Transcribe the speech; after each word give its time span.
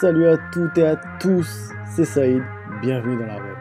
Salut 0.00 0.26
à 0.26 0.38
toutes 0.50 0.78
et 0.78 0.86
à 0.86 0.96
tous, 1.20 1.68
c'est 1.94 2.06
Saïd, 2.06 2.42
bienvenue 2.80 3.18
dans 3.18 3.26
la 3.26 3.36
web. 3.36 3.56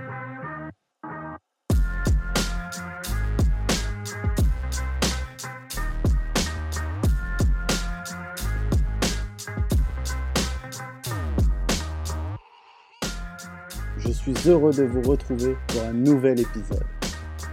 Je 13.97 14.09
suis 14.09 14.33
heureux 14.47 14.71
de 14.71 14.83
vous 14.83 15.01
retrouver 15.01 15.57
pour 15.67 15.83
un 15.83 15.93
nouvel 15.93 16.39
épisode. 16.39 16.85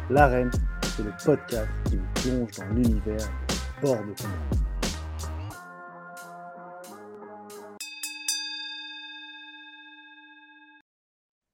L'arène, 0.09 0.53
c'est 0.83 1.03
le 1.03 1.13
podcast 1.25 1.69
qui 1.87 1.97
vous 1.97 2.05
plonge 2.15 2.51
dans 2.57 2.75
l'univers 2.77 3.29
du 3.49 3.55
sport 3.55 3.97
de 3.97 4.23
combat. 4.23 4.68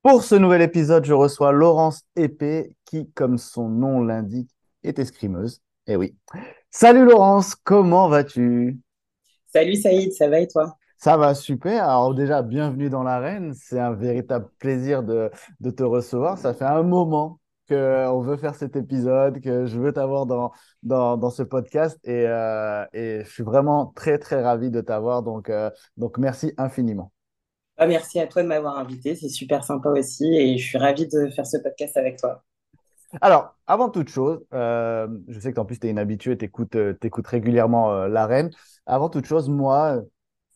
Pour 0.04 0.22
ce 0.22 0.34
nouvel 0.34 0.60
épisode, 0.60 1.06
je 1.06 1.14
reçois 1.14 1.50
Laurence 1.50 2.02
Épée, 2.14 2.74
qui, 2.84 3.10
comme 3.12 3.38
son 3.38 3.70
nom 3.70 4.02
l'indique, 4.02 4.50
est 4.82 4.98
escrimeuse. 4.98 5.62
Eh 5.86 5.96
oui. 5.96 6.14
Salut 6.70 7.06
Laurence, 7.06 7.54
comment 7.54 8.10
vas-tu? 8.10 8.78
Salut 9.50 9.76
Saïd, 9.76 10.12
ça 10.12 10.28
va 10.28 10.40
et 10.40 10.46
toi? 10.46 10.76
Ça 10.98 11.16
va 11.16 11.34
super. 11.34 11.84
Alors 11.84 12.14
déjà, 12.14 12.42
bienvenue 12.42 12.90
dans 12.90 13.02
l'arène. 13.02 13.54
C'est 13.54 13.80
un 13.80 13.94
véritable 13.94 14.50
plaisir 14.58 15.02
de, 15.02 15.30
de 15.60 15.70
te 15.70 15.82
recevoir. 15.82 16.36
Ça 16.36 16.52
fait 16.52 16.66
un 16.66 16.82
moment 16.82 17.40
qu'on 17.66 18.20
veut 18.20 18.36
faire 18.36 18.56
cet 18.56 18.76
épisode, 18.76 19.40
que 19.40 19.64
je 19.64 19.80
veux 19.80 19.94
t'avoir 19.94 20.26
dans, 20.26 20.52
dans, 20.82 21.16
dans, 21.16 21.30
ce 21.30 21.42
podcast 21.42 21.98
et, 22.04 22.26
euh, 22.26 22.84
et, 22.92 23.24
je 23.24 23.30
suis 23.30 23.42
vraiment 23.42 23.86
très, 23.96 24.18
très 24.18 24.42
ravi 24.42 24.70
de 24.70 24.82
t'avoir. 24.82 25.22
Donc, 25.22 25.48
euh, 25.48 25.70
donc, 25.96 26.18
merci 26.18 26.52
infiniment. 26.58 27.10
Ah, 27.76 27.86
merci 27.86 28.20
à 28.20 28.26
toi 28.26 28.42
de 28.42 28.48
m'avoir 28.48 28.78
invité, 28.78 29.16
c'est 29.16 29.28
super 29.28 29.64
sympa 29.64 29.88
aussi 29.90 30.32
et 30.36 30.58
je 30.58 30.64
suis 30.64 30.78
ravie 30.78 31.08
de 31.08 31.28
faire 31.34 31.46
ce 31.46 31.56
podcast 31.58 31.96
avec 31.96 32.18
toi. 32.18 32.42
Alors, 33.20 33.56
avant 33.66 33.90
toute 33.90 34.08
chose, 34.08 34.44
euh, 34.52 35.08
je 35.28 35.38
sais 35.40 35.52
que 35.52 35.60
en 35.60 35.64
plus 35.64 35.78
tu 35.78 35.86
es 35.86 35.90
une 35.90 35.98
habituée, 35.98 36.36
tu 36.36 36.44
écoutes, 36.44 36.76
euh, 36.76 36.96
régulièrement 37.24 37.92
euh, 37.92 38.08
l'arène. 38.08 38.50
Avant 38.86 39.08
toute 39.08 39.26
chose, 39.26 39.48
moi, 39.48 40.02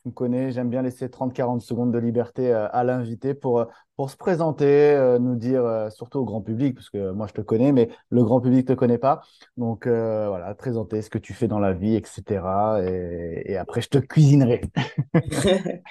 me 0.08 0.12
connais, 0.12 0.50
j'aime 0.50 0.68
bien 0.68 0.82
laisser 0.82 1.08
30-40 1.08 1.60
secondes 1.60 1.92
de 1.92 1.98
liberté 1.98 2.52
euh, 2.52 2.68
à 2.72 2.84
l'invité 2.84 3.34
pour, 3.34 3.66
pour 3.96 4.10
se 4.10 4.16
présenter, 4.16 4.64
euh, 4.64 5.18
nous 5.18 5.36
dire, 5.36 5.64
euh, 5.64 5.90
surtout 5.90 6.18
au 6.18 6.24
grand 6.24 6.42
public, 6.42 6.74
parce 6.74 6.90
que 6.90 7.12
moi 7.12 7.26
je 7.28 7.34
te 7.34 7.40
connais, 7.40 7.72
mais 7.72 7.88
le 8.10 8.24
grand 8.24 8.40
public 8.40 8.68
ne 8.68 8.74
te 8.74 8.78
connaît 8.78 8.98
pas. 8.98 9.22
Donc 9.56 9.86
voilà, 9.86 10.54
présenter 10.54 11.02
ce 11.02 11.10
que 11.10 11.18
tu 11.18 11.32
fais 11.32 11.48
dans 11.48 11.60
la 11.60 11.72
vie, 11.72 11.94
etc. 11.94 12.42
Et, 13.44 13.56
après, 13.56 13.80
je 13.80 13.88
te 13.88 13.98
cuisinerai. 13.98 14.62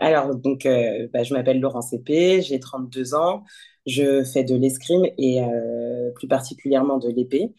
Alors, 0.00 0.34
donc, 0.34 0.66
bah, 1.12 1.22
je 1.22 1.34
m'appelle 1.34 1.60
Laurence 1.60 1.92
Épée, 1.92 2.42
j'ai 2.42 2.60
32 2.60 3.14
ans, 3.14 3.44
je 3.86 4.24
fais 4.24 4.44
de 4.44 4.54
l'escrime 4.54 5.06
et 5.18 5.40
plus 6.14 6.28
particulièrement 6.28 6.98
de 6.98 7.08
l'épée, 7.08 7.52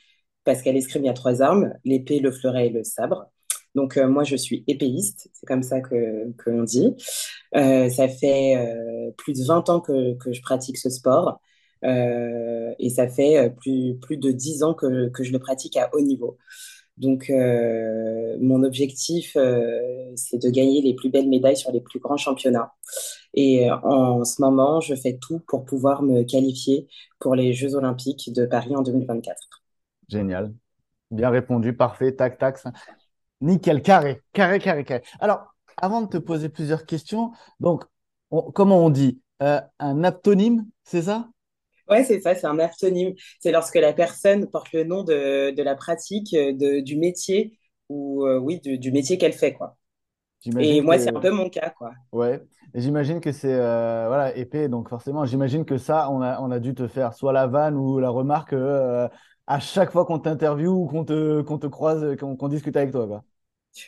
parce 0.43 0.61
qu'à 0.61 0.71
l'escrime, 0.71 1.03
il 1.03 1.07
y 1.07 1.09
a 1.09 1.13
trois 1.13 1.41
armes, 1.41 1.73
l'épée, 1.85 2.19
le 2.19 2.31
fleuret 2.31 2.67
et 2.67 2.69
le 2.69 2.83
sabre. 2.83 3.27
Donc, 3.75 3.97
euh, 3.97 4.07
moi, 4.07 4.23
je 4.23 4.35
suis 4.35 4.63
épéiste, 4.67 5.29
c'est 5.33 5.45
comme 5.45 5.63
ça 5.63 5.81
que, 5.81 6.31
l'on 6.45 6.63
dit. 6.63 6.95
Euh, 7.55 7.89
ça 7.89 8.07
fait 8.07 8.55
euh, 8.57 9.11
plus 9.17 9.33
de 9.33 9.45
20 9.45 9.69
ans 9.69 9.79
que, 9.79 10.15
que 10.17 10.31
je 10.31 10.41
pratique 10.41 10.77
ce 10.77 10.89
sport 10.89 11.39
et 11.85 12.89
ça 12.89 13.09
fait 13.09 13.53
plus, 13.59 13.97
plus 14.01 14.15
de 14.15 14.31
10 14.31 14.63
ans 14.63 14.73
que, 14.73 15.09
que 15.09 15.21
je 15.21 15.33
le 15.33 15.39
pratique 15.39 15.75
à 15.75 15.89
haut 15.93 15.99
niveau. 15.99 16.37
Donc, 16.95 17.29
mon 17.29 18.63
objectif, 18.63 19.35
c'est 20.15 20.41
de 20.41 20.49
gagner 20.49 20.81
les 20.81 20.93
plus 20.93 21.09
belles 21.09 21.27
médailles 21.27 21.57
sur 21.57 21.73
les 21.73 21.81
plus 21.81 21.99
grands 21.99 22.15
championnats. 22.15 22.71
Et 23.33 23.69
en 23.69 24.23
ce 24.23 24.41
moment, 24.41 24.79
je 24.79 24.95
fais 24.95 25.17
tout 25.17 25.41
pour 25.45 25.65
pouvoir 25.65 26.03
me 26.03 26.23
qualifier 26.23 26.87
pour 27.19 27.35
les 27.35 27.51
Jeux 27.51 27.75
olympiques 27.75 28.31
de 28.31 28.45
Paris 28.45 28.77
en 28.77 28.81
2024. 28.81 29.37
Génial. 30.07 30.53
Bien 31.11 31.31
répondu, 31.31 31.75
parfait, 31.75 32.15
tac, 32.15 32.37
tac. 32.37 32.59
Nickel, 33.43 33.81
carré, 33.81 34.21
carré, 34.33 34.59
carré, 34.59 34.83
carré. 34.85 35.03
Alors, 35.19 35.53
avant 35.77 36.01
de 36.01 36.07
te 36.07 36.17
poser 36.17 36.49
plusieurs 36.49 36.85
questions, 36.85 37.31
donc, 37.59 37.83
comment 38.55 38.83
on 38.83 38.89
dit 38.89 39.21
euh, 39.41 39.59
Un 39.79 40.03
aptonyme, 40.03 40.65
c'est 40.83 41.03
ça? 41.03 41.29
Oui, 41.89 42.05
c'est 42.05 42.21
ça, 42.21 42.33
c'est 42.33 42.47
un 42.47 42.59
aptonyme. 42.59 43.13
C'est 43.39 43.51
lorsque 43.51 43.75
la 43.75 43.93
personne 43.93 44.49
porte 44.49 44.71
le 44.71 44.85
nom 44.85 45.03
de, 45.03 45.51
de 45.51 45.63
la 45.63 45.75
pratique, 45.75 46.33
euh, 46.33 46.53
de, 46.53 46.79
du 46.79 46.95
métier, 46.95 47.59
ou 47.89 48.25
euh, 48.25 48.39
oui, 48.39 48.61
du, 48.61 48.77
du 48.77 48.91
métier 48.91 49.17
qu'elle 49.17 49.33
fait, 49.33 49.53
quoi. 49.53 49.77
Et 50.59 50.81
moi, 50.81 50.97
c'est 50.97 51.09
un 51.15 51.19
peu 51.21 51.31
mon 51.31 51.49
cas, 51.49 51.69
quoi. 51.71 51.93
Ouais. 52.11 52.41
Et 52.73 52.81
j'imagine 52.81 53.19
que 53.21 53.31
c'est 53.31 53.55
voilà 53.55 54.35
épée, 54.35 54.67
donc 54.67 54.89
forcément, 54.89 55.25
j'imagine 55.25 55.65
que 55.65 55.77
ça, 55.77 56.09
on 56.11 56.21
a, 56.21 56.39
on 56.41 56.51
a 56.51 56.59
dû 56.59 56.73
te 56.75 56.87
faire 56.87 57.13
soit 57.13 57.33
la 57.33 57.47
vanne 57.47 57.75
ou 57.75 57.99
la 57.99 58.09
remarque 58.09 58.53
à 59.47 59.59
chaque 59.59 59.91
fois 59.91 60.05
qu'on 60.05 60.19
t'interviewe 60.19 60.69
ou 60.73 60.87
qu'on 60.87 61.05
te, 61.05 61.41
qu'on 61.41 61.57
te 61.59 61.67
croise, 61.67 62.15
qu'on 62.17 62.47
discute 62.47 62.75
avec 62.77 62.91
toi, 62.91 63.07
quoi. 63.07 63.23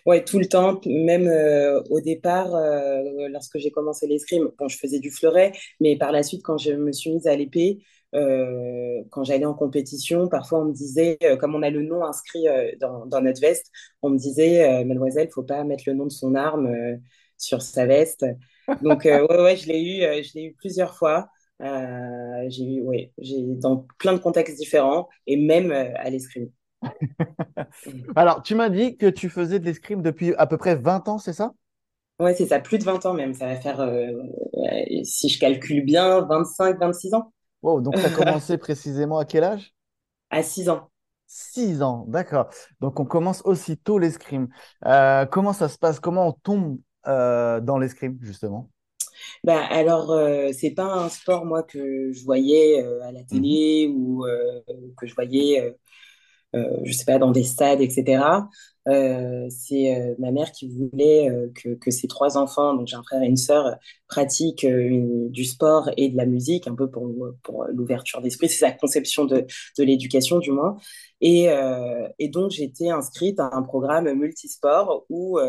Ouais, 0.06 0.24
tout 0.24 0.40
le 0.40 0.48
temps, 0.48 0.82
même 0.86 1.28
euh, 1.28 1.82
au 1.90 2.02
départ, 2.02 2.56
euh, 2.56 3.28
lorsque 3.30 3.60
j'ai 3.60 3.70
commencé 3.72 4.08
l'escrime, 4.08 4.50
bon, 4.58 4.68
je 4.68 4.78
faisais 4.78 5.00
du 5.00 5.12
fleuret, 5.12 5.52
mais 5.80 5.96
par 5.96 6.12
la 6.12 6.24
suite, 6.24 6.42
quand 6.44 6.58
je 6.58 6.72
me 6.72 6.92
suis 6.92 7.12
mise 7.12 7.28
à 7.28 7.36
l'épée, 7.36 7.84
euh, 8.16 9.04
quand 9.12 9.24
j'allais 9.24 9.46
en 9.46 9.54
compétition, 9.54 10.28
parfois 10.28 10.62
on 10.62 10.66
me 10.66 10.74
disait, 10.74 11.20
comme 11.40 11.54
on 11.54 11.62
a 11.62 11.70
le 11.70 11.84
nom 11.84 12.04
inscrit 12.04 12.46
dans, 12.80 13.06
dans, 13.06 13.22
notre 13.22 13.42
veste, 13.42 13.72
on 14.02 14.10
me 14.10 14.18
disait, 14.18 14.84
mademoiselle, 14.86 15.30
faut 15.32 15.44
pas 15.44 15.64
mettre 15.64 15.84
le 15.88 15.94
nom 15.94 16.06
de 16.06 16.12
son 16.12 16.34
arme 16.34 17.00
sur 17.38 17.62
sa 17.62 17.86
veste. 17.86 18.26
Donc, 18.82 19.06
ouais, 19.06 19.22
ouais, 19.22 19.58
je 19.58 19.68
l'ai 19.68 19.82
eu, 19.82 20.24
je 20.24 20.34
l'ai 20.34 20.46
eu 20.46 20.54
plusieurs 20.56 20.96
fois. 20.96 21.30
j'ai 21.60 22.64
eu, 22.64 22.82
ouais, 22.82 23.12
j'ai 23.20 23.44
dans 23.44 23.86
plein 24.00 24.14
de 24.14 24.20
contextes 24.20 24.58
différents 24.58 25.10
et 25.28 25.38
même 25.38 25.72
à 25.72 26.10
l'escrime. 26.10 26.50
Alors, 28.16 28.42
tu 28.44 28.56
m'as 28.56 28.70
dit 28.70 28.98
que 28.98 29.08
tu 29.08 29.30
faisais 29.30 29.60
de 29.60 29.66
l'escrime 29.66 30.02
depuis 30.02 30.34
à 30.36 30.48
peu 30.48 30.58
près 30.58 30.76
20 30.76 31.08
ans, 31.08 31.18
c'est 31.18 31.34
ça? 31.34 31.54
Oui, 32.20 32.32
c'est 32.38 32.46
ça, 32.48 32.60
plus 32.60 32.78
de 32.78 32.84
20 32.86 33.06
ans 33.06 33.14
même. 33.14 33.34
Ça 33.34 33.48
va 33.48 33.56
faire, 33.58 33.82
euh, 33.82 34.10
si 35.04 35.28
je 35.30 35.40
calcule 35.40 35.84
bien, 35.84 36.22
25, 36.22 36.80
26 36.80 37.14
ans. 37.14 37.34
Wow, 37.62 37.82
donc 37.82 38.00
tu 38.00 38.06
as 38.06 38.10
commencé 38.12 38.58
précisément 38.58 39.18
à 39.18 39.26
quel 39.26 39.44
âge? 39.44 39.74
À 40.30 40.44
6 40.44 40.70
ans. 40.70 40.92
6 41.28 41.82
ans, 41.82 42.06
d'accord. 42.08 42.50
Donc 42.82 43.00
on 43.00 43.06
commence 43.06 43.42
aussitôt 43.46 43.98
l'escrime. 44.00 44.48
Euh, 44.86 45.26
comment 45.26 45.54
ça 45.54 45.70
se 45.70 45.78
passe? 45.78 46.00
Comment 46.00 46.28
on 46.28 46.32
tombe 46.34 46.80
euh, 47.08 47.60
dans 47.62 47.78
l'escrime, 47.78 48.18
justement? 48.22 48.70
Bah, 49.44 49.64
alors, 49.70 50.12
euh, 50.12 50.52
c'est 50.54 50.72
pas 50.72 50.86
un 50.86 51.10
sport, 51.10 51.46
moi, 51.46 51.64
que 51.64 52.12
je 52.12 52.24
voyais 52.24 52.82
à 53.04 53.12
la 53.12 53.24
mmh 53.32 53.46
télé 53.48 53.88
ou 53.96 54.24
que 54.98 55.08
je 55.08 55.16
voyais 55.16 55.62
euh, 55.62 55.72
je 56.84 56.92
sais 56.92 57.06
pas, 57.06 57.18
dans 57.20 57.32
des 57.32 57.44
stades, 57.44 57.82
etc. 57.82 58.48
Euh, 58.88 59.48
c'est 59.50 59.96
euh, 59.96 60.14
ma 60.20 60.32
mère 60.32 60.52
qui 60.52 60.70
voulait 60.70 61.32
que, 61.56 61.74
que, 61.74 61.90
ses 61.90 62.08
trois 62.08 62.38
enfants, 62.38 62.76
donc 62.76 62.88
j'ai 62.88 62.96
un 62.96 63.02
frère 63.02 63.24
et 63.24 63.26
une 63.26 63.36
sœur, 63.36 63.78
pratiquent 64.08 64.66
du 64.66 65.44
sport 65.44 65.90
et 65.98 66.10
de 66.10 66.18
la 66.18 66.26
musique, 66.26 66.68
un 66.68 66.76
peu 66.76 66.90
pour, 66.90 67.12
pour 67.44 67.66
l'ouverture 67.74 68.22
d'esprit. 68.22 68.48
C'est 68.50 68.60
sa 68.60 68.72
conception 68.72 69.26
de, 69.26 69.46
de 69.78 69.84
l'éducation, 69.84 70.40
du 70.40 70.52
moins. 70.52 70.78
Et, 71.22 71.48
et 72.20 72.30
donc, 72.30 72.52
j'étais 72.52 72.90
inscrite 72.90 73.40
à 73.40 73.50
un 73.54 73.64
programme 73.64 74.14
multisport 74.14 75.06
où, 75.10 75.40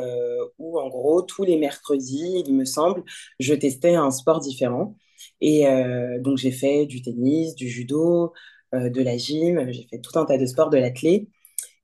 où, 0.59 0.79
en 0.81 0.89
gros, 0.89 1.23
tous 1.23 1.45
les 1.45 1.59
mercredis, 1.59 2.43
il 2.47 2.55
me 2.55 2.65
semble, 2.65 3.03
je 3.39 3.55
testais 3.55 3.95
un 3.95 4.11
sport 4.11 4.41
différent. 4.41 4.97
Et 5.41 5.67
donc, 6.21 6.39
j'ai 6.39 6.53
fait 6.53 6.87
du 6.87 7.03
tennis, 7.03 7.55
du 7.55 7.69
judo, 7.69 8.25
euh, 8.25 8.31
de 8.91 9.03
la 9.03 9.17
gym, 9.17 9.71
j'ai 9.71 9.87
fait 9.91 9.99
tout 9.99 10.19
un 10.19 10.25
tas 10.25 10.39
de 10.39 10.47
sports, 10.47 10.71
de 10.71 10.79
l'athlé. 10.79 11.29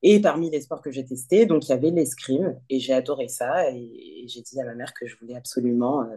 Et 0.03 0.21
parmi 0.21 0.51
les 0.51 0.61
sports 0.61 0.83
que 0.83 0.91
j'ai 0.91 1.05
testés, 1.05 1.47
donc 1.47 1.67
il 1.67 1.71
y 1.71 1.73
avait 1.73 1.91
l'escrime 1.91 2.59
et 2.69 2.81
j'ai 2.81 2.93
adoré 2.93 3.29
ça. 3.29 3.71
Et, 3.71 4.25
j'ai 4.27 4.43
dit 4.43 4.61
à 4.61 4.65
ma 4.65 4.75
mère 4.75 4.93
que 4.95 5.07
je 5.07 5.17
voulais 5.21 5.37
absolument 5.37 6.03
euh, 6.03 6.17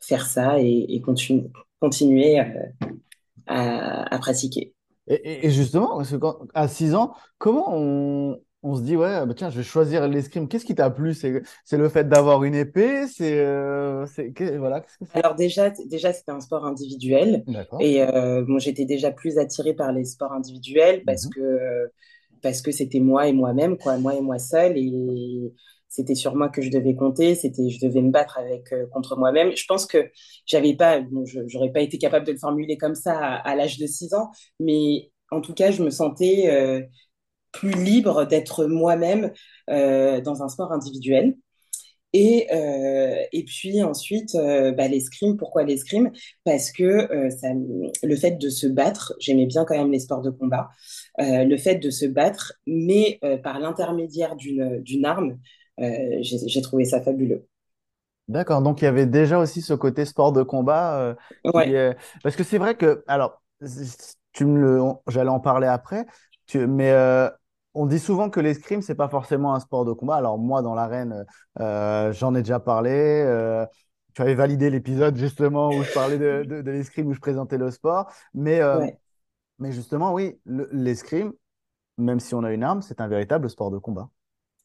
faire 0.00 0.26
ça 0.26 0.60
et, 0.60 1.00
continuer 1.00 2.40
euh, 2.40 2.44
à, 3.46 4.18
pratiquer. 4.18 4.74
Et, 5.06 5.50
justement, 5.50 6.02
à 6.54 6.68
6 6.68 6.94
ans, 6.94 7.14
comment 7.38 7.66
on, 7.68 8.40
on 8.62 8.76
se 8.76 8.82
dit, 8.82 8.96
ouais, 8.96 9.26
bah 9.26 9.34
tiens, 9.36 9.50
je 9.50 9.56
vais 9.56 9.64
choisir 9.64 10.06
l'escrime. 10.06 10.48
Qu'est-ce 10.48 10.64
qui 10.64 10.74
t'a 10.74 10.88
plu? 10.90 11.14
C'est 11.14 11.42
le 11.72 11.88
fait 11.88 12.08
d'avoir 12.08 12.44
une 12.44 12.54
épée? 12.54 13.06
C'est 13.08 13.38
euh, 13.38 14.06
voilà. 14.58 14.84
Alors 15.14 15.34
déjà, 15.34 15.70
déjà 15.86 16.12
c'était 16.12 16.30
un 16.30 16.40
sport 16.40 16.64
individuel. 16.64 17.44
Et 17.80 18.02
euh, 18.02 18.44
bon, 18.46 18.58
j'étais 18.58 18.84
déjà 18.84 19.10
plus 19.10 19.38
attirée 19.38 19.74
par 19.74 19.92
les 19.92 20.04
sports 20.04 20.32
individuels 20.32 21.02
parce 21.04 21.26
mhm. 21.26 21.32
que 21.32 21.90
parce 22.40 22.60
que 22.60 22.72
c'était 22.72 23.00
moi 23.00 23.28
et 23.28 23.32
moi-même, 23.32 23.76
quoi, 23.78 23.98
moi 23.98 24.14
et 24.14 24.20
moi 24.20 24.38
seule. 24.38 24.76
Et 24.76 25.52
c'était 25.88 26.14
sur 26.14 26.34
moi 26.36 26.48
que 26.48 26.62
je 26.62 26.70
devais 26.70 26.94
compter. 26.94 27.34
C'était, 27.34 27.68
je 27.68 27.84
devais 27.84 28.00
me 28.00 28.10
battre 28.10 28.38
avec 28.38 28.72
euh, 28.72 28.86
contre 28.92 29.16
moi-même. 29.16 29.56
Je 29.56 29.64
pense 29.66 29.86
que 29.86 30.10
j'avais 30.46 30.74
pas, 30.74 31.00
bon, 31.00 31.24
j'aurais 31.46 31.72
pas 31.72 31.80
été 31.80 31.98
capable 31.98 32.26
de 32.26 32.32
le 32.32 32.38
formuler 32.38 32.76
comme 32.76 32.94
ça 32.94 33.18
à, 33.18 33.56
l'âge 33.56 33.78
de 33.78 33.86
6 33.86 34.14
ans, 34.14 34.30
mais 34.60 35.10
en 35.30 35.40
tout 35.40 35.54
cas, 35.54 35.70
je 35.70 35.82
me 35.82 35.90
sentais 35.90 36.88
plus 37.52 37.72
libre 37.72 38.24
d'être 38.24 38.66
moi-même 38.66 39.32
euh, 39.70 40.20
dans 40.20 40.42
un 40.42 40.48
sport 40.48 40.72
individuel. 40.72 41.36
Et, 42.14 42.46
euh, 42.52 43.16
et 43.32 43.42
puis 43.44 43.82
ensuite, 43.82 44.34
euh, 44.34 44.72
bah, 44.72 44.86
l'escrime. 44.86 45.38
Pourquoi 45.38 45.64
l'escrime? 45.64 46.10
Parce 46.44 46.70
que 46.70 46.82
euh, 46.84 47.30
ça, 47.30 47.48
le 48.02 48.16
fait 48.16 48.32
de 48.32 48.50
se 48.50 48.66
battre, 48.66 49.14
j'aimais 49.18 49.46
bien 49.46 49.64
quand 49.64 49.76
même 49.76 49.90
les 49.90 50.00
sports 50.00 50.20
de 50.20 50.30
combat, 50.30 50.68
le 51.18 51.56
fait 51.56 51.76
de 51.76 51.88
se 51.90 52.04
battre, 52.04 52.54
mais 52.66 53.18
par 53.42 53.60
l'intermédiaire 53.60 54.36
d'une 54.36 55.04
arme, 55.04 55.38
j'ai 55.78 56.60
trouvé 56.60 56.84
ça 56.84 57.00
fabuleux. 57.00 57.46
D'accord, 58.28 58.62
donc 58.62 58.82
il 58.82 58.84
y 58.84 58.88
avait 58.88 59.06
déjà 59.06 59.38
aussi 59.38 59.62
ce 59.62 59.74
côté 59.74 60.04
sport 60.04 60.32
de 60.32 60.42
combat 60.42 61.16
qui 61.42 61.50
Ouais. 61.50 61.96
Parce 62.22 62.36
que 62.36 62.44
c'est 62.44 62.58
vrai 62.58 62.76
que, 62.76 63.02
alors, 63.06 63.42
tu 64.32 64.44
me 64.44 64.80
j'allais 65.08 65.30
en 65.30 65.40
parler 65.40 65.66
après, 65.66 66.04
tu... 66.46 66.66
mais 66.66 66.92
on 67.74 67.86
dit 67.86 67.98
souvent 67.98 68.30
que 68.30 68.40
l'escrime, 68.40 68.82
c'est 68.82 68.94
pas 68.94 69.08
forcément 69.08 69.54
un 69.54 69.60
sport 69.60 69.84
de 69.84 69.92
combat. 69.92 70.16
Alors 70.16 70.38
moi, 70.38 70.62
dans 70.62 70.74
l'arène, 70.74 71.24
euh, 71.60 72.12
j'en 72.12 72.34
ai 72.34 72.42
déjà 72.42 72.60
parlé. 72.60 72.90
euh, 72.92 73.66
tu 74.14 74.22
avais 74.22 74.34
validé 74.34 74.68
l'épisode 74.70 75.16
justement 75.16 75.74
où 75.74 75.82
je 75.82 75.90
parlais 75.90 76.18
de, 76.18 76.44
de, 76.44 76.60
de 76.62 76.70
l'escrime, 76.70 77.08
où 77.08 77.14
je 77.14 77.20
présentais 77.20 77.56
le 77.58 77.70
sport. 77.70 78.10
Mais, 78.34 78.60
euh, 78.60 78.78
ouais. 78.78 78.98
mais 79.58 79.72
justement, 79.72 80.12
oui, 80.14 80.38
le- 80.44 80.68
l'escrime, 80.72 81.32
même 81.98 82.20
si 82.20 82.34
on 82.34 82.44
a 82.44 82.52
une 82.52 82.64
arme, 82.64 82.82
c'est 82.82 83.00
un 83.00 83.08
véritable 83.08 83.50
sport 83.50 83.70
de 83.70 83.78
combat. 83.78 84.10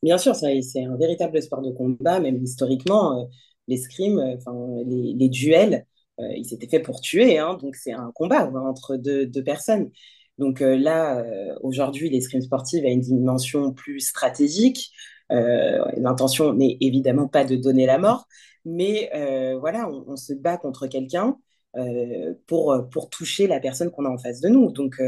Bien 0.03 0.17
sûr, 0.17 0.35
c'est 0.35 0.83
un 0.83 0.95
véritable 0.97 1.41
sport 1.41 1.61
de 1.61 1.71
combat, 1.71 2.19
même 2.19 2.41
historiquement, 2.43 3.19
euh, 3.19 3.25
l'escrime, 3.67 4.19
euh, 4.19 4.35
enfin, 4.37 4.53
les, 4.85 5.13
les 5.13 5.29
duels, 5.29 5.85
euh, 6.19 6.23
ils 6.35 6.53
étaient 6.53 6.67
faits 6.67 6.83
pour 6.85 7.01
tuer, 7.01 7.39
hein, 7.39 7.55
donc 7.55 7.75
c'est 7.75 7.93
un 7.93 8.11
combat 8.13 8.47
entre 8.51 8.95
deux, 8.95 9.25
deux 9.25 9.43
personnes. 9.43 9.89
Donc 10.37 10.61
euh, 10.61 10.77
là, 10.77 11.17
euh, 11.19 11.55
aujourd'hui, 11.61 12.09
l'escrime 12.09 12.41
sportive 12.41 12.85
a 12.85 12.89
une 12.89 13.01
dimension 13.01 13.73
plus 13.73 13.99
stratégique. 13.99 14.91
Euh, 15.31 15.83
l'intention 15.97 16.53
n'est 16.53 16.77
évidemment 16.79 17.27
pas 17.27 17.43
de 17.43 17.55
donner 17.55 17.85
la 17.85 17.97
mort, 17.97 18.27
mais 18.65 19.09
voilà, 19.59 19.89
on, 19.89 20.15
se 20.15 20.33
bat 20.33 20.57
contre 20.57 20.87
quelqu'un 20.87 21.37
pour, 22.47 22.75
pour 22.91 23.09
toucher 23.09 23.47
la 23.47 23.59
personne 23.59 23.91
qu'on 23.91 24.05
a 24.05 24.09
en 24.09 24.17
face 24.17 24.41
de 24.41 24.49
nous. 24.49 24.71
Donc, 24.71 25.01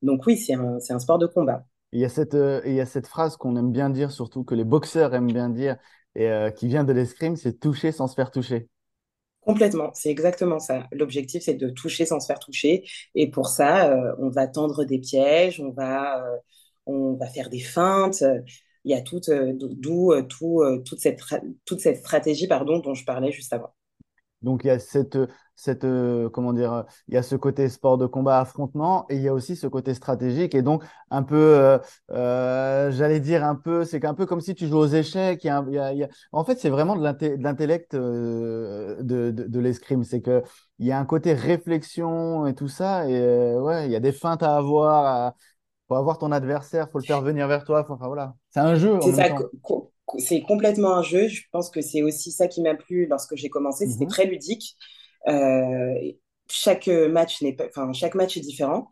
donc 0.00 0.26
oui, 0.26 0.36
c'est 0.36 0.54
un, 0.54 0.78
un 0.88 0.98
sport 0.98 1.18
de 1.18 1.26
combat. 1.26 1.64
Il 1.92 2.00
y 2.00 2.04
a 2.04 2.08
cette, 2.08 2.36
il 2.64 2.72
y 2.72 2.80
a 2.80 2.86
cette 2.86 3.06
phrase 3.06 3.36
qu'on 3.36 3.56
aime 3.56 3.72
bien 3.72 3.90
dire, 3.90 4.10
surtout 4.10 4.44
que 4.44 4.54
les 4.54 4.64
boxeurs 4.64 5.14
aiment 5.14 5.32
bien 5.32 5.50
dire, 5.50 5.76
et 6.14 6.30
qui 6.56 6.68
vient 6.68 6.84
de 6.84 6.92
l'escrime, 6.92 7.36
c'est 7.36 7.58
toucher 7.58 7.92
sans 7.92 8.06
se 8.06 8.14
faire 8.14 8.30
toucher. 8.30 8.68
Complètement, 9.42 9.90
c'est 9.92 10.10
exactement 10.10 10.60
ça. 10.60 10.86
L'objectif, 10.92 11.42
c'est 11.42 11.54
de 11.54 11.68
toucher 11.68 12.06
sans 12.06 12.20
se 12.20 12.26
faire 12.26 12.38
toucher. 12.38 12.84
Et 13.16 13.28
pour 13.28 13.48
ça, 13.48 13.90
euh, 13.90 14.14
on 14.18 14.28
va 14.28 14.46
tendre 14.46 14.84
des 14.84 15.00
pièges, 15.00 15.60
on 15.60 15.70
va, 15.70 16.24
euh, 16.24 16.36
on 16.86 17.14
va 17.14 17.26
faire 17.26 17.50
des 17.50 17.58
feintes. 17.58 18.22
Il 18.84 18.92
y 18.92 18.94
a 18.94 19.00
tout, 19.00 19.20
euh, 19.30 19.52
d'où 19.54 20.12
tout, 20.28 20.62
toute 20.84 21.00
cette, 21.00 21.20
toute 21.64 21.80
cette 21.80 21.98
stratégie 21.98 22.46
pardon, 22.46 22.78
dont 22.78 22.94
je 22.94 23.04
parlais 23.04 23.32
juste 23.32 23.52
avant. 23.52 23.74
Donc 24.42 24.62
il 24.62 24.68
y 24.68 24.70
a 24.70 24.78
cette, 24.78 25.18
cette, 25.54 25.84
euh, 25.84 26.28
comment 26.30 26.52
dire, 26.52 26.72
euh, 26.72 26.82
il 27.08 27.14
y 27.14 27.16
a 27.16 27.22
ce 27.22 27.36
côté 27.36 27.68
sport 27.68 27.98
de 27.98 28.06
combat, 28.06 28.40
affrontement, 28.40 29.06
et 29.10 29.16
il 29.16 29.22
y 29.22 29.28
a 29.28 29.34
aussi 29.34 29.56
ce 29.56 29.66
côté 29.66 29.94
stratégique. 29.94 30.54
Et 30.54 30.62
donc 30.62 30.84
un 31.10 31.22
peu, 31.22 31.36
euh, 31.36 31.78
euh, 32.10 32.90
j'allais 32.92 33.20
dire 33.20 33.44
un 33.44 33.54
peu, 33.54 33.84
c'est 33.84 34.04
un 34.04 34.14
peu 34.14 34.26
comme 34.26 34.40
si 34.40 34.54
tu 34.54 34.66
joues 34.66 34.78
aux 34.78 34.86
échecs. 34.86 35.44
il 35.44 35.46
y 35.48 35.50
a 35.50 35.58
un- 35.58 35.66
il 35.68 35.74
y 35.74 35.78
a- 35.78 35.92
il 35.92 35.98
y 35.98 36.04
a- 36.04 36.08
En 36.32 36.44
fait, 36.44 36.58
c'est 36.58 36.70
vraiment 36.70 36.96
de 36.96 37.02
l'intellect 37.42 37.94
de, 37.94 38.98
de, 39.02 39.30
de 39.48 39.60
l'escrime. 39.60 40.04
C'est 40.04 40.20
que 40.22 40.42
il 40.78 40.86
y 40.86 40.92
a 40.92 40.98
un 40.98 41.04
côté 41.04 41.32
réflexion 41.34 42.46
et 42.46 42.54
tout 42.54 42.68
ça. 42.68 43.08
Et 43.08 43.54
ouais, 43.56 43.86
il 43.86 43.92
y 43.92 43.96
a 43.96 44.00
des 44.00 44.12
feintes 44.12 44.42
à 44.42 44.56
avoir. 44.56 45.04
À... 45.06 45.36
Faut 45.88 45.96
avoir 45.96 46.18
ton 46.18 46.32
adversaire, 46.32 46.90
faut 46.90 46.98
le 46.98 47.04
faire 47.04 47.22
venir 47.22 47.48
vers 47.48 47.64
toi. 47.64 47.84
faut- 47.84 47.94
Enfin 47.94 48.06
voilà, 48.08 48.34
c'est 48.50 48.60
un 48.60 48.74
jeu 48.76 48.98
C'est 49.00 49.12
ça, 49.12 49.28
complètement 50.46 50.94
un 50.96 51.02
jeu. 51.02 51.28
Je 51.28 51.42
pense 51.52 51.70
que 51.70 51.80
c'est 51.80 52.02
aussi 52.02 52.30
ça 52.32 52.48
qui 52.48 52.62
m'a 52.62 52.74
plu 52.74 53.06
lorsque 53.06 53.36
j'ai 53.36 53.48
commencé. 53.48 53.86
C'était 53.86 54.04
Mhm. 54.04 54.10
très 54.10 54.26
ludique. 54.26 54.76
Euh, 55.28 55.94
chaque 56.48 56.88
match 56.88 57.42
n'est 57.42 57.54
pas, 57.54 57.66
enfin, 57.68 57.92
chaque 57.92 58.14
match 58.14 58.36
est 58.36 58.40
différent. 58.40 58.88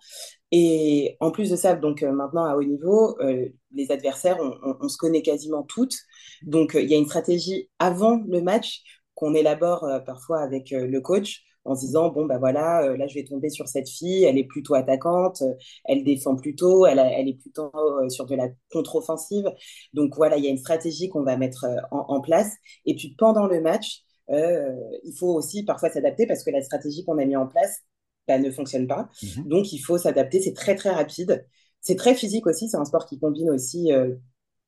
Et 0.53 1.17
en 1.21 1.31
plus 1.31 1.51
de 1.51 1.57
ça, 1.57 1.77
donc 1.77 2.03
euh, 2.03 2.13
maintenant 2.13 2.45
à 2.45 2.57
haut 2.57 2.65
niveau, 2.65 3.17
euh, 3.21 3.49
les 3.73 3.93
adversaires, 3.93 4.39
on, 4.81 4.89
se 4.89 4.97
connaît 4.97 5.23
quasiment 5.23 5.63
toutes. 5.63 5.97
Donc 6.43 6.73
il 6.75 6.89
y 6.89 6.95
a 6.95 6.99
une 6.99 7.07
stratégie 7.07 7.69
avant 7.79 8.21
le 8.29 8.43
match 8.43 8.83
qu'on 9.15 9.35
élabore 9.35 9.87
parfois 10.07 10.41
avec 10.41 10.71
le 10.71 11.01
coach 11.01 11.43
en 11.65 11.75
se 11.75 11.83
disant, 11.83 12.09
bon, 12.09 12.25
bah 12.25 12.39
voilà, 12.39 12.97
là 12.97 13.07
je 13.07 13.15
vais 13.15 13.25
tomber 13.25 13.51
sur 13.51 13.69
cette 13.69 13.89
fille, 13.89 14.25
elle 14.25 14.39
est 14.39 14.45
plutôt 14.45 14.75
attaquante, 14.75 15.43
elle 15.85 16.05
défend 16.05 16.35
plutôt, 16.37 16.87
elle, 16.87 16.99
est 16.99 17.39
plutôt 17.39 17.71
sur 18.09 18.27
de 18.27 18.35
la 18.35 18.49
contre-offensive. 18.73 19.53
Donc 19.93 20.17
voilà, 20.17 20.39
il 20.39 20.45
y 20.45 20.47
a 20.49 20.51
une 20.51 20.59
stratégie 20.59 21.11
qu'on 21.11 21.23
va 21.23 21.37
mettre 21.37 21.67
en, 21.91 22.21
place. 22.23 22.55
Et 22.87 22.95
puis 22.95 23.15
pendant 23.19 23.47
le 23.47 23.61
match, 23.61 24.05
il 24.31 25.13
faut 25.19 25.35
aussi 25.35 25.65
parfois 25.65 25.91
s'adapter 25.91 26.27
parce 26.27 26.45
que 26.45 26.51
la 26.51 26.63
stratégie 26.63 27.05
qu'on 27.05 27.19
a 27.19 27.25
mis 27.25 27.37
en 27.37 27.47
place 27.47 27.83
bah, 28.29 28.39
ne 28.39 28.51
fonctionne 28.51 28.87
pas. 28.87 29.09
Mhm. 29.23 29.49
Donc, 29.49 29.73
il 29.73 29.79
faut 29.79 29.99
s'adapter. 29.99 30.41
C'est 30.41 30.55
très, 30.55 30.75
très 30.75 30.91
rapide. 30.91 31.47
C'est 31.81 31.97
très 31.97 32.15
physique 32.15 32.47
aussi. 32.47 32.69
C'est 32.69 32.77
un 32.77 32.85
sport 32.85 33.07
qui 33.07 33.19
combine 33.19 33.51
aussi 33.51 33.93
euh, 33.93 34.15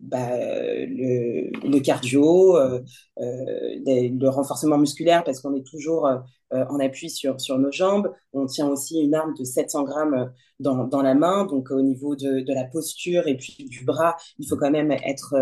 bah, 0.02 0.28
le, 0.36 1.50
le 1.68 1.80
cardio, 1.80 2.56
euh, 2.56 2.80
euh, 3.20 3.80
des- 3.84 4.08
le 4.10 4.28
renforcement 4.28 4.78
musculaire 4.78 5.24
parce 5.24 5.40
qu'on 5.40 5.54
est 5.54 5.66
toujours 5.66 6.06
euh, 6.06 6.18
en 6.50 6.78
appui 6.80 7.08
sur, 7.10 7.40
sur 7.40 7.58
nos 7.58 7.72
jambes. 7.72 8.12
On 8.32 8.46
tient 8.46 8.68
aussi 8.68 9.00
une 9.00 9.14
arme 9.14 9.34
de 9.38 9.44
700 9.44 9.84
grammes 9.84 10.32
dans, 10.60 10.84
dans 10.86 11.02
la 11.02 11.14
main. 11.14 11.46
Donc, 11.46 11.70
au 11.70 11.80
niveau 11.82 12.16
de, 12.16 12.40
de 12.40 12.52
la 12.54 12.64
posture 12.64 13.26
et 13.28 13.36
puis 13.36 13.64
du 13.70 13.84
bras, 13.84 14.16
il 14.38 14.46
faut 14.48 14.56
quand 14.56 14.70
même 14.70 14.90
être, 14.92 15.34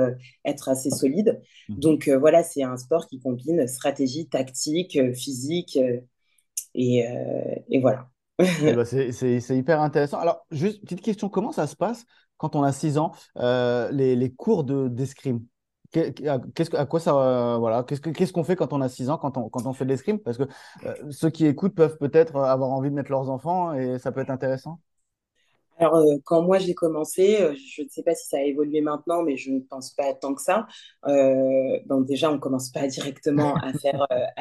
être 0.45 0.69
assez 0.69 0.91
solide. 0.91 1.41
Mhm. 1.69 1.81
Donc, 1.81 2.09
voilà, 2.09 2.43
c'est 2.45 2.63
un 2.63 2.77
sport 2.77 3.07
qui 3.09 3.19
combine 3.21 3.67
stratégie, 3.67 4.29
tactique, 4.29 4.99
physique. 5.15 5.79
et, 6.75 7.05
et 7.71 7.81
voilà. 7.81 8.09
C'est 8.85 9.13
c'est- 9.13 9.41
c'est 9.41 9.57
hyper 9.57 9.81
intéressant. 9.81 10.19
Alors, 10.19 10.47
juste 10.51 10.81
petite 10.83 11.01
question, 11.03 11.29
comment 11.29 11.53
ça 11.53 11.67
se 11.67 11.77
passe 11.77 12.05
quand 12.41 12.57
on 12.57 12.63
a 12.63 12.73
6 12.73 12.97
ans, 12.97 13.13
euh, 13.37 13.91
les, 13.93 14.33
cours 14.33 14.65
de 14.65 14.89
d'escrime? 14.89 15.45
Qu'à- 15.93 16.11
Qu'est-ce 16.55 16.71
que, 16.71 16.77
à 16.77 16.87
quoi 16.87 16.99
ça, 16.99 17.15
euh, 17.15 17.59
voilà, 17.59 17.83
qu'est-ce 17.83 18.01
que, 18.01 18.11
qu'est-ce 18.11 18.33
qu'on 18.33 18.45
fait 18.45 18.57
quand 18.57 18.73
on 18.73 18.81
a 18.81 18.89
6 18.89 19.11
ans, 19.11 19.19
quand 19.19 19.37
on, 19.37 19.73
fait 19.75 19.85
de 19.85 19.91
l'escrime? 19.91 20.19
Parce 20.19 20.39
que 20.39 20.45
euh, 20.87 20.95
ceux 21.11 21.29
qui 21.29 21.45
écoutent 21.47 21.75
peuvent 21.75 21.99
peut-être 21.99 22.37
avoir 22.37 22.71
envie 22.71 22.89
de 22.89 22.95
mettre 22.95 23.11
leurs 23.11 23.29
enfants 23.29 23.75
et 23.75 23.99
ça 23.99 24.11
peut 24.11 24.21
être 24.21 24.31
intéressant. 24.31 24.81
Alors, 25.77 26.03
quand 26.25 26.43
moi 26.43 26.59
j'ai 26.59 26.75
commencé, 26.75 27.39
je 27.55 27.83
ne 27.83 27.89
sais 27.89 28.03
pas 28.03 28.15
si 28.15 28.29
ça 28.29 28.39
a 28.39 28.43
évolué 28.43 28.83
maintenant, 28.83 29.23
mais 29.23 29.37
je 29.37 29.51
ne 29.51 29.61
pense 29.61 29.93
pas 29.93 30.13
tant 30.15 30.35
que 30.35 30.43
ça. 30.43 30.67
Donc 31.87 32.07
déjà, 32.07 32.31
on 32.31 32.39
commence 32.39 32.71
pas 32.71 32.87
directement 32.87 33.55
à 33.57 33.73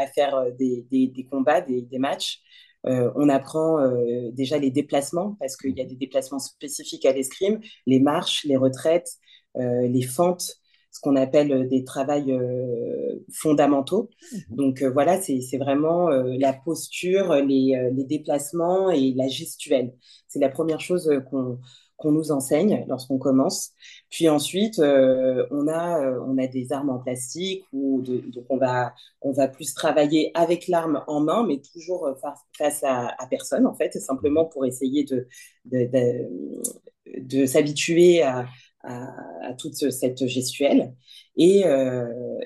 faire, 0.08 0.46
des, 0.58 1.28
combats, 1.30 1.62
des 1.62 2.00
matchs. 2.00 2.42
Euh, 2.86 3.12
on 3.16 3.30
apprend 3.30 3.80
euh, 3.80 4.32
déjà 4.32 4.58
les 4.58 4.72
déplacements, 4.72 5.36
parce 5.40 5.58
qu'il 5.58 5.78
y 5.78 5.82
a 5.82 5.86
des 5.86 5.96
déplacements 5.96 6.40
spécifiques 6.40 7.06
à 7.06 7.14
l'escrime, 7.14 7.60
les 7.86 8.00
marches, 8.00 8.46
les 8.46 8.58
retraites, 8.58 9.10
euh, 9.58 9.88
les 9.88 10.02
fentes, 10.02 10.60
ce 10.92 11.02
qu'on 11.02 11.16
appelle 11.16 11.52
euh, 11.52 11.68
des 11.68 11.84
travails 11.84 12.32
euh, 12.32 13.24
fondamentaux. 13.34 14.10
Mhm. 14.32 14.56
Donc 14.56 14.82
euh, 14.82 14.90
voilà, 14.90 15.22
c'est, 15.22 15.58
vraiment 15.58 16.10
euh, 16.10 16.36
la 16.40 16.54
posture, 16.54 17.36
les, 17.36 17.76
euh, 17.76 17.92
les 17.94 18.06
déplacements 18.06 18.90
et 18.90 19.14
la 19.14 19.28
gestuelle. 19.28 19.94
C'est 20.28 20.40
la 20.40 20.50
première 20.50 20.80
chose 20.80 21.10
qu'on 21.30 21.60
qu'on 22.00 22.12
nous 22.12 22.32
enseigne 22.32 22.86
lorsqu'on 22.88 23.18
commence. 23.18 23.72
Puis 24.10 24.30
ensuite, 24.30 24.80
euh, 24.80 25.46
on 25.52 25.68
a, 25.68 26.02
euh, 26.02 26.20
on 26.26 26.38
a 26.38 26.48
des 26.48 26.72
armes 26.72 26.90
en 26.90 27.00
plastique 27.00 27.66
ou 27.74 28.02
donc 28.02 28.46
on 28.50 28.58
va, 28.58 28.94
on 29.22 29.32
va 29.32 29.48
plus 29.48 29.74
travailler 29.74 30.32
avec 30.34 30.68
l'arme 30.68 31.04
en 31.08 31.20
main, 31.20 31.46
mais 31.46 31.62
toujours 31.74 32.08
euh, 32.08 32.16
face, 32.16 32.40
face 32.58 32.84
à, 32.84 33.16
personne 33.30 33.68
en 33.68 33.76
fait, 33.76 33.94
simplement 34.00 34.46
pour 34.46 34.66
essayer 34.66 35.04
de, 35.04 35.28
de, 35.66 37.46
s'habituer 37.46 38.22
à, 38.24 38.48
à, 38.84 39.54
toute 39.58 39.76
cette 39.76 40.26
gestuelle. 40.26 40.96
Et, 41.36 41.64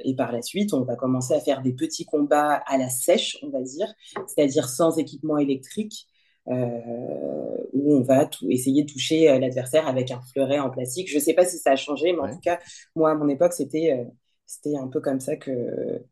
et 0.03 0.15
par 0.15 0.31
la 0.31 0.43
suite, 0.43 0.73
on 0.73 0.81
va 0.81 0.95
commencer 0.95 1.33
à 1.33 1.39
faire 1.39 1.63
des 1.63 1.73
petits 1.73 2.05
combats 2.05 2.61
à 2.67 2.77
la 2.77 2.89
sèche, 2.89 3.39
on 3.41 3.49
va 3.49 3.61
dire, 3.61 3.91
c'est-à-dire 4.27 4.69
sans 4.69 4.99
équipement 4.99 5.37
électrique 5.39 6.07
où 6.45 7.95
on 7.95 8.01
va 8.01 8.25
tout, 8.25 8.45
essayer 8.49 8.83
de 8.83 8.91
toucher 8.91 9.29
euh, 9.29 9.39
l'adversaire 9.39 9.87
avec 9.87 10.11
un 10.11 10.21
fleuret 10.31 10.59
en 10.59 10.69
plastique. 10.69 11.09
Je 11.09 11.15
ne 11.15 11.21
sais 11.21 11.33
pas 11.33 11.45
si 11.45 11.57
ça 11.57 11.71
a 11.71 11.75
changé, 11.75 12.13
mais 12.13 12.19
en 12.19 12.29
tout 12.29 12.39
cas, 12.39 12.59
moi, 12.95 13.11
à 13.11 13.15
mon 13.15 13.27
époque, 13.29 13.53
c'était 13.53 13.97
euh, 13.97 14.09
c'était 14.45 14.75
un 14.75 14.87
peu 14.87 15.01
comme 15.01 15.19
ça 15.19 15.35
que, 15.35 16.03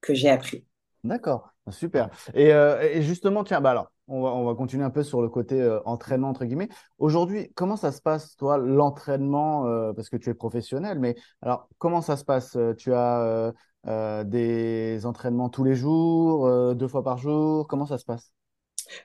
que 0.00 0.14
j'ai 0.14 0.28
appris. 0.28 0.64
D'accord, 1.04 1.50
super. 1.70 2.10
Et, 2.34 2.52
euh, 2.52 2.80
et 2.82 3.02
justement, 3.02 3.42
tiens, 3.44 3.60
bah 3.60 3.70
alors, 3.70 3.90
on 4.06 4.22
va, 4.22 4.28
on 4.30 4.44
va 4.44 4.54
continuer 4.54 4.84
un 4.84 4.90
peu 4.90 5.02
sur 5.02 5.20
le 5.20 5.28
côté 5.28 5.60
euh, 5.60 5.80
entraînement, 5.84 6.28
entre 6.28 6.44
guillemets. 6.44 6.68
Aujourd'hui, 6.98 7.50
comment 7.54 7.76
ça 7.76 7.90
se 7.90 8.00
passe, 8.00 8.36
toi, 8.36 8.56
l'entraînement, 8.58 9.66
euh, 9.66 9.92
parce 9.92 10.08
que 10.08 10.16
tu 10.16 10.30
es 10.30 10.34
professionnel, 10.34 11.00
mais 11.00 11.16
alors, 11.40 11.68
comment 11.78 12.02
ça 12.02 12.16
se 12.16 12.24
passe? 12.24 12.56
Euh, 12.56 12.74
Tu 12.74 12.92
as 12.92 13.20
euh, 13.22 13.52
euh, 13.88 14.22
des 14.22 15.04
entraînements 15.06 15.48
tous 15.48 15.64
les 15.64 15.74
jours, 15.74 16.46
euh, 16.46 16.74
deux 16.74 16.88
fois 16.88 17.02
par 17.02 17.18
jour? 17.18 17.66
Comment 17.66 17.86
ça 17.86 17.98
se 17.98 18.04
passe? 18.04 18.32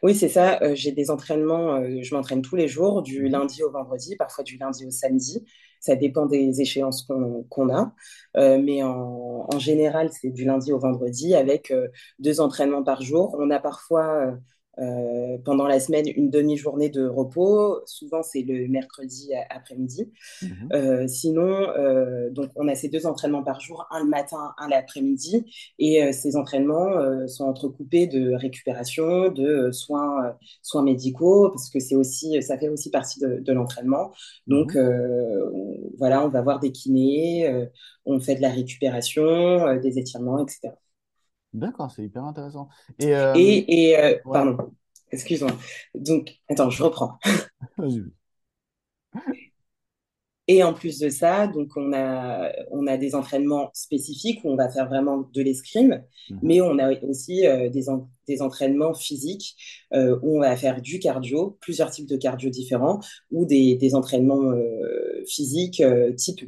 Oui, 0.04 0.16
c'est 0.16 0.30
ça. 0.30 0.60
euh, 0.62 0.74
j'ai 0.76 0.92
des 0.92 1.10
entraînements, 1.12 1.76
euh, 1.76 2.02
je 2.02 2.14
m'entraîne 2.16 2.42
tous 2.42 2.56
les 2.56 2.68
jours, 2.68 3.02
du 3.02 3.24
Mhm. 3.24 3.32
lundi 3.32 3.64
au 3.64 3.72
vendredi, 3.72 4.16
parfois 4.16 4.44
du 4.44 4.58
lundi 4.58 4.86
au 4.86 4.92
samedi. 4.92 5.46
Ça 5.80 5.96
dépend 5.96 6.26
des 6.26 6.60
échéances 6.62 7.04
qu'on 7.50 7.70
a. 7.70 7.94
mais 8.36 8.84
en, 8.84 9.46
en 9.54 9.60
général, 9.60 10.10
c'est 10.12 10.32
du 10.32 10.44
lundi 10.46 10.72
au 10.74 10.80
vendredi 10.80 11.36
avec 11.36 11.72
deux 12.20 12.42
entraînements 12.42 12.84
par 12.84 13.02
jour. 13.04 13.36
On 13.40 13.50
a 13.52 13.60
parfois 13.60 14.38
euh, 14.80 15.38
pendant 15.44 15.68
la 15.68 15.80
semaine, 15.80 16.06
une 16.16 16.30
demi-journée 16.30 16.90
de 16.90 17.06
repos. 17.06 17.82
Souvent, 17.86 18.22
c'est 18.24 18.42
le 18.42 18.68
mercredi 18.68 19.32
après-midi. 19.50 20.12
Mhm. 20.42 20.70
Euh, 20.74 21.08
sinon, 21.08 21.48
euh, 21.48 22.30
donc 22.30 22.52
on 22.56 22.68
a 22.68 22.76
ces 22.76 22.90
deux 22.90 23.06
entraînements 23.06 23.44
par 23.44 23.60
jour, 23.60 23.88
un 23.92 24.04
le 24.04 24.10
matin, 24.10 24.54
un 24.58 24.68
l'après-midi. 24.68 25.46
Et 25.80 26.12
ces 26.14 26.36
entraînements 26.36 27.28
sont 27.28 27.46
entrecoupés 27.46 28.08
de 28.08 28.34
récupération, 28.34 29.30
de 29.30 29.72
soins, 29.72 30.36
soins 30.62 30.84
médicaux, 30.84 31.50
parce 31.50 31.70
que 31.70 31.80
c'est 31.80 31.96
aussi, 31.96 32.42
ça 32.42 32.58
fait 32.58 32.70
aussi 32.70 32.90
partie 32.90 33.20
de, 33.20 33.52
l'entraînement. 33.52 34.12
Donc, 34.48 34.76
mhm. 34.76 35.92
voilà, 35.98 36.26
on 36.26 36.30
va 36.30 36.42
voir 36.42 36.60
des 36.60 36.72
kinés, 36.72 37.68
on 38.06 38.20
fait 38.20 38.36
de 38.36 38.42
la 38.42 38.50
récupération, 38.50 39.76
des 39.78 39.98
étirements, 39.98 40.44
etc. 40.44 40.70
D'accord, 41.54 41.92
c'est 41.92 42.04
hyper 42.04 42.24
intéressant. 42.24 42.70
Et, 43.00 43.16
euh, 43.16 43.34
et, 43.36 43.98
euh, 43.98 44.18
pardon, 44.32 44.74
excuse-moi. 45.12 45.52
Donc, 45.96 46.40
attends, 46.50 46.70
je 46.70 46.84
reprends. 46.84 47.18
Vas-y. 47.78 48.12
Et 50.50 50.64
en 50.64 50.74
plus 50.74 51.00
de 51.00 51.10
ça, 51.10 51.48
donc 51.48 51.72
on 51.76 51.92
a, 51.92 52.54
on 52.72 52.88
a 52.88 52.96
des 52.96 53.16
entraînements 53.16 53.70
spécifiques 53.74 54.40
où 54.46 54.50
on 54.50 54.56
va 54.56 54.70
faire 54.70 54.88
vraiment 54.88 55.30
de 55.34 55.42
l'escrime, 55.42 56.02
mhm. 56.30 56.40
mais 56.42 56.62
on 56.62 56.80
a 56.80 56.94
aussi 57.04 57.46
euh, 57.46 57.70
des, 57.70 57.86
des 58.30 58.42
entraînements 58.42 58.94
physiques 58.94 59.58
euh, 59.94 60.18
où 60.22 60.38
on 60.38 60.40
va 60.40 60.56
faire 60.56 60.82
du 60.82 61.00
cardio, 61.00 61.58
plusieurs 61.60 61.92
types 61.92 62.08
de 62.08 62.16
cardio 62.16 62.50
différents, 62.50 63.02
ou 63.30 63.46
des, 63.46 63.76
des 63.76 63.94
entraînements 63.94 64.52
euh, 64.54 65.22
physiques 65.28 65.84
type, 66.16 66.46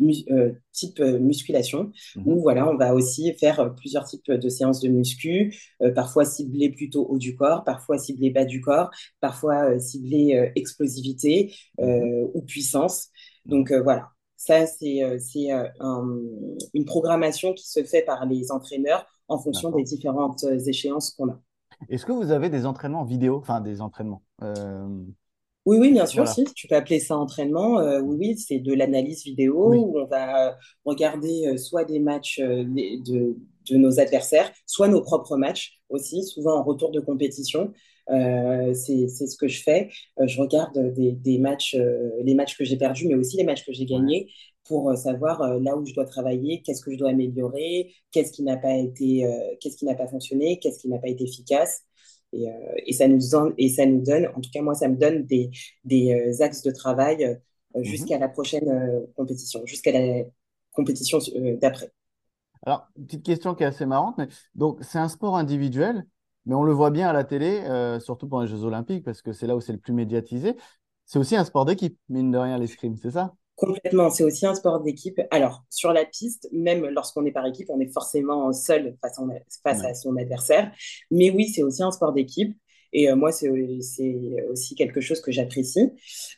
type 0.72 1.00
musculation, 1.02 1.92
mhm. 2.16 2.24
où 2.26 2.42
voilà, 2.42 2.70
on 2.70 2.78
va 2.78 2.94
aussi 2.94 3.34
faire 3.34 3.76
plusieurs 3.76 4.06
types 4.06 4.32
de 4.32 4.48
séances 4.48 4.80
de 4.80 4.88
muscu, 4.88 5.54
parfois 5.94 6.24
ciblées 6.24 6.70
plutôt 6.70 7.06
haut 7.06 7.18
du 7.18 7.36
corps, 7.36 7.66
parfois 7.66 7.98
ciblées 7.98 8.30
bas 8.30 8.46
du 8.46 8.62
corps, 8.62 8.92
parfois 9.20 9.78
ciblées 9.78 10.54
explosivité 10.56 11.54
mhm. 11.78 12.30
ou 12.34 12.42
puissance. 12.44 13.10
Donc 13.46 13.72
euh, 13.72 13.82
voilà, 13.82 14.10
ça 14.38 14.66
c'est 14.66 15.04
euh, 15.04 15.18
euh, 15.82 16.20
une 16.74 16.86
programmation 16.86 17.54
qui 17.54 17.68
se 17.68 17.84
fait 17.84 18.02
par 18.02 18.26
les 18.26 18.52
entraîneurs 18.52 19.06
en 19.28 19.38
fonction 19.38 19.72
des 19.72 19.84
différentes 19.84 20.44
échéances 20.68 21.12
qu'on 21.12 21.30
a. 21.30 21.40
Est-ce 21.88 22.06
que 22.06 22.12
vous 22.12 22.32
avez 22.32 22.50
des 22.50 22.66
entraînements 22.66 23.06
vidéo, 23.06 23.38
enfin 23.38 23.62
des 23.62 23.80
entraînements 23.82 24.22
Oui, 25.66 25.78
oui, 25.78 25.92
bien 25.92 26.06
sûr, 26.06 26.28
si. 26.28 26.44
Tu 26.56 26.68
peux 26.68 26.76
appeler 26.76 27.00
ça 27.00 27.16
entraînement. 27.18 27.76
oui, 28.02 28.18
oui, 28.20 28.38
c'est 28.38 28.60
de 28.60 28.74
l'analyse 28.74 29.24
vidéo 29.24 29.74
où 29.74 30.00
on 30.00 30.06
va 30.06 30.58
regarder 30.84 31.58
soit 31.58 31.86
des 31.86 32.00
matchs 32.00 32.40
de, 32.40 33.38
de, 33.70 33.78
nos 33.78 34.00
adversaires, 34.00 34.52
soit 34.66 34.88
nos 34.88 35.02
propres 35.02 35.38
matchs 35.38 35.80
aussi, 35.90 36.24
souvent 36.24 36.58
en 36.58 36.64
retour 36.64 36.92
de 36.92 37.00
compétition. 37.00 37.72
Euh, 38.10 38.74
c'est 38.74 39.08
ce 39.08 39.38
que 39.38 39.48
je 39.48 39.62
fais. 39.62 39.90
Euh, 40.20 40.28
je 40.28 40.40
regarde 40.40 40.78
des, 40.94 41.38
matchs, 41.38 41.76
euh, 41.76 42.10
les 42.24 42.34
matchs 42.34 42.58
que 42.58 42.64
j'ai 42.64 42.78
perdus, 42.78 43.08
mais 43.08 43.16
aussi 43.16 43.38
les 43.38 43.44
matchs 43.44 43.66
que 43.66 43.74
j'ai 43.74 43.86
gagnés 43.86 44.32
pour 44.68 44.96
savoir 44.96 45.60
là 45.60 45.76
où 45.76 45.84
je 45.84 45.96
dois 45.96 46.06
travailler, 46.06 46.62
qu'est-ce 46.62 46.84
que 46.84 46.92
je 46.92 46.98
dois 46.98 47.10
améliorer, 47.10 47.92
qu'est-ce 48.12 48.32
qui 48.32 48.44
n'a 48.44 48.56
pas 48.56 48.76
été, 48.76 49.26
qu'est-ce 49.60 49.76
qui 49.76 49.86
n'a 49.86 49.96
pas 49.96 50.08
fonctionné, 50.08 50.60
qu'est-ce 50.60 50.78
qui 50.78 50.90
n'a 50.90 51.00
pas 51.00 51.08
été 51.08 51.24
efficace. 51.24 51.82
Et, 52.34 52.94
ça 52.94 53.08
nous 53.08 53.18
donne, 53.32 53.56
et 53.58 53.70
ça 53.70 53.88
nous 53.88 54.04
donne, 54.04 54.28
en 54.28 54.40
tout 54.40 54.52
cas 54.54 54.62
moi, 54.62 54.76
ça 54.76 54.88
me 54.88 54.96
donne 54.96 55.26
des, 55.26 55.50
des 55.86 56.40
axes 56.44 56.62
de 56.62 56.70
travail 56.70 57.40
mhm. 57.74 57.84
jusqu'à 57.84 58.20
la 58.20 58.30
prochaine 58.30 59.08
compétition, 59.16 59.66
jusqu'à 59.66 59.92
la 59.92 60.26
compétition 60.72 61.18
d'après. 61.60 61.92
Alors, 62.64 62.88
petite 62.94 63.24
question 63.24 63.56
qui 63.56 63.64
est 63.64 63.68
assez 63.68 63.88
marrante, 63.88 64.20
mais 64.20 64.28
donc 64.54 64.78
c'est 64.84 65.00
un 65.00 65.10
sport 65.10 65.36
individuel, 65.36 66.06
mais 66.46 66.56
on 66.56 66.64
le 66.64 66.74
voit 66.74 66.92
bien 66.92 67.10
à 67.10 67.14
la 67.14 67.24
télé, 67.24 67.62
euh, 67.66 68.00
surtout 68.00 68.28
pendant 68.28 68.44
les 68.44 68.50
Jeux 68.50 68.64
Olympiques, 68.64 69.04
parce 69.04 69.22
que 69.22 69.34
c'est 69.34 69.48
là 69.48 69.56
où 69.56 69.62
c'est 69.62 69.74
le 69.74 69.80
plus 69.80 69.94
médiatisé. 69.94 70.56
C'est 71.06 71.20
aussi 71.20 71.36
un 71.36 71.44
sport 71.44 71.66
d'équipe, 71.66 71.98
mine 72.10 72.32
de 72.32 72.38
rien, 72.38 72.58
l'escrime, 72.58 72.96
c'est 72.96 73.12
ça? 73.12 73.34
Complètement, 73.56 74.10
c'est 74.10 74.24
aussi 74.24 74.46
un 74.46 74.56
sport 74.56 74.80
d'équipe. 74.82 75.20
Alors, 75.32 75.66
sur 75.70 75.92
la 75.92 76.06
piste, 76.06 76.48
même 76.54 76.86
lorsqu'on 76.86 77.26
est 77.26 77.32
par 77.32 77.46
équipe, 77.46 77.70
on 77.70 77.80
est 77.82 77.92
forcément 77.92 78.54
seul 78.54 78.96
face, 79.02 79.84
à 79.84 79.94
son 79.94 80.16
adversaire. 80.16 80.72
Mais 81.12 81.30
oui, 81.30 81.50
c'est 81.50 81.64
aussi 81.64 81.84
un 81.84 81.92
sport 81.92 82.14
d'équipe. 82.14 82.58
Et 82.94 83.12
euh, 83.12 83.16
moi, 83.16 83.32
c'est 83.32 83.50
aussi 84.50 84.76
quelque 84.76 85.02
chose 85.02 85.20
que 85.20 85.32
j'apprécie. 85.32 85.92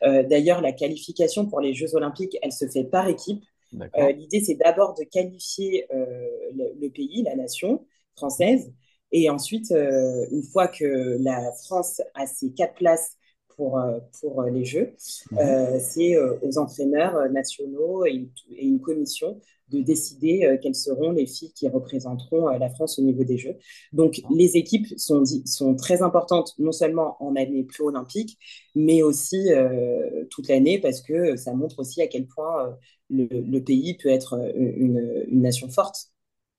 Euh, 0.03 0.23
d'ailleurs, 0.23 0.61
la 0.61 0.71
qualification 0.71 1.45
pour 1.45 1.61
les 1.61 1.73
Jeux 1.73 1.95
olympiques, 1.95 2.37
elle 2.41 2.51
se 2.51 2.67
fait 2.67 2.85
par 2.85 3.07
équipe. 3.07 3.43
L'idée, 3.71 4.41
c'est 4.43 4.55
d'abord 4.55 4.95
de 4.95 5.03
qualifier 5.03 5.87
le, 5.91 6.89
pays, 6.89 7.23
la 7.23 7.35
nation 7.35 7.85
française, 8.15 8.73
et 9.11 9.29
ensuite, 9.29 9.71
euh, 9.71 10.25
une 10.31 10.43
fois 10.43 10.67
que 10.67 11.17
la 11.21 11.51
France 11.65 12.01
a 12.13 12.25
ses 12.25 12.51
quatre 12.51 12.75
places 12.75 13.17
pour, 13.55 13.79
euh, 13.79 13.99
pour 14.19 14.43
les 14.43 14.63
Jeux, 14.63 14.93
mhm. 15.31 15.37
euh, 15.39 15.79
c'est 15.79 16.17
aux 16.17 16.57
entraîneurs 16.57 17.29
nationaux 17.31 18.05
et, 18.05 18.29
une 18.57 18.79
commission 18.79 19.39
de 19.69 19.79
décider 19.79 20.57
quelles 20.61 20.75
seront 20.75 21.13
les 21.13 21.25
filles 21.25 21.53
qui 21.53 21.65
représenteront 21.69 22.49
la 22.49 22.69
France 22.69 22.99
au 22.99 23.03
niveau 23.03 23.23
des 23.23 23.37
Jeux. 23.37 23.55
Donc, 23.93 24.21
les 24.29 24.57
équipes 24.57 24.87
sont, 24.97 25.23
sont 25.45 25.75
très 25.75 26.01
importantes, 26.01 26.53
non 26.59 26.73
seulement 26.73 27.15
en 27.23 27.37
année 27.37 27.63
pré-olympique, 27.63 28.37
mais 28.75 29.01
aussi 29.01 29.47
toute 30.29 30.49
l'année, 30.49 30.77
parce 30.77 30.99
que 30.99 31.37
ça 31.37 31.53
montre 31.53 31.79
aussi 31.79 32.01
à 32.01 32.07
quel 32.07 32.27
point 32.27 32.77
le, 33.09 33.27
le 33.29 33.63
pays 33.63 33.95
peut 33.95 34.09
être 34.09 34.51
une, 34.55 35.23
une 35.29 35.41
nation 35.41 35.69
forte. 35.69 36.11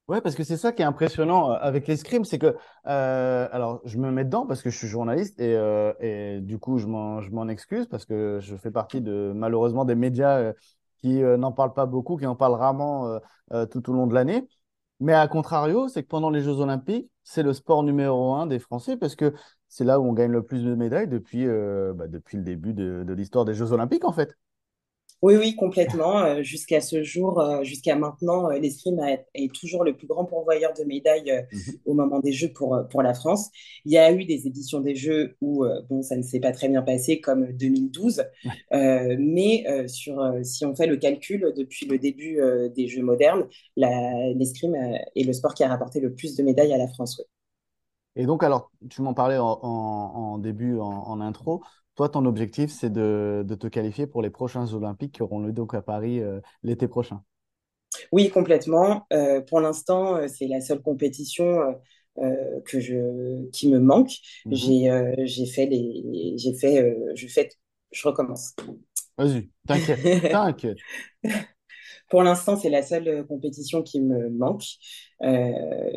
Ouais, 0.09 0.21
parce 0.21 0.35
que 0.35 0.42
c'est 0.44 0.56
ça 0.56 0.73
qui 0.73 0.82
est 0.82 0.85
impressionnant 0.85 1.52
euh, 1.52 1.54
avec 1.61 1.87
l'escrime, 1.87 2.25
c'est 2.25 2.38
que, 2.38 2.56
euh, 2.87 3.49
alors 3.52 3.80
je 3.85 3.99
me 3.99 4.11
mets 4.11 4.25
dedans 4.25 4.47
parce 4.47 4.61
que 4.62 4.68
je 4.68 4.76
suis 4.76 4.88
journaliste 4.88 5.40
et, 5.40 5.54
euh, 5.56 5.92
et 6.00 6.40
du 6.40 6.59
coup 6.59 6.78
je 6.78 6.87
m'en 6.87 7.49
excuse 7.49 7.87
parce 7.87 8.04
que 8.04 8.38
je 8.40 8.56
fais 8.56 8.71
partie 8.73 9.00
de 9.00 9.32
malheureusement 9.35 9.85
des 9.85 9.94
médias 9.94 10.52
qui 11.02 11.21
n'en 11.21 11.52
parlent 11.52 11.73
pas 11.73 11.87
beaucoup, 11.87 12.16
qui 12.16 12.26
en 12.26 12.37
parlent 12.37 12.54
rarement 12.54 13.18
tout 13.71 13.90
au 13.90 13.92
long 13.92 14.06
de 14.06 14.14
l'année. 14.14 14.47
Mais 15.00 15.14
à 15.14 15.26
contrario, 15.28 15.88
c'est 15.88 16.02
que 16.04 16.09
pendant 16.09 16.30
les 16.30 16.42
Jeux 16.42 16.61
Olympiques, 16.61 17.11
c'est 17.25 17.42
le 17.42 17.52
sport 17.52 17.82
numéro 17.82 18.35
un 18.35 18.47
des 18.47 18.59
Français 18.61 18.97
parce 18.97 19.16
que 19.16 19.35
c'est 19.68 19.85
là 19.85 19.99
où 20.00 20.04
on 20.06 20.12
gagne 20.12 20.30
le 20.32 20.42
plus 20.44 20.62
de 20.64 20.75
médailles 20.75 21.09
depuis, 21.09 21.47
bah, 21.47 22.06
depuis 22.09 22.37
le 22.37 22.44
début 22.44 22.73
de, 22.75 23.02
de 23.04 23.12
l'histoire 23.14 23.44
des 23.44 23.54
Jeux 23.54 23.73
Olympiques 23.73 24.04
en 24.04 24.12
fait. 24.12 24.37
Oui, 25.23 25.37
oui, 25.37 25.55
complètement. 25.55 26.19
Euh, 26.25 26.43
jusqu'à 26.43 26.81
ce 26.81 27.05
jour, 27.05 27.41
euh, 27.41 27.62
jusqu'à 27.62 27.95
maintenant, 27.95 28.50
euh, 28.50 28.59
l'escrime 28.59 29.00
est 29.35 29.55
toujours 29.55 29.85
le 29.85 29.97
plus 29.97 30.09
grand 30.09 30.25
pourvoyeur 30.25 30.73
de 30.76 30.83
médailles 30.83 31.47
mhm. 31.52 31.75
au 31.87 31.95
moment 31.95 32.19
des 32.19 32.33
Jeux 32.33 32.52
pour, 32.52 32.76
pour 32.91 33.02
la 33.02 33.14
France. 33.14 33.49
Il 33.85 33.93
y 33.93 33.99
a 33.99 34.12
eu 34.12 34.25
des 34.25 34.49
éditions 34.49 34.81
des 34.81 34.97
Jeux 34.97 35.37
où 35.41 35.64
bon, 35.88 36.02
ça 36.02 36.17
ne 36.17 36.23
s'est 36.23 36.41
pas 36.41 36.50
très 36.50 36.69
bien 36.69 36.83
passé, 36.83 37.21
comme 37.21 37.52
2012. 37.52 38.25
mais 38.73 39.64
sur, 39.88 40.35
si 40.43 40.64
on 40.67 40.75
fait 40.75 40.87
le 40.87 40.97
calcul, 40.97 41.52
depuis 41.57 41.87
le 41.87 41.99
début 41.99 42.41
des 42.75 42.88
Jeux 42.88 43.02
modernes, 43.02 43.47
l'escrime 43.76 44.75
est 44.75 45.25
le 45.25 45.33
sport 45.33 45.55
qui 45.55 45.62
a 45.62 45.69
rapporté 45.69 46.00
le 46.00 46.12
plus 46.14 46.37
de 46.37 46.43
médailles 46.43 46.73
à 46.73 46.79
la 46.79 46.88
France. 46.88 47.23
Et 48.16 48.26
donc, 48.26 48.42
alors, 48.42 48.71
tu 48.90 49.02
m'en 49.02 49.14
parlais 49.14 49.38
en, 49.38 50.38
début, 50.38 50.78
en 50.78 51.21
intro. 51.21 51.62
Toi, 51.95 52.09
ton 52.09 52.25
objectif, 52.25 52.71
c'est 52.71 52.90
de, 52.90 53.45
te 53.61 53.66
qualifier 53.66 54.07
pour 54.07 54.23
les 54.23 54.31
prochains 54.31 54.73
Olympiques 54.73 55.12
qui 55.12 55.23
auront 55.23 55.40
lieu 55.40 55.52
donc 55.52 55.75
à 55.75 55.83
Paris 55.83 56.21
euh, 56.21 56.40
l'été 56.62 56.88
prochain. 56.88 57.23
Oui, 58.12 58.31
complètement. 58.31 59.07
Euh, 59.12 59.42
pour 59.42 59.61
l'instant, 59.61 60.16
euh, 60.16 60.26
c'est 60.26 60.47
la 60.47 60.61
seule 60.61 60.81
compétition 60.81 61.78
que 62.66 62.78
je, 62.78 63.49
qui 63.50 63.71
me 63.71 63.78
manque. 63.78 64.12
Mhm. 64.47 64.54
J'ai 65.25 65.47
fait 65.47 65.66
les, 65.66 66.35
j'ai 66.37 66.54
fait, 66.54 66.97
je 67.14 67.26
fais, 67.26 67.49
je 67.90 68.09
recommence. 68.09 68.54
Vas-y, 69.19 69.50
t'inquiète, 69.66 70.00
t'inquiète. 70.31 70.78
Pour 72.09 72.23
l'instant, 72.23 72.57
c'est 72.57 72.69
la 72.69 72.83
seule 72.83 73.26
compétition 73.26 73.83
qui 73.83 74.00
me 74.00 74.28
manque. 74.28 74.64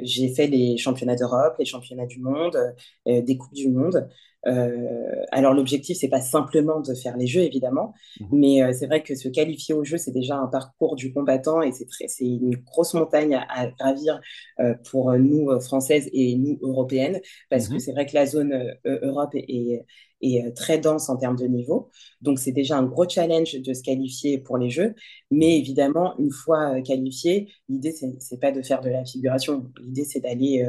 J'ai 0.03 0.33
fait 0.33 0.47
les 0.47 0.77
championnats 0.77 1.15
d'Europe, 1.15 1.55
les 1.59 1.65
championnats 1.65 2.05
du 2.05 2.19
monde, 2.19 2.57
des 3.05 3.37
coupes 3.37 3.53
du 3.53 3.69
monde. 3.69 4.07
Euh, 4.47 5.25
alors 5.31 5.53
l'objectif, 5.53 5.97
c'est 5.97 6.07
pas 6.07 6.21
simplement 6.21 6.79
de 6.79 6.93
faire 6.93 7.17
les 7.17 7.27
jeux, 7.27 7.41
évidemment, 7.41 7.93
mhm. 8.19 8.27
mais 8.31 8.63
euh, 8.63 8.73
c'est 8.73 8.85
vrai 8.85 9.01
que 9.01 9.15
se 9.15 9.27
qualifier 9.27 9.73
aux 9.73 9.83
jeux, 9.83 9.97
c'est 9.97 10.11
déjà 10.11 10.37
un 10.37 10.47
parcours 10.47 10.95
du 10.95 11.11
combattant 11.13 11.61
et 11.61 11.71
c'est 11.71 12.25
une 12.25 12.55
grosse 12.57 12.93
montagne 12.93 13.35
à, 13.49 13.67
gravir 13.67 14.19
euh, 14.59 14.75
pour 14.91 15.11
nous 15.13 15.59
françaises 15.61 16.09
et 16.13 16.35
nous 16.35 16.59
européennes, 16.61 17.19
parce 17.49 17.67
que 17.67 17.73
mhm. 17.73 17.79
c'est 17.79 17.91
vrai 17.91 18.05
que 18.05 18.13
la 18.13 18.25
zone 18.25 18.75
Europe 18.85 19.31
est, 19.33 19.83
est, 20.21 20.55
très 20.55 20.77
dense 20.77 21.09
en 21.09 21.17
termes 21.17 21.35
de 21.37 21.47
niveau. 21.47 21.89
Donc 22.21 22.39
c'est 22.39 22.51
déjà 22.51 22.77
un 22.77 22.83
gros 22.83 23.07
challenge 23.09 23.59
de 23.59 23.73
se 23.73 23.81
qualifier 23.81 24.37
pour 24.37 24.57
les 24.57 24.69
jeux, 24.69 24.93
mais 25.31 25.57
évidemment, 25.57 26.17
une 26.19 26.31
fois 26.31 26.81
qualifié, 26.81 27.51
l'idée 27.67 27.93
c'est 28.19 28.39
pas 28.39 28.51
de 28.51 28.61
faire 28.61 28.81
de 28.81 28.89
la 28.89 29.05
l'idée 29.21 30.05
c'est 30.05 30.19
d'aller 30.19 30.65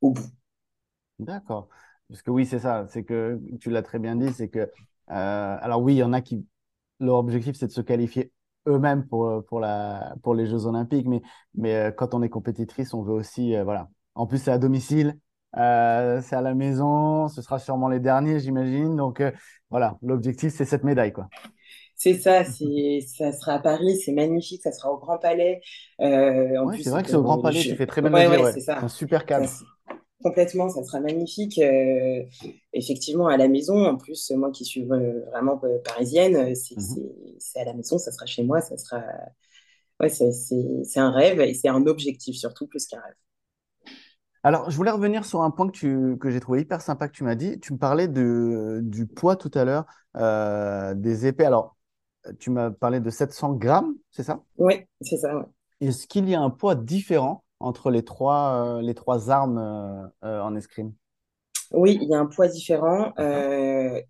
au 0.00 0.10
bout. 0.10 0.26
D'accord. 1.18 1.68
Parce 2.08 2.22
que 2.22 2.30
oui, 2.30 2.44
c'est 2.44 2.58
ça. 2.58 2.86
C'est 2.88 3.04
que 3.04 3.40
tu 3.60 3.70
l'as 3.70 3.82
très 3.82 3.98
bien 3.98 4.16
dit. 4.16 4.32
C'est 4.32 4.48
que, 4.48 4.58
euh, 4.60 4.68
alors 5.08 5.82
oui, 5.82 5.94
il 5.94 5.98
y 5.98 6.02
en 6.02 6.12
a 6.12 6.20
qui, 6.20 6.44
leur 6.98 7.16
objectif, 7.16 7.56
c'est 7.56 7.66
de 7.66 7.72
se 7.72 7.80
qualifier 7.80 8.32
eux-mêmes 8.66 9.06
pour, 9.06 9.44
pour, 9.46 9.60
la, 9.60 10.14
pour 10.22 10.34
les 10.34 10.46
Jeux 10.46 10.66
Olympiques. 10.66 11.06
Mais, 11.06 11.22
mais 11.54 11.74
euh, 11.76 11.90
quand 11.92 12.14
on 12.14 12.22
est 12.22 12.28
compétitrice, 12.28 12.94
on 12.94 13.02
veut 13.02 13.12
aussi, 13.12 13.54
euh, 13.54 13.64
voilà. 13.64 13.88
En 14.14 14.26
plus, 14.26 14.38
c'est 14.38 14.50
à 14.50 14.58
domicile, 14.58 15.18
euh, 15.56 16.20
c'est 16.22 16.34
à 16.36 16.40
la 16.40 16.54
maison, 16.54 17.28
ce 17.28 17.42
sera 17.42 17.58
sûrement 17.58 17.88
les 17.88 18.00
derniers, 18.00 18.40
j'imagine. 18.40 18.96
Donc 18.96 19.22
voilà, 19.70 19.98
l'objectif, 20.02 20.52
c'est 20.52 20.64
cette 20.64 20.84
médaille, 20.84 21.12
quoi. 21.12 21.28
C'est 22.02 22.14
ça, 22.14 22.44
c'est, 22.44 23.00
ça 23.06 23.30
sera 23.30 23.56
à 23.56 23.58
Paris, 23.58 24.00
c'est 24.02 24.12
magnifique, 24.12 24.62
ça 24.62 24.72
sera 24.72 24.90
au 24.90 24.96
Grand 24.96 25.18
Palais. 25.18 25.60
en 25.98 26.66
plus, 26.68 26.82
c'est 26.82 26.88
vrai 26.88 27.02
que 27.02 27.10
c'est 27.10 27.16
au 27.16 27.22
Grand 27.22 27.42
Palais, 27.42 27.60
tu 27.60 27.76
fais 27.76 27.84
très 27.84 28.00
bien 28.00 28.10
ouais, 28.10 28.26
ouais, 28.26 28.52
c'est 28.54 28.60
ça. 28.60 28.78
un 28.78 28.88
super 28.88 29.26
cadre. 29.26 29.46
Complètement, 30.22 30.70
ça 30.70 30.82
sera 30.82 30.98
magnifique. 31.00 31.58
Euh, 31.58 32.22
effectivement, 32.72 33.26
à 33.26 33.36
la 33.36 33.48
maison, 33.48 33.84
en 33.84 33.98
plus, 33.98 34.30
moi 34.30 34.50
qui 34.50 34.64
suis 34.64 34.86
vraiment 34.86 35.60
parisienne, 35.84 36.48
mhm. 36.48 36.54
c'est 37.38 37.60
à 37.60 37.64
la 37.66 37.74
maison, 37.74 37.98
ça 37.98 38.12
sera 38.12 38.24
chez 38.24 38.44
moi, 38.44 38.62
ça 38.62 38.78
sera. 38.78 39.02
Ouais, 40.00 40.08
c'est 40.08 41.00
un 41.00 41.10
rêve 41.10 41.38
et 41.42 41.52
c'est 41.52 41.68
un 41.68 41.84
objectif 41.84 42.34
surtout 42.34 42.66
plus 42.66 42.86
qu'un 42.86 43.00
rêve. 43.02 44.00
Alors, 44.42 44.70
je 44.70 44.76
voulais 44.78 44.90
revenir 44.90 45.26
sur 45.26 45.42
un 45.42 45.50
point 45.50 45.66
que, 45.66 45.76
tu, 45.76 46.16
que 46.18 46.30
j'ai 46.30 46.40
trouvé 46.40 46.62
hyper 46.62 46.80
sympa 46.80 47.08
que 47.08 47.12
tu 47.12 47.24
m'as 47.24 47.34
dit. 47.34 47.60
Tu 47.60 47.74
me 47.74 47.78
parlais 47.78 48.08
de, 48.08 48.80
du 48.82 49.06
poids 49.06 49.36
tout 49.36 49.50
à 49.52 49.66
l'heure 49.66 49.84
euh, 50.16 50.94
des 50.94 51.26
épées. 51.26 51.44
Alors, 51.44 51.76
tu 52.38 52.50
m'as 52.50 52.70
parlé 52.70 53.00
de 53.00 53.10
700 53.10 53.54
grammes, 53.54 53.94
c'est 54.10 54.22
ça? 54.22 54.42
Oui, 54.58 54.74
c'est 55.00 55.16
ça. 55.16 55.48
Est-ce 55.80 56.06
qu'il 56.06 56.28
y 56.28 56.34
a 56.34 56.40
un 56.40 56.50
poids 56.50 56.74
différent 56.74 57.44
entre 57.58 57.90
les 57.90 58.04
trois, 58.04 58.78
euh, 58.78 58.82
les 58.82 58.94
trois 58.94 59.30
armes 59.30 59.58
euh, 59.58 60.26
euh, 60.26 60.40
en 60.42 60.54
escrime? 60.56 60.92
Oui, 61.72 61.98
il 62.02 62.08
y 62.08 62.14
a 62.14 62.18
un 62.18 62.26
poids 62.26 62.48
différent, 62.48 63.12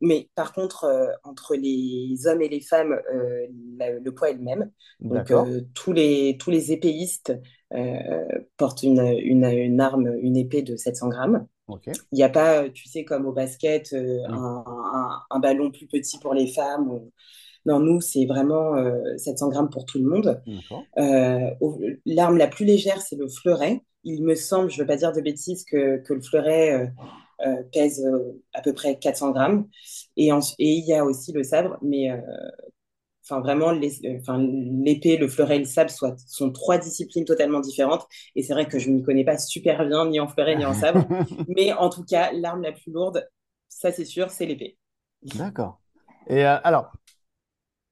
mais 0.01 0.31
par 0.35 0.55
contre, 0.55 0.87
entre 1.25 1.55
les 1.57 2.27
hommes 2.27 2.41
et 2.41 2.49
les 2.49 2.63
femmes, 2.63 2.99
le 3.07 4.11
poids 4.13 4.31
est 4.31 4.35
le 4.35 4.41
même. 4.41 4.71
Donc, 5.01 5.31
tous, 5.75 5.93
les, 5.93 6.39
tous 6.39 6.51
les 6.51 6.73
épéistes 6.73 7.35
portent 8.57 8.83
une, 8.83 9.01
une, 9.01 9.45
une, 9.45 9.79
arme, 9.79 10.11
une 10.23 10.39
épée 10.39 10.63
de 10.63 10.75
700 10.75 11.11
grammes. 11.11 11.47
Il 11.87 11.93
n'y 12.15 12.23
a 12.23 12.31
pas, 12.31 12.67
tu 12.71 12.89
sais, 12.89 13.05
comme 13.05 13.27
au 13.27 13.33
basket, 13.33 13.93
un, 13.93 14.65
un, 15.29 15.39
ballon 15.39 15.71
plus 15.71 15.87
petit 15.87 16.19
pour 16.19 16.33
les 16.33 16.47
femmes. 16.47 16.91
Ou 16.91 17.13
non, 17.67 17.79
nous, 17.81 18.01
c'est 18.01 18.25
vraiment 18.25 18.75
700 19.17 19.47
euh, 19.47 19.51
grammes 19.51 19.71
pour 19.71 19.85
tout 19.85 19.99
le 19.99 20.09
monde. 20.09 20.43
Euh, 20.99 21.51
l'arme 22.07 22.39
la 22.39 22.47
plus 22.47 22.65
légère, 22.65 23.01
c'est 23.03 23.17
le 23.17 23.29
fleuret. 23.29 23.83
Il 24.05 24.25
me 24.25 24.35
semble, 24.35 24.71
je 24.71 24.77
ne 24.77 24.83
veux 24.83 24.87
pas 24.87 24.97
dire 24.97 25.13
de 25.13 25.21
bêtises, 25.21 25.65
que, 25.65 25.99
que 25.99 26.15
le 26.15 26.23
fleuret 26.23 26.91
euh, 27.47 27.63
pèse 27.73 28.07
à 28.55 28.63
peu 28.63 28.73
près 28.73 28.99
400 28.99 29.33
grammes. 29.33 29.69
Et, 30.17 30.29
et 30.29 30.33
il 30.59 30.85
y 30.87 30.95
a 30.95 31.05
aussi 31.05 31.33
le 31.33 31.43
sabre, 31.43 31.77
mais 31.83 32.11
enfin 33.23 33.41
vraiment 33.41 33.73
l'épée, 33.73 35.19
le 35.19 35.29
fleuret 35.29 35.57
et 35.57 35.61
le 35.61 35.65
sabre 35.67 35.91
soit, 35.91 36.17
sont 36.27 36.51
trois 36.51 36.79
disciplines 36.79 37.27
totalement 37.27 37.61
différentes. 37.61 38.07
Et 38.35 38.43
c'est 38.43 38.55
vrai 38.55 38.67
que 38.67 38.79
je 38.79 38.89
ne 38.89 38.97
m'y 38.97 39.03
connais 39.03 39.25
pas 39.25 39.37
super 39.37 39.87
bien, 39.87 40.09
ni 40.09 40.19
en 40.19 40.29
fleuret, 40.29 40.57
ni 40.57 40.65
en 40.65 40.75
sabre. 40.75 41.07
mais 41.47 41.75
en 41.75 41.91
tout 41.91 42.05
cas, 42.05 42.33
l'arme 42.33 42.63
la 42.63 42.73
plus 42.73 42.91
lourde, 42.91 43.29
ça 43.69 43.93
c'est 43.93 44.07
sûr, 44.07 44.31
c'est 44.31 44.47
l'épée. 44.47 44.79
D'accord. 45.35 45.81
Et 46.29 46.45
alors, 46.45 46.93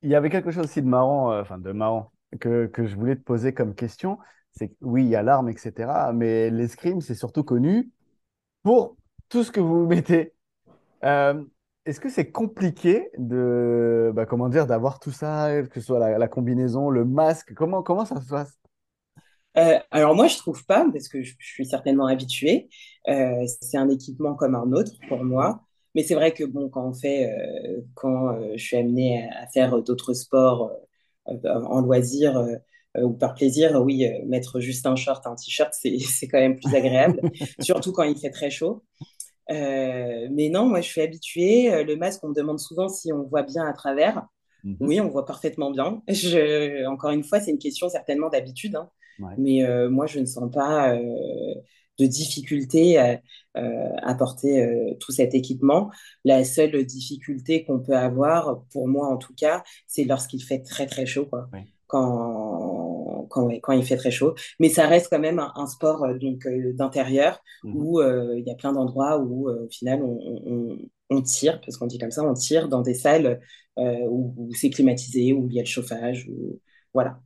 il 0.02 0.10
y 0.10 0.14
avait 0.14 0.30
quelque 0.30 0.50
chose 0.50 0.64
aussi 0.64 0.82
de 0.82 0.86
marrant, 0.86 1.32
euh, 1.32 1.42
enfin 1.42 1.58
de 1.58 1.72
marrant, 1.72 2.12
que, 2.40 2.66
que, 2.66 2.86
je 2.86 2.96
voulais 2.96 3.16
te 3.16 3.22
poser 3.22 3.52
comme 3.54 3.74
question. 3.74 4.18
C'est 4.52 4.74
oui, 4.80 5.04
il 5.04 5.08
y 5.08 5.16
a 5.16 5.22
l'arme, 5.22 5.48
etc. 5.48 6.12
Mais 6.14 6.50
l'escrime, 6.50 7.00
c'est 7.00 7.14
surtout 7.14 7.44
connu 7.44 7.90
pour 8.62 8.96
tout 9.28 9.42
ce 9.44 9.50
que 9.50 9.60
vous 9.60 9.86
mettez. 9.88 10.34
Euh, 11.04 11.42
est-ce 11.84 12.00
que 12.00 12.08
c'est 12.08 12.30
compliqué 12.30 13.10
de, 13.18 14.12
bah, 14.14 14.26
comment 14.26 14.48
dire, 14.48 14.66
d'avoir 14.66 15.00
tout 15.00 15.10
ça, 15.10 15.62
que 15.62 15.80
ce 15.80 15.86
soit 15.86 16.18
la, 16.18 16.28
combinaison, 16.28 16.90
le 16.90 17.04
masque? 17.04 17.54
Comment, 17.54 17.82
comment 17.82 18.04
ça 18.04 18.20
se 18.20 18.28
passe? 18.28 18.58
Euh, 19.56 19.78
alors 19.90 20.14
moi, 20.14 20.26
je 20.26 20.36
trouve 20.36 20.64
pas, 20.66 20.86
parce 20.92 21.08
que 21.08 21.22
je 21.22 21.34
suis 21.38 21.66
certainement 21.66 22.06
habituée. 22.06 22.68
c'est 23.06 23.78
un 23.78 23.88
équipement 23.88 24.34
comme 24.34 24.54
un 24.54 24.70
autre 24.72 24.92
pour 25.08 25.24
moi. 25.24 25.67
Mais 25.94 26.02
c'est 26.02 26.14
vrai 26.14 26.32
que 26.32 26.44
bon, 26.44 26.68
quand 26.68 26.88
on 26.88 26.94
fait, 26.94 27.30
euh, 27.30 27.80
quand 27.94 28.34
euh, 28.34 28.52
je 28.56 28.62
suis 28.64 28.76
amenée 28.76 29.28
à, 29.30 29.46
faire 29.48 29.82
d'autres 29.82 30.14
sports 30.14 30.72
euh, 31.28 31.54
en 31.54 31.80
loisir 31.80 32.42
ou 32.96 33.12
par 33.12 33.34
plaisir, 33.34 33.80
oui, 33.84 34.08
mettre 34.26 34.60
juste 34.60 34.86
un 34.86 34.96
short, 34.96 35.26
un 35.26 35.34
t-shirt, 35.34 35.72
c'est 35.82 36.28
quand 36.28 36.38
même 36.38 36.58
plus 36.58 36.74
agréable, 36.74 37.20
surtout 37.60 37.92
quand 37.92 38.04
il 38.04 38.18
fait 38.18 38.30
très 38.30 38.50
chaud. 38.50 38.84
mais 39.48 40.50
non, 40.50 40.66
moi 40.66 40.80
je 40.80 40.88
suis 40.88 41.00
habituée. 41.00 41.84
Le 41.84 41.96
masque, 41.96 42.22
on 42.24 42.28
me 42.28 42.34
demande 42.34 42.58
souvent 42.58 42.88
si 42.88 43.12
on 43.12 43.24
voit 43.24 43.42
bien 43.42 43.66
à 43.66 43.72
travers. 43.72 44.26
Mhm. 44.64 44.76
Oui, 44.80 45.00
on 45.00 45.08
voit 45.08 45.24
parfaitement 45.24 45.70
bien. 45.70 46.02
Je, 46.08 46.84
encore 46.86 47.10
une 47.10 47.22
fois, 47.22 47.40
c'est 47.40 47.52
une 47.52 47.58
question 47.58 47.88
certainement 47.88 48.28
d'habitude. 48.28 48.74
Hein. 48.74 48.90
Mais 49.36 49.64
moi, 49.88 50.06
je 50.06 50.20
ne 50.20 50.26
sens 50.26 50.50
pas 50.50 50.96
de 51.98 52.06
difficulté 52.06 52.98
à, 52.98 53.20
euh, 53.56 54.14
porter 54.18 54.62
euh, 54.62 54.94
tout 55.00 55.12
cet 55.12 55.34
équipement. 55.34 55.90
La 56.24 56.44
seule 56.44 56.84
difficulté 56.84 57.64
qu'on 57.64 57.80
peut 57.80 57.96
avoir, 57.96 58.62
pour 58.72 58.88
moi 58.88 59.08
en 59.08 59.16
tout 59.16 59.34
cas, 59.34 59.62
c'est 59.86 60.04
lorsqu'il 60.04 60.42
fait 60.42 60.60
très 60.60 60.86
très 60.86 61.06
chaud, 61.06 61.26
quoi. 61.26 61.48
Quand, 61.86 63.26
quand, 63.30 63.48
quand, 63.62 63.72
il 63.72 63.82
fait 63.82 63.96
très 63.96 64.10
chaud. 64.10 64.34
Mais 64.60 64.68
ça 64.68 64.86
reste 64.86 65.08
quand 65.10 65.18
même 65.18 65.38
un, 65.38 65.66
sport 65.66 66.04
euh, 66.04 66.18
donc 66.18 66.46
d'intérieur 66.74 67.40
mhm. 67.64 67.76
où 67.76 68.02
il 68.02 68.44
y 68.46 68.50
a 68.50 68.54
plein 68.54 68.72
d'endroits 68.72 69.18
où 69.18 69.48
au 69.48 69.68
final 69.70 70.02
on, 70.02 70.78
on, 71.08 71.22
tire, 71.22 71.60
parce 71.62 71.78
qu'on 71.78 71.86
dit 71.86 71.98
comme 71.98 72.10
ça, 72.10 72.22
on 72.22 72.34
tire 72.34 72.68
dans 72.68 72.82
des 72.82 72.94
salles 72.94 73.40
où, 73.76 74.34
où 74.36 74.52
c'est 74.54 74.70
climatisé, 74.70 75.32
où 75.32 75.48
il 75.48 75.54
y 75.54 75.58
a 75.58 75.62
le 75.62 75.66
chauffage. 75.66 76.28
Où, 76.28 76.60
voilà. 76.92 77.20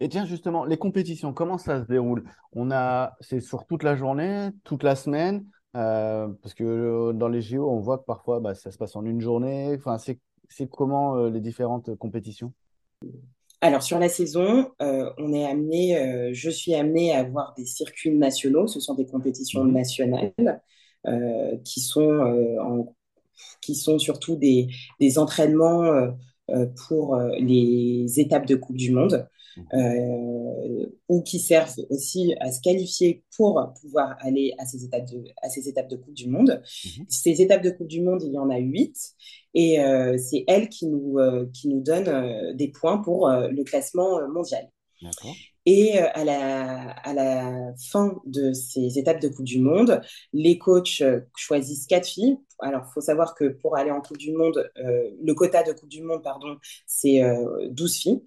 Et 0.00 0.08
tiens, 0.08 0.26
justement, 0.26 0.64
les 0.64 0.76
compétitions, 0.76 1.32
comment 1.32 1.58
ça 1.58 1.82
se 1.82 1.88
déroule? 1.88 2.24
On 2.52 2.70
a, 2.70 3.16
c'est 3.20 3.40
sur 3.40 3.66
toute 3.66 3.82
la 3.82 3.96
journée, 3.96 4.50
toute 4.64 4.82
la 4.82 4.94
semaine, 4.94 5.46
euh, 5.76 6.28
parce 6.42 6.54
que 6.54 6.64
euh, 6.64 7.12
dans 7.12 7.28
les 7.28 7.40
JO, 7.40 7.68
on 7.68 7.80
voit 7.80 7.98
que 7.98 8.04
parfois, 8.04 8.40
bah, 8.40 8.54
ça 8.54 8.70
se 8.70 8.78
passe 8.78 8.96
en 8.96 9.04
une 9.04 9.20
journée. 9.20 9.74
Enfin, 9.76 9.96
c'est, 9.98 10.18
comment 10.70 11.16
euh, 11.16 11.30
les 11.30 11.40
différentes 11.40 11.94
compétitions? 11.96 12.52
Alors, 13.60 13.82
sur 13.82 13.98
la 13.98 14.08
saison, 14.08 14.70
on 14.78 15.32
est 15.32 15.44
amené, 15.44 16.32
je 16.32 16.48
suis 16.48 16.74
amené 16.74 17.12
à 17.12 17.20
avoir 17.20 17.54
des 17.56 17.64
circuits 17.64 18.14
nationaux. 18.14 18.68
Ce 18.68 18.78
sont 18.78 18.94
des 18.94 19.06
compétitions 19.06 19.64
mhm. 19.64 19.72
nationales 19.72 20.62
qui 21.64 21.80
sont, 21.80 22.56
en- 22.60 22.94
qui 23.60 23.74
sont 23.74 23.98
surtout 23.98 24.36
des, 24.36 24.68
des 25.00 25.18
entraînements 25.18 26.12
pour 26.86 27.16
les 27.40 28.06
étapes 28.20 28.46
de 28.46 28.54
Coupe 28.54 28.76
du 28.76 28.92
Monde. 28.92 29.28
Euh, 29.72 30.86
ou 31.08 31.22
qui 31.22 31.38
servent 31.38 31.74
aussi 31.90 32.34
à 32.40 32.52
se 32.52 32.60
qualifier 32.60 33.24
pour 33.36 33.72
pouvoir 33.80 34.16
aller 34.20 34.54
à 34.58 34.66
ces 34.66 34.84
étapes 34.84 35.06
de, 35.06 35.24
à 35.42 35.48
ces 35.48 35.68
étapes 35.68 35.88
de 35.88 35.96
Coupe 35.96 36.14
du 36.14 36.28
Monde. 36.28 36.62
Mhm. 36.84 37.06
Ces 37.08 37.42
étapes 37.42 37.62
de 37.62 37.70
Coupe 37.70 37.88
du 37.88 38.02
Monde, 38.02 38.22
il 38.22 38.32
y 38.32 38.38
en 38.38 38.50
a 38.50 38.58
huit, 38.58 38.96
et 39.54 39.80
euh, 39.80 40.18
c'est 40.18 40.44
elles 40.46 40.68
qui 40.68 40.86
nous, 40.86 41.18
euh, 41.18 41.46
qui 41.52 41.68
nous 41.68 41.80
donnent 41.80 42.54
des 42.54 42.68
points 42.68 42.98
pour 42.98 43.28
le 43.30 43.62
classement 43.64 44.26
mondial. 44.28 44.70
Et 45.70 45.98
à 45.98 46.24
la, 46.24 46.92
à 46.92 47.12
la 47.12 47.74
fin 47.90 48.16
de 48.24 48.54
ces 48.54 48.98
étapes 48.98 49.20
de 49.20 49.28
Coupe 49.28 49.44
du 49.44 49.60
Monde, 49.60 50.00
les 50.32 50.56
coachs 50.56 51.02
choisissent 51.36 51.86
quatre 51.86 52.08
filles 52.08 52.38
alors, 52.60 52.82
il 52.88 52.92
faut 52.92 53.00
savoir 53.00 53.34
que 53.34 53.44
pour 53.48 53.76
aller 53.76 53.90
en 53.90 54.00
Coupe 54.00 54.18
du 54.18 54.32
Monde, 54.32 54.70
euh, 54.78 55.10
le 55.22 55.34
quota 55.34 55.62
de 55.62 55.72
Coupe 55.72 55.88
du 55.88 56.02
Monde, 56.02 56.22
pardon, 56.22 56.56
c'est 56.86 57.22
12 57.70 57.90
euh, 57.90 57.94
filles. 57.94 58.22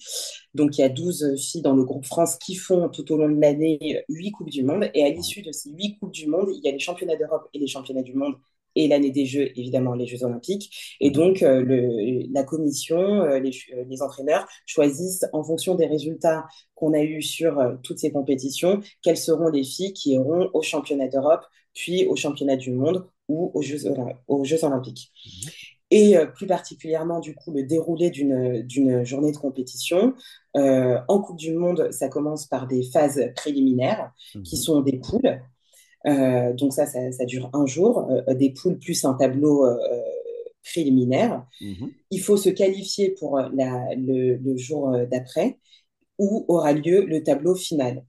Donc, 0.54 0.78
il 0.78 0.82
y 0.82 0.84
a 0.84 0.90
12 0.90 1.36
filles 1.38 1.62
dans 1.62 1.76
le 1.76 1.84
groupe 1.84 2.06
France 2.06 2.38
qui 2.38 2.56
font 2.56 2.88
tout 2.90 3.12
au 3.12 3.18
long 3.18 3.30
de 3.30 3.42
l'année 3.42 4.04
8 4.08 4.32
Coupes 4.32 4.50
du 4.50 4.64
Monde. 4.64 4.90
Et 4.94 5.04
à 5.04 5.10
l'issue 5.10 5.42
de 5.42 5.52
ces 5.52 5.72
8 5.72 6.00
Coupes 6.00 6.14
du 6.14 6.28
Monde, 6.28 6.50
il 6.54 6.64
y 6.64 6.70
a 6.70 6.72
les 6.72 6.80
championnats 6.80 7.18
d'Europe 7.18 7.50
et 7.54 7.60
les 7.60 7.68
championnats 7.68 8.04
du 8.04 8.14
monde 8.14 8.36
et 8.76 8.88
l'année 8.88 9.12
des 9.12 9.26
Jeux, 9.26 9.50
évidemment, 9.58 9.94
les 9.94 10.08
Jeux 10.08 10.24
olympiques. 10.24 10.98
Et 11.00 11.12
donc, 11.12 11.44
euh, 11.44 11.62
le, 11.62 12.32
la 12.34 12.44
commission, 12.44 13.26
les, 13.26 13.52
les, 13.88 14.02
entraîneurs 14.02 14.48
choisissent, 14.66 15.26
en 15.34 15.44
fonction 15.44 15.76
des 15.76 15.86
résultats 15.86 16.46
qu'on 16.76 16.94
a 16.94 17.02
eus 17.02 17.22
sur 17.22 17.60
toutes 17.84 18.00
ces 18.00 18.12
compétitions, 18.12 18.80
quelles 19.02 19.18
seront 19.18 19.50
les 19.50 19.64
filles 19.64 19.94
qui 19.94 20.12
iront 20.12 20.50
aux 20.54 20.62
championnats 20.62 21.08
d'Europe, 21.08 21.46
puis 21.74 22.06
aux 22.08 22.16
championnats 22.16 22.58
du 22.58 22.72
monde 22.72 23.08
ou 23.28 23.52
aux 23.54 23.62
Jeux, 23.62 23.80
aux 24.28 24.44
Jeux 24.44 24.64
olympiques. 24.64 25.12
Mhm. 25.26 25.52
Et 25.92 26.18
euh, 26.18 26.26
plus 26.26 26.48
particulièrement, 26.48 27.20
du 27.20 27.36
coup, 27.36 27.52
le 27.52 27.64
déroulé 27.64 28.10
d'une 28.10 29.04
journée 29.04 29.34
de 29.34 29.38
compétition. 29.38 30.16
Euh, 30.56 30.98
en 31.10 31.22
Coupe 31.22 31.38
du 31.38 31.54
Monde, 31.54 31.90
ça 31.92 32.08
commence 32.08 32.48
par 32.48 32.66
des 32.66 32.84
phases 32.84 33.22
préliminaires, 33.36 34.12
qui 34.32 34.56
mhm. 34.56 34.62
sont 34.62 34.82
des 34.82 34.98
poules. 34.98 35.42
Euh, 36.08 36.54
donc 36.54 36.74
ça, 36.74 36.86
ça, 36.86 37.26
dure 37.26 37.50
un 37.54 37.66
jour, 37.66 38.10
des 38.30 38.52
poules 38.52 38.80
plus 38.80 39.06
un 39.06 39.14
tableau 39.14 39.66
préliminaire. 40.64 41.46
Mhm. 41.62 41.92
Il 42.12 42.22
faut 42.22 42.38
se 42.38 42.50
qualifier 42.50 43.12
pour 43.12 43.40
la, 43.40 43.96
le, 43.96 44.36
le, 44.36 44.58
jour 44.58 44.96
d'après, 45.12 45.58
où 46.18 46.46
aura 46.48 46.74
lieu 46.74 47.06
le 47.06 47.24
tableau 47.24 47.56
final. 47.56 48.04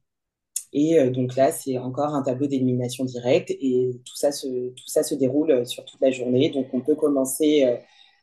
Et 0.72 0.98
euh, 0.98 1.11
donc 1.11 1.37
là, 1.37 1.52
c'est 1.52 1.78
encore 1.78 2.14
un 2.14 2.22
tableau 2.22 2.46
d'élimination 2.46 3.05
directe 3.05 3.50
et 3.50 4.00
tout 4.05 4.16
ça, 4.16 4.33
se, 4.33 4.70
tout 4.70 4.88
ça 4.88 5.02
se 5.02 5.14
déroule 5.14 5.50
euh, 5.50 5.64
sur 5.64 5.85
toute 5.85 6.00
la 6.00 6.11
journée. 6.11 6.50
Donc 6.50 6.68
on 6.72 6.81
peut 6.81 6.94
commencer 6.94 7.64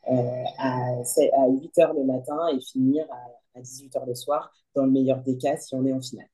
euh, 0.10 0.43
à, 0.58 1.01
à 1.38 1.47
8 1.49 1.79
heures 1.79 1.93
le 1.93 2.03
matin 2.03 2.39
et 2.53 2.60
finir 2.60 3.05
à, 3.12 3.62
18h 3.62 4.08
le 4.08 4.15
soir, 4.15 4.53
dans 4.73 4.86
le 4.86 4.91
meilleur 4.91 5.21
des 5.21 5.38
cas, 5.38 5.58
si 5.58 5.75
on 5.75 5.86
est 5.86 5.91
en 5.91 6.01
finale. 6.01 6.29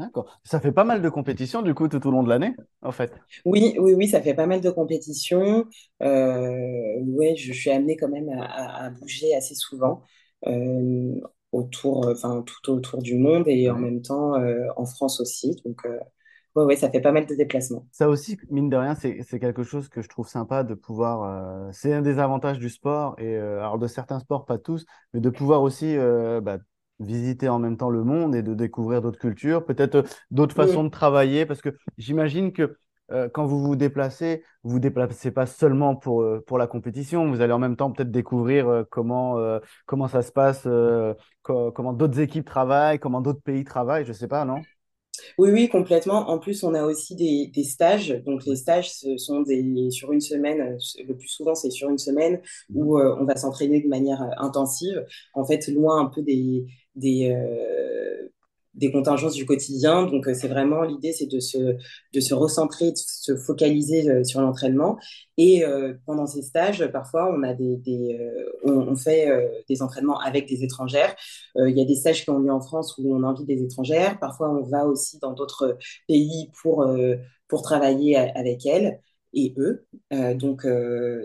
D'accord. 0.00 0.40
Ça 0.44 0.60
fait 0.60 0.72
pas 0.72 0.84
mal 0.84 1.02
de 1.02 1.08
compétitions 1.10 1.60
du 1.60 1.74
coup 1.74 1.86
tout 1.86 2.04
au 2.06 2.10
long 2.10 2.22
de 2.22 2.28
l'année, 2.30 2.56
en 2.80 2.90
fait. 2.90 3.12
Oui, 3.44 3.74
oui, 3.78 3.92
oui, 3.92 4.08
ça 4.08 4.22
fait 4.22 4.32
pas 4.32 4.46
mal 4.46 4.62
de 4.62 4.70
compétitions. 4.70 5.66
Euh, 6.02 7.00
ouais, 7.02 7.36
je, 7.36 7.52
suis 7.52 7.70
amenée 7.70 7.96
quand 7.96 8.08
même 8.08 8.30
à, 8.30 8.88
bouger 8.90 9.34
assez 9.34 9.54
souvent 9.54 10.02
euh, 10.46 11.20
autour, 11.52 12.08
enfin 12.08 12.42
tout 12.46 12.72
autour 12.72 13.02
du 13.02 13.16
monde 13.16 13.44
et 13.46 13.68
en 13.68 13.78
même 13.78 14.00
temps 14.00 14.36
euh, 14.36 14.68
en 14.76 14.86
France 14.86 15.20
aussi. 15.20 15.54
Donc, 15.66 15.84
euh, 15.84 15.98
ouais, 16.54 16.64
ouais, 16.64 16.76
ça 16.76 16.90
fait 16.90 17.02
pas 17.02 17.12
mal 17.12 17.26
de 17.26 17.34
déplacements. 17.34 17.86
Ça 17.92 18.08
aussi, 18.08 18.38
mine 18.48 18.70
de 18.70 18.76
rien, 18.76 18.94
c'est 18.94 19.38
quelque 19.38 19.64
chose 19.64 19.90
que 19.90 20.00
je 20.00 20.08
trouve 20.08 20.28
sympa 20.28 20.64
de 20.64 20.72
pouvoir. 20.72 21.70
c'est 21.74 21.92
un 21.92 22.00
des 22.00 22.18
avantages 22.18 22.58
du 22.58 22.70
sport 22.70 23.16
et 23.18 23.36
alors 23.36 23.78
de 23.78 23.86
certains 23.86 24.20
sports, 24.20 24.46
pas 24.46 24.56
tous, 24.56 24.86
mais 25.12 25.20
de 25.20 25.28
pouvoir 25.28 25.60
aussi 25.60 25.94
bah, 26.42 26.56
visiter 27.00 27.48
en 27.48 27.58
même 27.58 27.76
temps 27.76 27.90
le 27.90 28.04
monde 28.04 28.34
et 28.34 28.42
de 28.42 28.54
découvrir 28.54 29.02
d'autres 29.02 29.18
cultures, 29.18 29.64
peut-être 29.64 29.96
euh, 29.96 30.02
d'autres 30.30 30.54
façons 30.54 30.84
de 30.84 30.90
travailler, 30.90 31.46
parce 31.46 31.60
que 31.60 31.70
j'imagine 31.98 32.52
que 32.52 32.76
euh, 33.10 33.28
quand 33.28 33.44
vous 33.46 33.60
vous 33.60 33.74
déplacez, 33.74 34.44
vous 34.62 34.72
vous 34.72 34.78
déplacez 34.78 35.32
pas 35.32 35.46
seulement 35.46 35.96
pour, 35.96 36.22
euh, 36.22 36.44
pour 36.46 36.58
la 36.58 36.66
compétition, 36.66 37.28
vous 37.28 37.40
allez 37.40 37.52
en 37.52 37.58
même 37.58 37.76
temps 37.76 37.90
peut-être 37.90 38.10
découvrir 38.10 38.84
comment, 38.90 39.36
comment 39.86 40.06
ça 40.06 40.22
se 40.22 40.30
passe, 40.30 40.68
comment 41.42 41.92
d'autres 41.92 42.20
équipes 42.20 42.46
travaillent, 42.46 43.00
comment 43.00 43.20
d'autres 43.20 43.42
pays 43.42 43.64
travaillent, 43.64 44.04
je 44.04 44.12
sais 44.12 44.28
pas, 44.28 44.44
non? 44.44 44.62
Oui, 45.38 45.50
oui, 45.50 45.68
complètement. 45.68 46.28
En 46.30 46.38
plus, 46.38 46.62
on 46.62 46.74
a 46.74 46.84
aussi 46.84 47.14
des, 47.14 47.64
stages. 47.64 48.10
Donc, 48.24 48.44
les 48.46 48.56
stages, 48.56 48.92
ce 48.92 49.16
sont 49.16 49.42
des, 49.42 49.90
sur 49.90 50.12
une 50.12 50.20
semaine, 50.20 50.78
le 51.06 51.16
plus 51.16 51.28
souvent, 51.28 51.54
c'est 51.54 51.70
sur 51.70 51.88
une 51.88 51.98
semaine 51.98 52.40
où 52.72 52.98
on 52.98 53.24
va 53.24 53.36
s'entraîner 53.36 53.80
de 53.80 53.88
manière 53.88 54.22
intensive. 54.38 55.04
En 55.34 55.44
fait, 55.44 55.68
loin 55.68 56.00
un 56.00 56.06
peu 56.06 56.22
des, 56.22 56.66
des, 56.96 57.30
euh, 57.30 57.79
des 58.74 58.92
contingences 58.92 59.34
du 59.34 59.46
quotidien. 59.46 60.06
Donc, 60.06 60.28
euh, 60.28 60.34
c'est 60.34 60.48
vraiment 60.48 60.82
l'idée, 60.82 61.12
c'est 61.12 61.26
de 61.26 61.40
se, 61.40 61.58
de 61.58 62.20
se 62.20 62.34
recentrer, 62.34 62.92
de 62.92 62.96
se 62.96 63.36
focaliser 63.36 64.08
euh, 64.08 64.24
sur 64.24 64.40
l'entraînement. 64.40 64.98
Et 65.36 65.64
pendant 66.04 66.26
ces 66.26 66.42
stages, 66.42 66.86
parfois, 66.92 67.34
on, 67.34 67.42
a 67.42 67.54
des 67.54 68.18
on, 68.62 68.94
fait 68.94 69.26
des 69.70 69.80
entraînements 69.80 70.20
avec 70.20 70.46
des 70.46 70.64
étrangères. 70.64 71.16
Il 71.56 71.74
y 71.74 71.80
a 71.80 71.86
des 71.86 71.94
stages 71.94 72.24
qui 72.24 72.28
ont 72.30 72.40
lieu 72.40 72.52
en 72.52 72.60
France 72.60 72.98
où 72.98 73.16
on 73.16 73.22
invite 73.22 73.46
des 73.46 73.62
étrangères. 73.62 74.18
Parfois, 74.18 74.50
on 74.50 74.64
va 74.64 74.86
aussi 74.86 75.18
dans 75.18 75.32
d'autres 75.32 75.78
pays 76.06 76.50
pour, 76.60 76.86
pour 77.48 77.62
travailler 77.62 78.18
avec 78.18 78.66
elles 78.66 79.00
et 79.32 79.54
eux. 79.56 79.86
donc, 80.34 80.66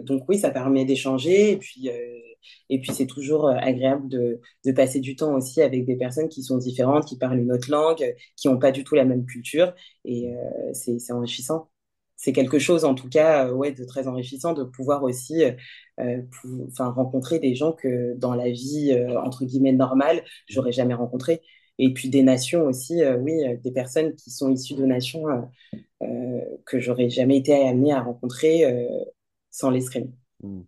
donc 0.03 0.23
oui, 0.29 0.37
ça 0.37 0.49
permet 0.49 0.85
d'échanger. 0.85 1.51
Et 1.51 1.57
puis, 1.57 1.89
et 2.69 2.79
puis, 2.79 2.91
c'est 2.93 3.05
toujours 3.07 3.47
euh, 3.47 3.55
agréable 3.57 4.07
de, 4.09 4.39
passer 4.75 4.99
du 4.99 5.15
temps 5.15 5.33
aussi 5.35 5.61
avec 5.61 5.85
des 5.85 5.95
personnes 5.95 6.29
qui 6.29 6.43
sont 6.43 6.57
différentes, 6.57 7.05
qui 7.05 7.17
parlent 7.17 7.39
une 7.39 7.51
autre 7.51 7.69
langue, 7.71 8.15
qui 8.35 8.47
n'ont 8.47 8.57
pas 8.57 8.71
du 8.71 8.83
tout 8.83 8.95
la 8.95 9.05
même 9.05 9.25
culture. 9.25 9.73
Et 10.03 10.33
euh, 10.33 10.73
c'est 10.73 11.11
enrichissant. 11.11 11.69
C'est 12.17 12.33
quelque 12.33 12.59
chose, 12.59 12.85
en 12.85 12.95
tout 12.95 13.09
cas, 13.09 13.47
euh, 13.47 13.53
ouais, 13.53 13.71
de 13.71 13.83
très 13.85 14.07
enrichissant 14.07 14.53
de 14.53 14.63
pouvoir 14.63 15.03
aussi 15.03 15.43
enfin, 15.97 16.89
rencontrer 16.89 17.39
des 17.39 17.55
gens 17.55 17.73
que 17.73 18.15
dans 18.17 18.33
la 18.35 18.49
vie, 18.49 18.97
entre 19.23 19.45
guillemets, 19.45 19.73
normale, 19.73 20.23
j'aurais 20.47 20.71
jamais 20.71 20.93
rencontré. 20.93 21.41
Et 21.77 21.93
puis 21.93 22.09
des 22.09 22.23
nations 22.23 22.63
aussi, 22.67 23.01
oui, 23.21 23.33
des 23.63 23.71
personnes 23.71 24.15
qui 24.15 24.31
sont 24.31 24.49
issues 24.51 24.75
de 24.75 24.85
nations 24.85 25.25
que 26.65 26.79
j'aurais 26.79 27.09
jamais 27.09 27.37
été 27.37 27.53
amenée 27.67 27.93
à 27.93 28.01
rencontrer 28.01 28.63
sans 29.51 29.69
l'escrime. 29.69 30.11
Mmh. 30.41 30.61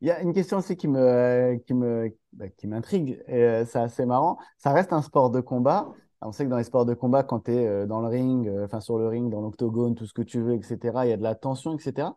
Il 0.00 0.08
y 0.08 0.10
a 0.10 0.20
une 0.20 0.32
question 0.32 0.58
aussi 0.58 0.76
qui 0.76 0.88
me, 0.88 1.56
qui 1.66 1.74
me, 1.74 2.14
bah, 2.32 2.48
qui 2.50 2.66
m'intrigue, 2.68 3.22
et 3.26 3.42
euh, 3.42 3.64
c'est 3.64 3.78
assez 3.80 4.06
marrant. 4.06 4.38
Ça 4.56 4.72
reste 4.72 4.92
un 4.92 5.02
sport 5.02 5.30
de 5.30 5.40
combat. 5.40 5.88
On 6.20 6.32
sait 6.32 6.44
que 6.44 6.50
dans 6.50 6.56
les 6.58 6.64
sports 6.64 6.86
de 6.86 6.94
combat, 6.94 7.22
quand 7.22 7.40
tu 7.40 7.52
es 7.52 7.66
euh, 7.66 7.86
dans 7.86 8.00
le 8.00 8.08
ring, 8.08 8.48
euh, 8.48 8.64
enfin 8.64 8.80
sur 8.80 8.98
le 8.98 9.08
ring, 9.08 9.30
dans 9.30 9.40
l'octogone, 9.40 9.94
tout 9.94 10.06
ce 10.06 10.12
que 10.12 10.22
tu 10.22 10.40
veux, 10.40 10.54
etc., 10.54 10.78
il 11.04 11.10
y 11.10 11.12
a 11.12 11.16
de 11.16 11.22
la 11.22 11.34
tension, 11.34 11.74
etc. 11.76 12.08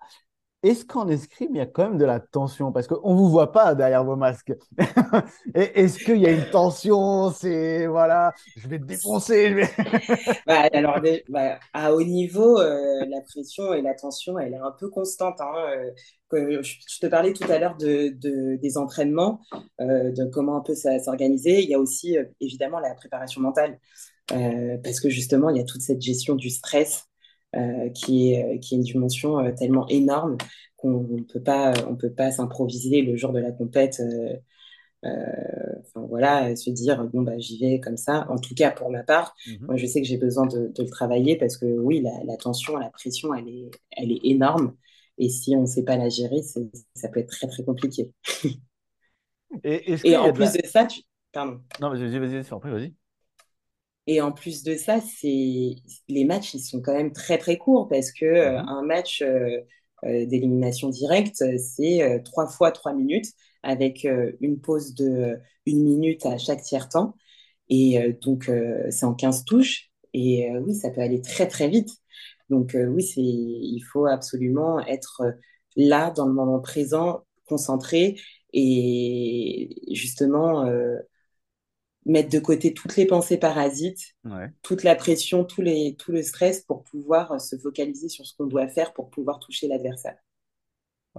Est-ce 0.63 0.85
qu'en 0.85 1.07
escrime, 1.07 1.55
il 1.55 1.57
y 1.57 1.61
a 1.61 1.65
quand 1.65 1.89
même 1.89 1.97
de 1.97 2.05
la 2.05 2.19
tension? 2.19 2.71
Parce 2.71 2.87
qu'on 2.87 3.13
ne 3.13 3.17
vous 3.17 3.29
voit 3.29 3.51
pas 3.51 3.73
derrière 3.73 4.03
vos 4.03 4.15
masques. 4.15 4.53
Est-ce 5.55 5.97
qu'il 5.97 6.17
y 6.17 6.27
a 6.27 6.31
une 6.31 6.49
tension? 6.51 7.31
C'est, 7.31 7.87
voilà, 7.87 8.31
je 8.57 8.67
vais 8.67 8.77
te 8.77 8.83
défoncer. 8.83 9.55
bah, 10.45 10.69
alors, 10.71 11.01
bah, 11.29 11.57
à 11.73 11.93
haut 11.93 12.03
niveau, 12.03 12.59
euh, 12.59 13.05
la 13.07 13.21
pression 13.21 13.73
et 13.73 13.81
la 13.81 13.95
tension, 13.95 14.37
elle 14.37 14.53
est 14.53 14.57
un 14.57 14.71
peu 14.71 14.87
constante. 14.89 15.41
Hein, 15.41 15.51
euh, 16.33 16.61
je 16.61 16.99
te 16.99 17.07
parlais 17.07 17.33
tout 17.33 17.51
à 17.51 17.57
l'heure 17.57 17.75
de, 17.77 18.09
de, 18.09 18.57
des 18.57 18.77
entraînements, 18.77 19.41
euh, 19.79 20.11
de 20.11 20.25
comment 20.25 20.57
un 20.57 20.61
peu 20.61 20.75
s'organiser. 20.75 21.63
Il 21.63 21.69
y 21.69 21.73
a 21.73 21.79
aussi, 21.79 22.17
évidemment, 22.39 22.79
la 22.79 22.93
préparation 22.93 23.41
mentale. 23.41 23.79
parce 24.27 24.99
que 24.99 25.09
justement, 25.09 25.49
il 25.49 25.57
y 25.57 25.59
a 25.59 25.65
toute 25.65 25.81
cette 25.81 26.01
gestion 26.01 26.35
du 26.35 26.51
stress 26.51 27.10
qui, 27.93 28.33
est, 28.33 28.59
qui 28.59 28.75
est 28.75 28.77
une 28.77 28.83
dimension 28.83 29.39
euh, 29.39 29.51
tellement 29.51 29.87
énorme 29.87 30.37
qu'on 30.77 31.01
ne 31.01 31.23
peut 31.23 31.41
pas, 31.41 31.73
on 31.87 31.95
peut 31.95 32.11
pas 32.11 32.31
s'improviser 32.31 33.01
le 33.01 33.15
jour 33.15 33.31
de 33.33 33.39
la 33.39 33.51
compète. 33.51 34.01
Euh, 34.01 34.35
enfin 35.81 36.05
voilà, 36.07 36.55
se 36.55 36.69
dire 36.69 37.03
bon 37.05 37.23
bah 37.23 37.37
j'y 37.37 37.59
vais 37.59 37.79
comme 37.79 37.97
ça. 37.97 38.27
En 38.29 38.37
tout 38.37 38.53
cas 38.55 38.71
pour 38.71 38.91
ma 38.91 39.03
part, 39.03 39.33
mhm. 39.47 39.65
moi 39.65 39.75
je 39.75 39.85
sais 39.85 40.01
que 40.01 40.07
j'ai 40.07 40.17
besoin 40.17 40.45
de, 40.45 40.67
de, 40.67 40.83
le 40.83 40.89
travailler 40.89 41.37
parce 41.37 41.57
que 41.57 41.65
oui 41.65 42.01
la, 42.01 42.11
la, 42.25 42.37
tension, 42.37 42.77
la 42.77 42.89
pression, 42.89 43.33
elle 43.33 43.47
est, 43.47 43.71
elle 43.97 44.11
est 44.11 44.19
énorme 44.23 44.75
et 45.17 45.29
si 45.29 45.55
on 45.55 45.61
ne 45.61 45.65
sait 45.65 45.83
pas 45.83 45.97
la 45.97 46.09
gérer, 46.09 46.41
ça 46.43 47.09
peut 47.09 47.19
être 47.19 47.31
très 47.31 47.47
très 47.47 47.63
compliqué. 47.63 48.11
Et, 49.63 49.95
et 50.05 50.15
en 50.15 50.31
plus 50.31 50.53
de, 50.53 50.65
ça, 50.65 50.85
tu... 50.85 51.01
pardon. 51.31 51.61
Non 51.81 51.89
vas-y 51.89 52.07
vas-y 52.07 52.19
vas-y 52.19 52.71
vas-y. 52.71 53.00
Et 54.07 54.21
en 54.21 54.31
plus 54.31 54.63
de 54.63 54.75
ça, 54.75 54.99
c'est 55.01 55.75
les 56.07 56.25
matchs, 56.25 56.53
ils 56.55 56.59
sont 56.61 56.81
quand 56.81 56.93
même 56.93 57.13
très 57.13 57.37
très 57.37 57.57
courts 57.57 57.87
parce 57.87 58.11
que 58.11 58.25
euh, 58.25 58.61
mhm. 58.61 58.67
un 58.69 58.81
match 58.83 59.21
euh, 59.21 59.59
euh, 60.03 60.25
d'élimination 60.25 60.89
directe, 60.89 61.43
c'est 61.59 62.21
trois 62.25 62.47
fois 62.47 62.71
trois 62.71 62.93
minutes 62.93 63.27
avec 63.63 64.07
une 64.39 64.59
pause 64.59 64.95
de 64.95 65.39
une 65.67 65.83
minute 65.83 66.25
à 66.25 66.37
chaque 66.37 66.63
tiers 66.63 66.89
temps. 66.89 67.15
Et 67.69 68.13
donc, 68.21 68.51
c'est 68.89 69.05
en 69.05 69.13
15 69.13 69.45
touches. 69.45 69.91
Et 70.13 70.49
oui, 70.65 70.73
ça 70.75 70.89
peut 70.89 71.01
aller 71.01 71.21
très 71.21 71.47
très 71.47 71.69
vite. 71.69 71.89
Donc 72.49 72.75
oui, 72.75 73.03
c'est 73.03 73.21
il 73.21 73.81
faut 73.93 74.07
absolument 74.07 74.79
être 74.87 75.21
là 75.75 76.11
dans 76.11 76.25
le 76.25 76.33
moment 76.33 76.59
présent, 76.59 77.23
concentré 77.45 78.19
et 78.53 79.75
justement 79.93 80.65
mettre 82.05 82.29
de 82.29 82.39
côté 82.39 82.73
toutes 82.73 82.95
les 82.95 83.05
pensées 83.05 83.37
parasites, 83.37 84.15
toute 84.61 84.83
la 84.83 84.95
pression, 84.95 85.43
tout, 85.43 85.61
les, 85.61 85.95
tout 85.97 86.11
le 86.11 86.23
stress 86.23 86.61
pour 86.61 86.83
pouvoir 86.83 87.33
euh, 87.33 87.39
se 87.39 87.55
focaliser 87.57 88.09
sur 88.09 88.25
ce 88.25 88.35
qu'on 88.35 88.47
doit 88.47 88.67
faire 88.67 88.93
pour 88.93 89.09
pouvoir 89.09 89.39
toucher 89.39 89.67
l'adversaire. 89.67 90.15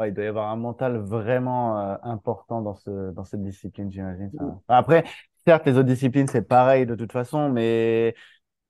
il 0.04 0.12
doit 0.12 0.24
y 0.24 0.28
avoir 0.28 0.50
un 0.50 0.56
mental 0.56 0.96
vraiment 0.98 1.78
euh, 1.78 1.96
important 2.02 2.62
dans, 2.62 2.74
ce, 2.74 3.12
dans 3.12 3.24
cette 3.24 3.42
discipline, 3.42 3.92
j'imagine. 3.92 4.30
Après, 4.68 5.04
certes, 5.44 5.66
les 5.66 5.74
autres 5.74 5.82
disciplines, 5.82 6.26
c'est 6.26 6.42
pareil 6.42 6.84
de 6.84 6.96
toute 6.96 7.12
façon, 7.12 7.48
mais 7.48 8.14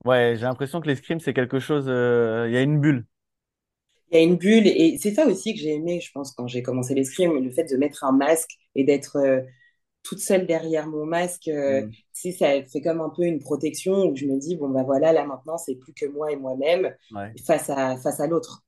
ouais, 0.05 0.35
j'ai 0.37 0.43
l'impression 0.43 0.81
que 0.81 0.89
l'escrime, 0.89 1.21
c'est 1.21 1.35
quelque 1.35 1.61
chose. 1.61 1.87
Euh, 1.89 2.47
il 2.49 2.55
y 2.55 2.59
a 2.59 2.63
une 2.63 2.79
bulle. 2.79 3.07
Il 4.11 4.19
y 4.19 4.21
a 4.21 4.23
une 4.25 4.37
bulle, 4.37 4.67
et 4.67 4.99
c'est 5.01 5.15
ça 5.15 5.27
aussi 5.27 5.55
que 5.55 5.61
j'ai 5.61 5.73
aimé, 5.73 5.99
je 6.01 6.13
pense, 6.13 6.33
quand 6.33 6.47
j'ai 6.47 6.63
commencé 6.63 6.95
l'escrime, 6.95 7.33
le 7.43 7.51
fait 7.51 7.65
de 7.65 7.79
mettre 7.79 8.05
un 8.05 8.13
masque 8.13 8.51
et 8.75 8.85
d'être 8.85 9.17
toute 10.03 10.19
seule 10.19 10.47
derrière 10.47 10.87
mon 10.87 11.07
masque, 11.07 11.49
euh, 11.49 11.87
mm. 11.87 12.33
ça 12.33 12.49
fait 12.65 12.81
comme 12.83 13.01
un 13.01 13.11
peu 13.11 13.23
une 13.23 13.39
protection 13.39 14.07
où 14.07 14.17
je 14.17 14.27
me 14.27 14.39
dis, 14.39 14.57
bon, 14.57 14.69
bah 14.69 14.83
voilà, 14.83 15.13
là 15.13 15.25
maintenant, 15.25 15.59
c'est 15.59 15.77
plus 15.77 15.93
que 15.93 16.07
moi 16.07 16.33
et 16.33 16.37
moi-même 16.37 16.95
face 17.47 17.71
à, 17.71 17.97
face 17.97 18.21
à 18.21 18.27
l'autre. 18.27 18.63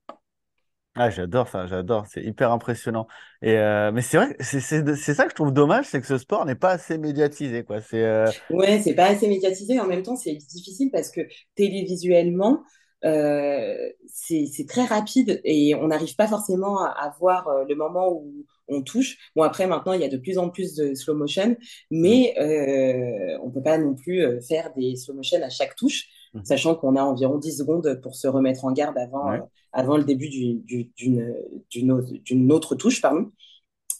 Ah, 0.97 1.09
j'adore 1.09 1.49
ça, 1.49 1.67
j'adore, 1.67 2.05
c'est 2.07 2.23
hyper 2.23 2.53
impressionnant. 2.53 3.05
Et 3.41 3.57
euh, 3.57 3.91
mais 3.91 4.01
c'est 4.01 4.15
vrai, 4.15 4.37
c'est 4.39 4.61
ça 4.61 5.25
que 5.25 5.29
je 5.29 5.35
trouve 5.35 5.51
dommage, 5.51 5.87
c'est 5.87 5.99
que 5.99 6.07
ce 6.07 6.17
sport 6.17 6.45
n'est 6.45 6.55
pas 6.55 6.69
assez 6.69 6.97
médiatisé, 6.97 7.65
quoi. 7.65 7.81
C'est 7.81 8.01
euh... 8.01 8.31
ouais, 8.49 8.79
c'est 8.81 8.93
pas 8.93 9.07
assez 9.07 9.27
médiatisé. 9.27 9.77
En 9.81 9.87
même 9.87 10.03
temps, 10.03 10.15
c'est 10.15 10.35
difficile 10.35 10.91
parce 10.91 11.11
que 11.11 11.19
télévisuellement, 11.55 12.63
euh, 13.03 13.75
c'est 14.07 14.65
très 14.69 14.85
rapide 14.85 15.41
et 15.43 15.75
on 15.75 15.87
n'arrive 15.87 16.15
pas 16.15 16.27
forcément 16.27 16.81
à, 16.81 17.13
voir 17.19 17.49
le 17.67 17.75
moment 17.75 18.09
où 18.13 18.45
on 18.67 18.81
touche. 18.81 19.17
Bon, 19.35 19.43
après, 19.43 19.67
maintenant, 19.67 19.93
il 19.93 20.01
y 20.01 20.03
a 20.03 20.09
de 20.09 20.17
plus 20.17 20.37
en 20.37 20.49
plus 20.49 20.75
de 20.75 20.93
slow 20.93 21.15
motion, 21.15 21.55
mais 21.91 22.35
euh, 22.39 23.37
on 23.43 23.47
ne 23.47 23.53
peut 23.53 23.63
pas 23.63 23.77
non 23.77 23.95
plus 23.95 24.41
faire 24.41 24.73
des 24.75 24.95
slow 24.95 25.15
motion 25.15 25.41
à 25.41 25.49
chaque 25.49 25.75
touche, 25.75 26.05
mmh. 26.33 26.43
sachant 26.43 26.75
qu'on 26.75 26.95
a 26.95 27.03
environ 27.03 27.37
10 27.37 27.57
secondes 27.57 27.99
pour 28.01 28.15
se 28.15 28.27
remettre 28.27 28.65
en 28.65 28.71
garde 28.71 28.97
avant, 28.97 29.31
avant 29.73 29.97
le 29.97 30.03
début 30.03 30.29
d'une 30.29 32.51
autre 32.51 32.75
touche. 32.75 33.01
Pardon. 33.01 33.31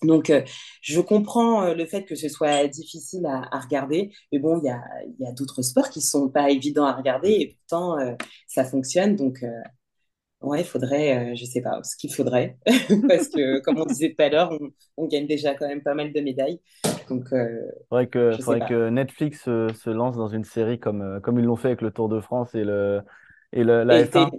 Donc, 0.03 0.29
euh, 0.29 0.41
je 0.81 0.99
comprends 1.01 1.63
euh, 1.63 1.73
le 1.73 1.85
fait 1.85 2.03
que 2.03 2.15
ce 2.15 2.29
soit 2.29 2.67
difficile 2.67 3.25
à, 3.25 3.59
regarder, 3.59 4.11
mais 4.31 4.39
bon, 4.39 4.59
il 4.59 4.65
y 4.65 4.69
a, 4.69 4.81
y 5.19 5.27
a 5.27 5.31
d'autres 5.31 5.61
sports 5.61 5.89
qui 5.89 6.01
sont 6.01 6.29
pas 6.29 6.49
évidents 6.49 6.85
à 6.85 6.93
regarder 6.93 7.31
et 7.31 7.57
pourtant, 7.57 7.99
euh, 7.99 8.13
ça 8.47 8.65
fonctionne. 8.65 9.15
Donc, 9.15 9.43
Ouais, 10.45 10.61
il 10.61 10.65
faudrait, 10.67 11.33
euh, 11.33 11.35
je 11.35 11.45
sais 11.45 11.61
pas 11.61 11.81
ce 11.83 11.95
qu'il 11.97 12.13
faudrait, 12.13 12.57
parce 13.07 13.27
que 13.29 13.59
comme 13.61 13.79
on 13.81 13.85
disait 13.85 14.13
tout 14.15 14.21
à 14.23 14.29
l'heure, 14.29 14.51
on, 14.51 14.69
on 14.97 15.07
gagne 15.07 15.27
déjà 15.27 15.55
quand 15.55 15.67
même 15.67 15.81
pas 15.83 15.95
mal 15.95 16.13
de 16.13 16.21
médailles. 16.21 16.61
Donc, 17.09 17.33
euh, 17.33 17.61
Faudrait 17.89 18.07
que, 18.09 18.37
je 18.37 18.41
faudrait 18.43 18.63
que 18.63 18.89
Netflix 18.89 19.47
euh, 19.47 19.71
se 19.73 19.89
lance 19.89 20.17
dans 20.17 20.27
une 20.27 20.43
série 20.43 20.79
comme, 20.79 21.01
euh, 21.01 21.19
comme 21.19 21.37
ils 21.39 21.45
l'ont 21.45 21.55
fait 21.55 21.67
avec 21.69 21.81
le 21.81 21.91
Tour 21.91 22.09
de 22.09 22.19
France 22.19 22.55
et 22.55 22.63
le, 22.63 23.01
et 23.53 23.63
le, 23.63 23.83
la 23.83 24.03
le, 24.03 24.05
F1. 24.05 24.29
ten- 24.29 24.31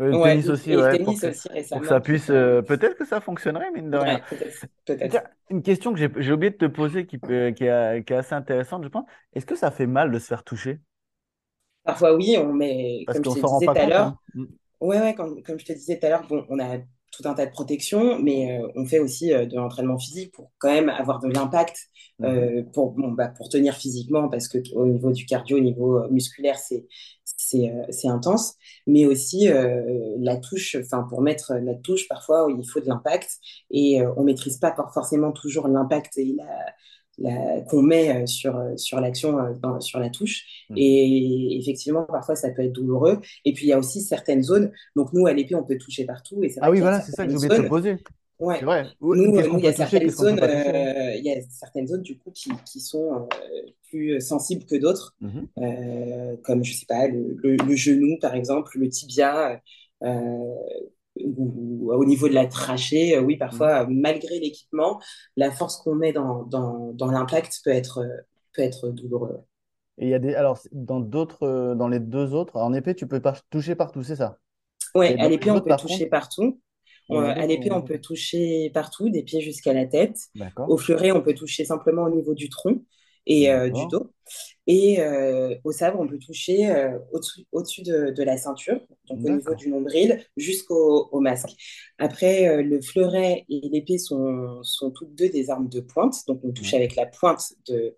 Euh, 0.00 0.12
Le 0.12 0.18
ouais, 0.18 0.40
tennis 0.40 0.48
aussi, 0.48 0.70
et 0.70 0.76
le 0.76 0.82
ouais, 0.82 0.96
pour 0.98 1.16
tennis 1.16 1.20
que, 1.20 1.26
aussi 1.26 1.48
pour 1.70 1.80
que 1.80 1.86
ça 1.86 2.00
puisse. 2.00 2.30
euh, 2.30 2.62
peut-être 2.62 2.96
que 2.96 3.04
ça 3.04 3.20
fonctionnerait, 3.20 3.70
mine 3.72 3.90
de 3.90 3.96
rien. 3.98 4.20
Ouais, 4.20 4.24
peut-être. 4.30 4.68
Tiens, 5.10 5.24
une 5.50 5.62
question 5.62 5.92
que 5.94 5.98
j'ai 6.22 6.32
oublié 6.32 6.50
de 6.52 6.56
te 6.58 6.66
poser 6.66 7.06
qui, 7.06 7.18
peut- 7.18 7.52
qui 7.56 7.64
est, 7.66 8.04
qui 8.06 8.12
est 8.14 8.16
assez 8.16 8.34
intéressante, 8.34 8.84
je 8.84 8.88
pense. 8.88 9.06
Est-ce 9.34 9.46
que 9.46 9.56
ça 9.56 9.70
fait 9.72 9.86
mal 9.88 10.10
de 10.12 10.18
se 10.18 10.26
faire 10.28 10.44
toucher? 10.44 10.80
Parfois, 11.84 12.14
oui, 12.14 12.36
on 12.38 12.52
met, 12.52 13.06
Parce 13.06 13.20
comme 13.20 13.24
je 13.24 13.30
qu'on 13.30 13.34
te 13.34 13.38
s'en 13.38 13.48
rend 13.48 13.62
disais 13.62 13.68
pas 13.68 13.74
tout 13.74 13.80
à 13.80 13.86
compte, 13.86 13.98
hein. 13.98 14.14
l'heure, 14.14 14.22
Mm. 14.34 14.44
Ouais, 14.80 15.00
ouais, 15.00 15.14
comme, 15.14 15.42
comme 15.42 15.58
je 15.58 15.64
te 15.64 15.72
disais 15.72 15.98
tout 15.98 16.06
à 16.06 16.08
l'heure, 16.10 16.26
bon, 16.28 16.44
on 16.48 16.58
a 16.58 16.78
tout 17.10 17.22
un 17.26 17.34
tas 17.34 17.46
de 17.46 17.50
protections, 17.52 18.18
mais 18.18 18.58
euh, 18.60 18.68
on 18.74 18.84
fait 18.86 18.98
aussi 18.98 19.32
euh, 19.32 19.46
de 19.46 19.54
l'entraînement 19.56 19.98
physique 19.98 20.32
pour 20.32 20.50
quand 20.58 20.70
même 20.72 20.88
avoir 20.88 21.20
de 21.20 21.28
l'impact 21.28 21.78
Mhm. 22.18 22.28
euh, 22.28 22.62
pour, 22.72 22.92
bon, 22.92 23.12
bah, 23.12 23.28
pour 23.28 23.48
tenir 23.48 23.74
physiquement, 23.76 24.28
parce 24.28 24.48
que 24.48 24.58
au 24.74 24.86
niveau 24.86 25.12
du 25.12 25.26
cardio, 25.26 25.56
au 25.56 25.60
niveau 25.60 26.08
musculaire, 26.10 26.58
c'est, 26.58 26.86
intense, 28.08 28.54
mais 28.86 29.06
aussi 29.06 29.48
la 30.18 30.36
touche, 30.36 30.76
enfin, 30.80 31.04
pour 31.08 31.20
mettre 31.22 31.54
notre 31.56 31.82
touche, 31.82 32.08
parfois, 32.08 32.46
il 32.56 32.68
faut 32.68 32.80
de 32.80 32.86
l'impact 32.86 33.30
et 33.70 34.02
on 34.16 34.22
maîtrise 34.24 34.58
pas 34.58 34.74
for- 34.74 34.92
forcément 34.92 35.32
toujours 35.32 35.68
l'impact 35.68 36.18
et 36.18 36.34
la, 36.36 36.44
la- 37.18 37.60
qu'on 37.62 37.82
met 37.82 38.22
euh, 38.22 38.26
sur, 38.26 38.56
euh, 38.56 38.76
sur 38.76 39.00
l'action, 39.00 39.38
euh, 39.38 39.52
dans- 39.62 39.80
sur 39.80 39.98
la 40.00 40.10
touche. 40.10 40.44
Mhm. 40.70 40.76
Et 40.78 41.58
effectivement, 41.60 42.04
parfois, 42.04 42.36
ça 42.36 42.50
peut 42.50 42.62
être 42.62 42.72
douloureux. 42.72 43.20
Et 43.44 43.52
puis, 43.52 43.66
il 43.66 43.68
y 43.68 43.72
a 43.72 43.78
aussi 43.78 44.00
certaines 44.02 44.42
zones. 44.42 44.72
Donc, 44.96 45.12
nous, 45.12 45.26
à 45.26 45.32
l'épée, 45.32 45.54
on 45.54 45.64
peut 45.64 45.78
toucher 45.78 46.04
partout. 46.04 46.42
Et 46.42 46.48
c'est 46.48 46.60
Ah 46.60 46.66
vrai 46.68 46.76
oui, 46.76 46.80
voilà, 46.80 47.00
c'est 47.00 47.12
ça 47.12 47.26
que 47.26 47.32
te 47.32 47.36
zones. 47.36 47.68
poser. 47.68 47.96
C'est 48.38 48.44
Ouais. 48.44 48.60
vrai. 48.64 48.86
Où- 49.00 49.14
Nous, 49.14 49.24
il 49.26 49.34
y 49.36 49.38
a 49.38 49.44
toucher, 49.44 49.72
certaines 49.72 50.10
zones, 50.10 50.40
euh, 50.42 51.14
il 51.16 51.24
y 51.24 51.30
a 51.32 51.40
certaines 51.48 51.86
zones, 51.86 52.02
du 52.02 52.18
coup, 52.18 52.32
qui, 52.32 52.50
qui 52.66 52.80
sont 52.80 53.12
euh, 53.14 53.26
plus 53.88 54.20
sensibles 54.20 54.64
que 54.64 54.74
d'autres. 54.74 55.14
Euh, 55.58 56.36
comme, 56.42 56.64
je 56.64 56.74
sais 56.74 56.86
pas, 56.86 57.06
le, 57.06 57.36
le- 57.42 57.56
le 57.56 57.76
genou, 57.76 58.18
par 58.20 58.34
exemple, 58.34 58.76
le 58.78 58.88
tibia. 58.88 59.60
Ou, 61.22 61.92
au 61.92 62.04
niveau 62.04 62.28
de 62.28 62.34
la 62.34 62.46
trachée, 62.46 63.16
euh, 63.16 63.20
oui, 63.20 63.36
parfois, 63.36 63.86
malgré 63.88 64.38
l'équipement, 64.40 65.00
la 65.36 65.50
force 65.50 65.76
qu'on 65.78 65.94
met 65.94 66.12
dans, 66.12 66.42
dans, 66.44 66.92
dans 66.92 67.10
l'impact 67.10 67.60
peut 67.64 67.70
être, 67.70 68.04
peut 68.52 68.62
être 68.62 68.90
douloureux. 68.90 69.40
Et 69.98 70.06
il 70.06 70.10
y 70.10 70.14
a 70.14 70.18
des. 70.18 70.34
Alors, 70.34 70.58
dans 70.72 71.00
d'autres, 71.00 71.42
euh, 71.44 71.74
dans 71.74 71.88
les 71.88 72.00
deux 72.00 72.34
autres, 72.34 72.56
en 72.56 72.72
épée, 72.74 72.94
tu 72.94 73.06
peux 73.06 73.22
toucher 73.50 73.74
partout, 73.74 74.02
c'est 74.02 74.16
ça? 74.16 74.38
Et 75.06 75.18
à 75.18 75.28
l'épée, 75.28 75.50
on 75.50 75.60
peut 75.60 75.68
par 75.68 75.80
contre, 75.80 75.92
toucher 75.92 76.06
partout. 76.06 76.60
On- 77.08 77.20
à 77.20 77.46
l'épée, 77.46 77.70
on 77.72 77.82
peut 77.82 78.00
toucher 78.00 78.70
partout, 78.72 79.10
des 79.10 79.22
pieds 79.22 79.40
jusqu'à 79.40 79.72
la 79.72 79.86
tête. 79.86 80.16
Au 80.66 80.76
fleuret, 80.78 81.12
on 81.12 81.20
peut 81.22 81.34
toucher 81.34 81.64
simplement 81.64 82.04
au 82.04 82.10
niveau 82.10 82.34
du 82.34 82.48
tronc 82.48 82.82
et 83.26 83.50
euh, 83.50 83.70
du 83.70 83.86
dos. 83.86 84.10
Et 84.66 85.00
euh, 85.00 85.54
au 85.64 85.72
sabre, 85.72 86.00
on 86.00 86.08
peut 86.08 86.18
toucher 86.18 86.70
euh, 86.70 86.98
au-dessus, 87.52 87.82
de, 87.82 88.10
de 88.10 88.22
la 88.22 88.38
ceinture, 88.38 88.80
donc 89.08 89.24
au 89.24 89.30
niveau 89.30 89.54
du 89.54 89.68
nombril, 89.68 90.24
jusqu'au 90.36 91.08
au 91.12 91.20
masque. 91.20 91.50
Après, 91.98 92.62
le 92.62 92.80
fleuret 92.80 93.44
et 93.50 93.68
l'épée 93.70 93.98
sont, 93.98 94.62
sont 94.62 94.90
toutes 94.90 95.14
deux 95.14 95.28
des 95.28 95.50
armes 95.50 95.68
de 95.68 95.80
pointe, 95.80 96.16
donc 96.26 96.40
on 96.44 96.52
touche 96.52 96.74
avec 96.74 96.96
la 96.96 97.04
pointe 97.06 97.52
de, 97.68 97.94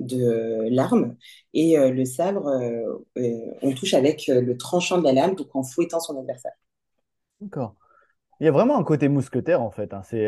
de 0.00 0.68
l'arme. 0.70 1.16
Et 1.54 1.78
euh, 1.78 1.90
le 1.90 2.04
sabre, 2.04 2.46
euh, 2.48 2.98
euh, 3.18 3.38
on 3.62 3.72
touche 3.72 3.94
avec 3.94 4.26
le 4.28 4.56
tranchant 4.56 4.98
de 4.98 5.04
la 5.04 5.12
lame, 5.12 5.34
donc 5.36 5.48
en 5.54 5.62
fouettant 5.62 6.00
son 6.00 6.18
adversaire. 6.18 6.52
D'accord. 7.40 7.74
Il 8.40 8.44
y 8.44 8.48
a 8.48 8.52
vraiment 8.52 8.78
un 8.78 8.84
côté 8.84 9.08
mousquetaire, 9.08 9.62
en 9.62 9.70
fait. 9.70 9.94
hein. 9.94 10.02
C'est. 10.04 10.26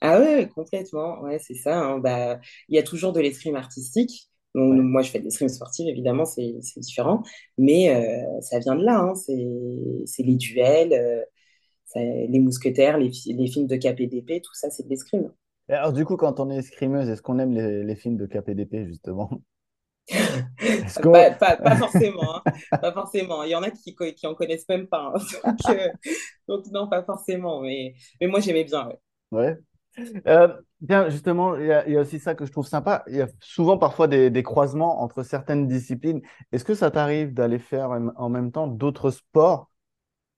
Ah 0.00 0.20
ouais, 0.20 0.48
complètement, 0.54 1.20
ouais, 1.22 1.38
c'est 1.38 1.54
ça. 1.54 1.78
hein. 1.78 1.98
Bah, 1.98 2.38
il 2.68 2.74
y 2.76 2.78
a 2.78 2.82
toujours 2.82 3.12
de 3.12 3.20
l'escrime 3.20 3.56
artistique. 3.56 4.28
Ouais. 4.68 4.82
moi, 4.82 5.02
je 5.02 5.10
fais 5.10 5.18
de 5.18 5.24
l'escrime 5.24 5.48
sportive, 5.50 5.86
évidemment, 5.88 6.24
c'est 6.24 6.56
c'est 6.62 6.80
différent, 6.80 7.22
mais 7.58 7.90
euh, 7.94 8.40
ça 8.40 8.58
vient 8.58 8.74
de 8.74 8.84
là. 8.84 9.00
hein. 9.00 9.14
C'est 9.14 9.46
c'est 10.06 10.22
les 10.22 10.36
duels, 10.36 10.92
euh, 10.94 11.22
ça- 11.86 12.00
les 12.00 12.40
mousquetaires, 12.40 12.98
les, 12.98 13.12
fi- 13.12 13.34
les 13.34 13.48
films 13.48 13.66
de 13.68 13.76
KPDP, 13.76 14.40
tout 14.42 14.54
ça, 14.54 14.70
c'est 14.70 14.84
de 14.84 14.88
l'escrime. 14.90 15.32
Et 15.68 15.74
alors, 15.74 15.92
du 15.92 16.04
coup, 16.04 16.16
quand 16.16 16.40
on 16.40 16.50
est 16.50 16.56
escrimeuse, 16.56 17.08
est-ce 17.08 17.22
qu'on 17.22 17.38
aime 17.38 17.52
les, 17.54 17.84
les 17.84 17.94
films 17.94 18.16
de 18.16 18.26
KPDP, 18.26 18.84
justement? 18.86 19.30
Est-ce 20.80 20.98
qu'on. 21.00 21.12
Pas, 21.12 21.30
pas, 21.30 21.56
pas 21.56 21.76
forcément, 21.76 22.36
hein. 22.36 22.44
Pas 22.80 22.92
forcément. 22.92 23.42
Il 23.44 23.50
y 23.50 23.54
en 23.54 23.62
a 23.62 23.70
qui, 23.70 23.94
co- 23.94 24.12
qui 24.12 24.26
en 24.26 24.34
connaissent 24.34 24.68
même 24.68 24.86
pas. 24.88 25.12
hein. 25.14 25.18
Donc, 25.44 25.68
euh, 25.70 25.88
donc 26.48 26.66
non, 26.68 26.88
pas 26.88 27.04
forcément. 27.04 27.60
Mais, 27.62 27.94
mais 28.20 28.26
moi, 28.28 28.40
j'aimais 28.40 28.64
bien. 28.64 28.86
ouais. 28.88 28.98
Ouais? 29.30 29.56
Euh, 30.26 30.48
tiens, 30.86 31.08
justement, 31.08 31.56
il 31.56 31.66
y 31.66 31.72
a, 31.72 31.86
il 31.86 31.94
y 31.94 31.96
a 31.96 32.00
aussi 32.00 32.18
ça 32.18 32.34
que 32.34 32.44
je 32.46 32.52
trouve 32.52 32.66
sympa. 32.66 33.02
Il 33.08 33.16
y 33.16 33.20
a 33.22 33.28
souvent 33.40 33.78
parfois 33.78 34.08
des, 34.08 34.30
des 34.30 34.42
croisements 34.42 35.00
entre 35.02 35.22
certaines 35.22 35.66
disciplines. 35.66 36.20
Est-ce 36.52 36.64
que 36.64 36.74
ça 36.74 36.90
t'arrive 36.90 37.32
d'aller 37.34 37.58
faire 37.58 37.90
en 38.16 38.28
même 38.28 38.52
temps 38.52 38.66
d'autres 38.66 39.10
sports 39.10 39.70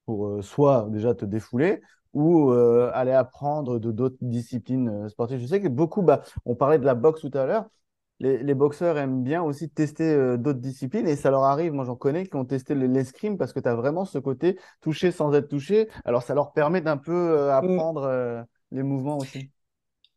pour 0.07 0.29
euh, 0.29 0.43
soit 0.43 0.89
déjà 0.91 1.15
te 1.15 1.25
défouler 1.25 1.81
ou 2.15 2.51
euh, 2.53 2.91
aller 2.95 3.13
apprendre 3.13 3.79
de 3.79 3.93
d'autres 3.93 4.19
disciplines 4.23 5.09
sportives? 5.11 5.41
Je 5.41 5.47
sais 5.47 5.61
que 5.61 5.69
beaucoup, 5.69 6.03
bah, 6.03 6.23
on 6.45 6.55
parlait 6.57 6.79
de 6.79 6.87
la 6.87 6.95
boxe 6.95 7.21
tout 7.23 7.31
à 7.35 7.47
l'heure. 7.47 7.67
Les, 8.21 8.43
les 8.43 8.55
boxeurs 8.55 8.99
aiment 8.99 9.23
bien 9.23 9.43
aussi 9.45 9.71
tester 9.71 10.39
d'autres 10.39 10.59
disciplines 10.61 11.07
et 11.09 11.17
ça 11.17 11.31
leur 11.31 11.45
arrive, 11.45 11.73
moi 11.73 11.85
j'en 11.85 11.97
connais, 11.97 12.27
qui 12.27 12.37
ont 12.37 12.45
testé 12.45 12.75
le- 12.75 12.87
l'escrime 12.87 13.39
parce 13.39 13.53
que 13.53 13.61
tu 13.61 13.69
as 13.69 13.77
vraiment 13.77 14.05
ce 14.05 14.19
côté 14.19 14.59
toucher 14.81 15.13
sans 15.13 15.33
être 15.35 15.49
touché. 15.49 15.89
Alors 16.05 16.23
ça 16.23 16.35
leur 16.35 16.53
permet 16.53 16.81
d'un 16.81 16.97
peu 16.97 17.13
euh, 17.15 17.53
Mm. 17.53 17.57
apprendre 17.57 18.45
les 18.73 18.83
mouvements 18.83 19.19
aussi. 19.19 19.51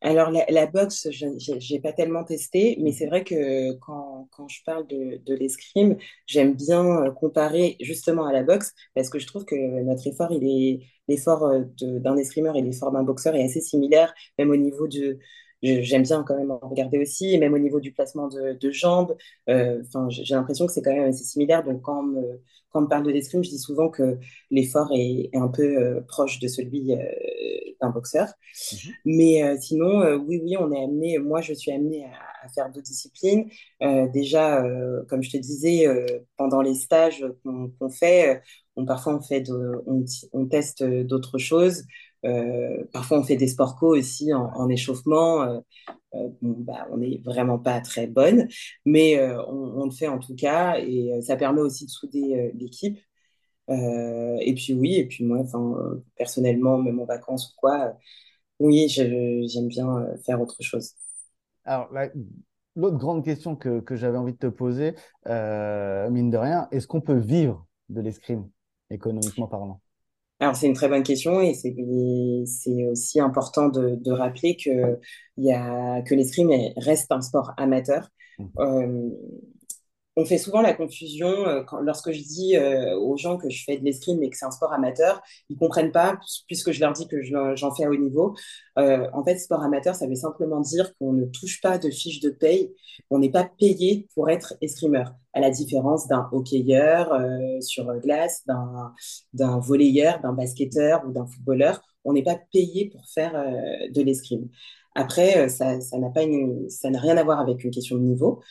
Alors, 0.03 0.31
la, 0.31 0.65
boxe, 0.65 1.07
je 1.11 1.73
n'ai 1.73 1.79
pas 1.79 1.93
tellement 1.93 2.23
testé, 2.23 2.75
mais 2.81 2.91
c'est 2.91 3.05
vrai 3.05 3.23
que 3.23 3.73
quand, 3.73 4.27
quand 4.31 4.47
je 4.47 4.63
parle 4.65 4.87
de, 4.87 5.21
de 5.23 5.35
l'escrime, 5.35 5.95
j'aime 6.25 6.55
bien 6.55 7.03
euh, 7.03 7.11
comparer 7.11 7.77
justement 7.79 8.25
à 8.25 8.33
la 8.33 8.41
boxe, 8.41 8.73
parce 8.95 9.11
que 9.11 9.19
je 9.19 9.27
trouve 9.27 9.45
que 9.45 9.55
notre 9.83 10.07
effort, 10.07 10.31
il 10.31 10.43
est, 10.43 10.87
l'effort 11.07 11.43
euh, 11.43 11.61
d'un 11.79 12.17
escrimeur 12.17 12.55
et 12.55 12.61
l'effort 12.63 12.91
d'un 12.91 13.03
boxeur 13.03 13.35
est 13.35 13.43
assez 13.43 13.61
similaire, 13.61 14.11
même 14.39 14.49
au 14.49 14.55
niveau 14.55 14.87
de... 14.87 15.19
J'aime 15.63 16.03
bien 16.03 16.23
quand 16.23 16.37
même 16.37 16.51
en 16.51 16.59
regarder 16.59 16.97
aussi, 16.99 17.33
et 17.33 17.37
même 17.37 17.53
au 17.53 17.59
niveau 17.59 17.79
du 17.79 17.91
placement 17.93 18.27
de, 18.27 18.53
de 18.59 18.71
jambes. 18.71 19.15
euh, 19.49 19.81
Enfin, 19.87 20.07
j'ai 20.09 20.33
l'impression 20.35 20.65
que 20.67 20.73
c'est 20.73 20.81
quand 20.81 20.93
même 20.93 21.09
assez 21.09 21.23
similaire. 21.23 21.63
Donc, 21.63 21.81
quand 21.83 21.99
on 21.99 22.03
me, 22.03 22.41
quand 22.71 22.79
on 22.79 22.83
me 22.83 22.87
parle 22.87 23.03
de 23.05 23.11
l'escrime, 23.11 23.43
je 23.43 23.49
dis 23.49 23.59
souvent 23.59 23.89
que 23.89 24.17
l'effort 24.49 24.89
est, 24.93 25.29
est 25.33 25.37
un 25.37 25.49
peu 25.49 25.63
euh, 25.63 26.01
proche 26.07 26.39
de 26.39 26.47
celui 26.47 26.93
euh, 26.93 26.97
d'un 27.81 27.89
boxeur. 27.89 28.27
Mhm. 28.71 28.93
Mais 29.05 29.57
sinon, 29.59 30.15
oui, 30.17 30.41
oui, 30.43 30.55
on 30.59 30.71
est 30.71 30.83
amené, 30.83 31.17
moi, 31.19 31.41
je 31.41 31.53
suis 31.53 31.71
amenée 31.71 32.05
à, 32.05 32.45
à 32.45 32.49
faire 32.49 32.67
d'autres 32.71 32.85
disciplines. 32.85 33.49
Déjà, 34.13 34.63
comme 35.09 35.23
je 35.23 35.31
te 35.31 35.37
disais, 35.37 35.85
pendant 36.37 36.61
les 36.61 36.75
stages 36.75 37.25
qu'on 37.43 37.89
fait, 37.89 38.41
on, 38.75 38.85
parfois 38.85 39.15
on 39.17 39.21
fait 39.21 39.41
de, 39.41 39.53
on, 39.87 40.05
on 40.33 40.45
teste 40.47 40.83
d'autres 40.83 41.37
choses. 41.37 41.83
Euh, 42.25 42.83
parfois, 42.93 43.19
on 43.19 43.23
fait 43.23 43.35
des 43.35 43.47
sports 43.47 43.75
co 43.77 43.95
aussi 43.95 44.33
en, 44.33 44.51
en 44.53 44.69
échauffement. 44.69 45.41
Euh, 45.43 45.59
euh, 46.13 46.29
bah, 46.41 46.87
on 46.91 46.97
n'est 46.97 47.21
vraiment 47.23 47.57
pas 47.57 47.79
très 47.81 48.07
bonne, 48.07 48.47
mais 48.85 49.21
on, 49.47 49.85
le 49.85 49.91
fait 49.91 50.07
en 50.07 50.19
tout 50.19 50.35
cas 50.35 50.77
et 50.77 51.21
ça 51.21 51.37
permet 51.37 51.61
aussi 51.61 51.85
de 51.85 51.91
souder 51.91 52.51
l'équipe. 52.53 52.99
Et 53.69 54.53
puis 54.55 54.73
oui, 54.73 54.95
et 54.95 55.05
puis 55.05 55.23
moi, 55.23 55.43
personnellement, 56.17 56.77
même 56.77 56.99
en 56.99 57.05
vacances 57.05 57.53
ou 57.53 57.55
quoi, 57.57 57.93
oui, 58.59 58.89
j'aime 58.89 59.67
bien 59.69 60.05
faire 60.25 60.41
autre 60.41 60.57
chose. 60.59 60.91
Alors, 61.63 61.91
la- 61.93 62.11
l'autre 62.75 62.97
grande 62.97 63.23
question 63.23 63.55
que, 63.55 63.81
j'avais 63.91 64.17
envie 64.17 64.33
de 64.33 64.37
te 64.37 64.47
poser, 64.47 64.95
mine 65.25 66.29
de 66.29 66.37
rien, 66.37 66.67
est-ce 66.71 66.87
qu'on 66.87 67.01
peut 67.01 67.17
vivre 67.17 67.65
de 67.87 68.01
l'escrime, 68.01 68.49
économiquement 68.89 69.47
parlant? 69.47 69.81
Alors, 70.41 70.55
c'est 70.57 70.67
une 70.67 70.73
très 70.73 70.89
bonne 70.89 71.03
question 71.03 71.39
et 71.41 71.53
c'est 71.53 72.87
aussi 72.91 73.19
important 73.19 73.69
de, 73.69 73.95
de 73.95 74.11
rappeler 74.11 74.57
que, 74.57 74.99
il 75.37 75.45
y 75.45 75.53
a, 75.53 76.01
que 76.01 76.15
l'escrime 76.15 76.51
est- 76.51 76.73
reste 76.77 77.11
un 77.11 77.21
sport 77.21 77.53
amateur. 77.57 78.09
Mhm. 78.39 78.49
Euh, 78.59 79.09
on 80.17 80.25
fait 80.25 80.37
souvent 80.37 80.61
la 80.61 80.73
confusion 80.73 81.27
euh, 81.47 81.63
quand, 81.63 81.79
lorsque 81.81 82.11
je 82.11 82.21
dis 82.21 82.57
euh, 82.57 82.97
aux 82.97 83.17
gens 83.17 83.37
que 83.37 83.49
je 83.49 83.63
fais 83.63 83.77
de 83.77 83.85
l'escrime 83.85 84.21
et 84.23 84.29
que 84.29 84.37
c'est 84.37 84.45
un 84.45 84.51
sport 84.51 84.73
amateur, 84.73 85.21
ils 85.49 85.57
comprennent 85.57 85.91
pas 85.93 86.19
puisque 86.47 86.71
je 86.73 86.81
leur 86.81 86.93
dis 86.93 87.07
que 87.07 87.21
je- 87.23 87.55
j'en 87.55 87.73
fais 87.73 87.85
à 87.85 87.89
haut 87.89 87.95
niveau. 87.95 88.35
Euh, 88.79 89.07
en 89.13 89.23
fait, 89.23 89.37
sport 89.39 89.63
amateur, 89.63 89.95
ça 89.95 90.07
veut 90.07 90.15
simplement 90.15 90.61
dire 90.61 90.93
qu'on 90.97 91.13
ne 91.13 91.25
touche 91.25 91.61
pas 91.61 91.77
de 91.77 91.89
fiche 91.91 92.19
de 92.21 92.29
paye, 92.31 92.73
on 93.11 93.19
n'est 93.19 93.31
pas 93.31 93.45
payé 93.59 94.07
pour 94.15 94.29
être 94.29 94.55
escrimeur, 94.61 95.13
à 95.33 95.39
la 95.39 95.49
différence 95.49 96.07
d'un 96.07 96.27
hockeyeur 96.31 97.13
euh, 97.13 97.61
sur 97.61 97.85
glace, 97.99 98.45
d'un 99.33 99.59
volleyeur, 99.59 100.19
d'un 100.21 100.33
basketteur 100.33 101.03
ou 101.07 101.11
d'un 101.11 101.25
footballeur. 101.25 101.81
On 102.03 102.13
n'est 102.13 102.23
pas 102.23 102.39
payé 102.51 102.89
pour 102.89 103.07
faire 103.07 103.35
euh, 103.35 103.89
de 103.91 104.01
l'escrime. 104.01 104.49
Après, 104.95 105.45
euh, 105.45 105.47
ça, 105.47 105.77
n'a 106.89 106.99
rien 106.99 107.17
à 107.17 107.23
voir 107.23 107.39
avec 107.39 107.63
une 107.63 107.71
question 107.71 107.97
de 107.97 108.03
niveau. 108.03 108.41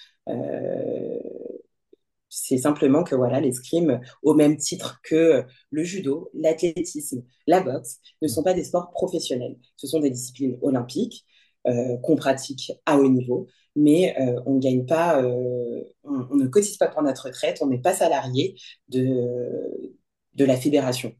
C'est 2.33 2.59
simplement 2.59 3.03
que 3.03 3.17
voilà, 3.17 3.41
l'escrime, 3.41 4.01
au 4.23 4.35
même 4.35 4.57
titre 4.57 5.01
que 5.03 5.45
le 5.71 5.83
judo, 5.83 6.31
l'athlétisme, 6.33 7.25
la 7.49 7.61
boxe, 7.61 7.99
ne 8.23 8.29
sont 8.29 8.45
pas 8.45 8.55
des 8.55 8.63
sports 8.63 8.91
professionnels. 8.93 9.57
Ce 9.77 9.89
sont 9.89 9.99
des 9.99 10.11
disciplines 10.11 10.57
olympiques 10.63 11.27
qu'on 11.65 12.17
pratique 12.17 12.73
à 12.87 12.99
haut 12.99 13.09
niveau, 13.09 13.49
mais 13.77 14.17
euh, 14.21 14.41
on 14.47 14.59
gagne 14.59 14.87
pas, 14.87 15.23
euh, 15.23 15.83
on, 16.05 16.37
ne 16.37 16.47
cotise 16.47 16.77
pas 16.77 16.89
pour 16.89 17.03
notre 17.03 17.27
retraite, 17.27 17.59
on 17.61 17.67
n'est 17.67 17.81
pas 17.81 17.95
salarié 17.95 18.57
de, 18.89 19.95
de 20.35 20.45
la 20.45 20.57
fédération. 20.57 21.15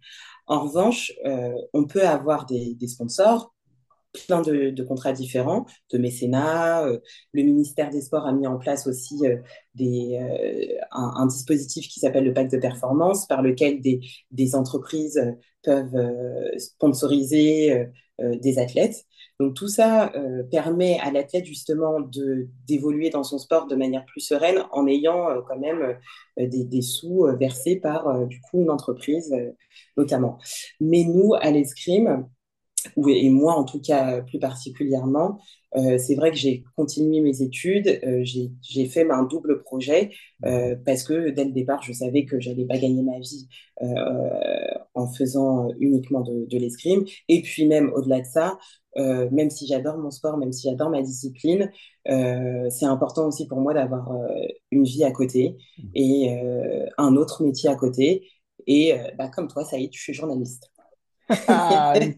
En 0.47 0.65
revanche, 0.65 1.13
on 1.73 1.85
peut 1.85 2.05
avoir 2.05 2.45
des, 2.47 2.77
sponsors 2.89 3.55
plein 4.27 4.43
de, 4.43 4.83
contrats 4.83 5.13
différents, 5.13 5.67
de 5.93 5.99
mécénat. 5.99 6.85
Euh, 6.87 6.99
le 7.33 7.43
ministère 7.43 7.91
des 7.91 8.01
Sports 8.01 8.27
a 8.27 8.33
mis 8.33 8.47
en 8.47 8.59
place 8.59 8.87
aussi 8.87 9.19
euh, 9.27 9.37
euh, 9.81 10.79
un, 10.91 11.27
dispositif 11.27 11.89
qui 11.89 12.01
s'appelle 12.01 12.25
le 12.25 12.35
pacte 12.35 12.53
de 12.53 12.59
performance, 12.59 13.27
par 13.27 13.43
lequel 13.43 13.81
des 13.81 14.55
entreprises 14.55 15.21
peuvent 15.63 16.11
sponsoriser 16.59 17.87
des 18.19 18.59
athlètes. 18.59 19.05
Donc 19.41 19.55
tout 19.55 19.67
ça 19.67 20.13
permet 20.51 20.99
à 21.01 21.11
l'athlète 21.11 21.47
justement 21.47 22.01
de 22.01 22.49
d'évoluer 22.69 23.11
dans 23.11 23.25
son 23.25 23.39
sport 23.39 23.67
de 23.67 23.75
manière 23.75 24.05
plus 24.05 24.21
sereine 24.21 24.65
en 24.71 24.87
ayant 24.87 25.43
quand 25.49 25.59
même 25.59 25.97
des, 26.37 26.65
des, 26.65 26.83
sous 26.83 27.27
versés 27.39 27.77
par 27.77 28.27
du 28.27 28.41
coup 28.43 28.61
une 28.61 28.71
entreprise 28.71 29.35
notamment. 29.97 30.39
Mais 30.79 31.05
nous 31.05 31.35
à 31.35 31.51
l'escrime, 31.51 32.29
et 33.09 33.31
moi 33.31 33.55
en 33.55 33.65
tout 33.65 33.81
cas 33.81 34.21
plus 34.23 34.39
particulièrement, 34.39 35.39
euh, 35.77 35.99
c'est 35.99 36.15
vrai 36.15 36.31
que 36.31 36.37
j'ai 36.37 36.65
continué 36.77 37.21
mes 37.21 37.43
études, 37.43 38.01
euh, 38.05 38.25
j'ai 38.25 38.87
fait 38.87 39.09
un 39.11 39.23
double 39.23 39.63
projet 39.63 40.11
euh, 40.45 40.75
parce 40.85 41.05
que 41.05 41.31
dès 41.31 41.45
le 41.45 41.53
départ, 41.53 41.83
je 41.83 41.93
savais 41.93 42.25
que 42.25 42.41
j'allais 42.41 42.65
pas 42.65 42.79
gagner 42.79 43.03
ma 43.03 43.19
vie 43.19 43.49
en 44.95 45.07
faisant 45.07 45.71
uniquement 45.79 46.21
de 46.21 46.59
l'escrime. 46.59 47.05
Et 47.29 47.43
puis 47.43 47.67
même 47.67 47.91
au-delà 47.95 48.21
de 48.21 48.27
ça, 48.27 48.59
même 48.97 49.51
si 49.51 49.67
j'adore 49.67 49.99
mon 49.99 50.11
sport, 50.11 50.37
même 50.37 50.53
si 50.53 50.69
j'adore 50.69 50.91
ma 50.91 51.03
discipline, 51.03 51.71
c'est 52.07 52.87
important 52.87 53.27
aussi 53.27 53.47
pour 53.47 53.61
moi 53.61 53.75
d'avoir 53.75 54.11
une 54.71 54.85
vie 54.85 55.05
à 55.05 55.13
côté 55.13 55.57
et 55.95 56.37
un 56.99 57.17
autre 57.17 57.43
métier 57.45 57.71
à 57.71 57.77
côté. 57.77 58.29
Et 58.67 58.95
bah, 59.17 59.29
comme 59.29 59.49
toi, 59.49 59.65
ça 59.65 59.79
y 59.79 59.85
est, 59.85 59.91
je 59.93 60.01
suis 60.01 60.15
journaliste. 60.15 60.71
Ah, 61.49 61.95
une, 62.01 62.15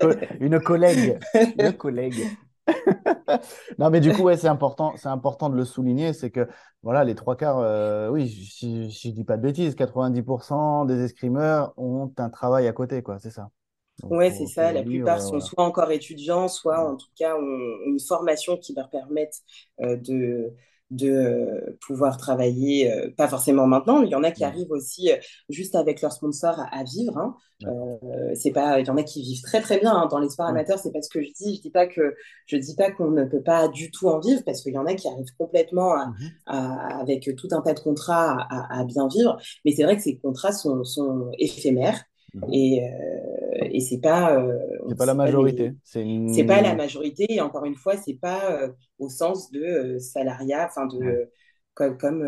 collègue. 0.60 1.18
Une 1.58 1.72
collègue. 1.74 2.26
non, 3.78 3.90
mais 3.90 4.00
du 4.00 4.12
coup, 4.12 4.22
ouais, 4.22 4.36
c'est 4.36 4.48
important, 4.48 4.94
c'est 4.96 5.08
important 5.08 5.50
de 5.50 5.56
le 5.56 5.64
souligner, 5.64 6.12
c'est 6.12 6.30
que 6.30 6.48
voilà, 6.82 7.04
les 7.04 7.14
trois 7.14 7.36
quarts, 7.36 7.58
euh, 7.58 8.08
oui, 8.08 8.28
si, 8.28 8.90
je 8.90 9.08
dis 9.10 9.24
pas 9.24 9.36
de 9.36 9.42
bêtises, 9.42 9.74
90% 9.74 10.86
des 10.86 11.02
escrimeurs 11.02 11.74
ont 11.76 12.12
un 12.16 12.30
travail 12.30 12.66
à 12.68 12.72
côté, 12.72 13.02
quoi, 13.02 13.18
c'est 13.18 13.30
ça. 13.30 13.50
Oui, 14.02 14.30
c'est 14.32 14.46
ça. 14.46 14.72
La 14.72 14.82
plupart 14.82 15.20
sont 15.20 15.40
soit 15.40 15.64
encore 15.64 15.90
étudiants, 15.90 16.48
soit 16.48 16.86
en 16.86 16.96
tout 16.96 17.08
cas 17.16 17.36
ont 17.36 17.78
une 17.86 18.00
formation 18.00 18.56
qui 18.56 18.74
leur 18.74 18.90
permette 18.90 19.34
euh, 19.80 19.96
de, 19.96 20.52
de 20.92 21.08
euh, 21.08 21.78
pouvoir 21.80 22.18
travailler, 22.18 22.92
euh, 22.92 23.10
pas 23.16 23.26
forcément 23.26 23.66
maintenant, 23.66 24.02
il 24.02 24.10
y 24.10 24.14
en 24.14 24.22
a 24.22 24.30
qui 24.30 24.44
arrivent 24.44 24.70
aussi 24.70 25.10
euh, 25.10 25.16
juste 25.48 25.74
avec 25.74 26.02
leur 26.02 26.12
sponsor 26.12 26.54
à, 26.70 26.84
vivre. 26.84 27.16
Hein. 27.16 27.34
c'est 28.34 28.50
pas, 28.50 28.78
il 28.78 28.86
y 28.86 28.90
en 28.90 28.96
a 28.98 29.02
qui 29.02 29.22
vivent 29.22 29.40
très 29.42 29.62
très 29.62 29.78
bien 29.78 29.92
hein. 29.92 30.06
dans 30.10 30.18
les 30.18 30.28
sports 30.28 30.46
amateurs. 30.46 30.78
C'est 30.78 30.92
pas 30.92 31.00
ce 31.00 31.08
que 31.08 31.22
je 31.22 31.30
dis. 31.32 31.56
Je 31.56 31.62
dis 31.62 31.70
pas 31.70 31.86
que 31.86 32.14
je 32.46 32.56
dis 32.56 32.74
pas 32.76 32.90
qu'on 32.90 33.10
ne 33.10 33.24
peut 33.24 33.42
pas 33.42 33.68
du 33.68 33.90
tout 33.90 34.08
en 34.08 34.20
vivre 34.20 34.42
parce 34.44 34.62
qu'il 34.62 34.74
y 34.74 34.78
en 34.78 34.86
a 34.86 34.94
qui 34.94 35.08
arrivent 35.08 35.34
complètement 35.38 35.96
mmh 35.96 36.12
avec 36.46 37.30
tout 37.36 37.48
un 37.52 37.62
tas 37.62 37.72
de 37.72 37.80
contrats 37.80 38.46
à, 38.50 38.84
bien 38.84 39.08
vivre. 39.08 39.38
Mais 39.64 39.72
c'est 39.72 39.84
vrai 39.84 39.96
que 39.96 40.02
ces 40.02 40.18
contrats 40.18 40.52
sont, 40.52 40.84
sont 40.84 41.30
éphémères 41.38 42.02
mmh 42.34 42.52
et, 42.52 42.82
et 43.70 43.80
c'est 43.80 44.00
pas. 44.00 44.38
Euh, 44.38 44.58
c'est 44.88 44.98
pas 44.98 45.06
la 45.06 45.14
majorité. 45.14 45.74
C'est 45.84 46.44
pas 46.46 46.62
la 46.62 46.74
majorité. 46.74 47.26
Et 47.28 47.40
encore 47.40 47.64
une 47.64 47.74
fois, 47.74 47.96
c'est 47.96 48.14
pas 48.14 48.50
euh, 48.52 48.72
au 48.98 49.08
sens 49.08 49.50
de 49.50 49.60
euh, 49.60 49.98
salariat, 49.98 50.66
enfin 50.66 50.86
de 50.86 51.30
comme 51.74 51.96
comme, 51.96 52.24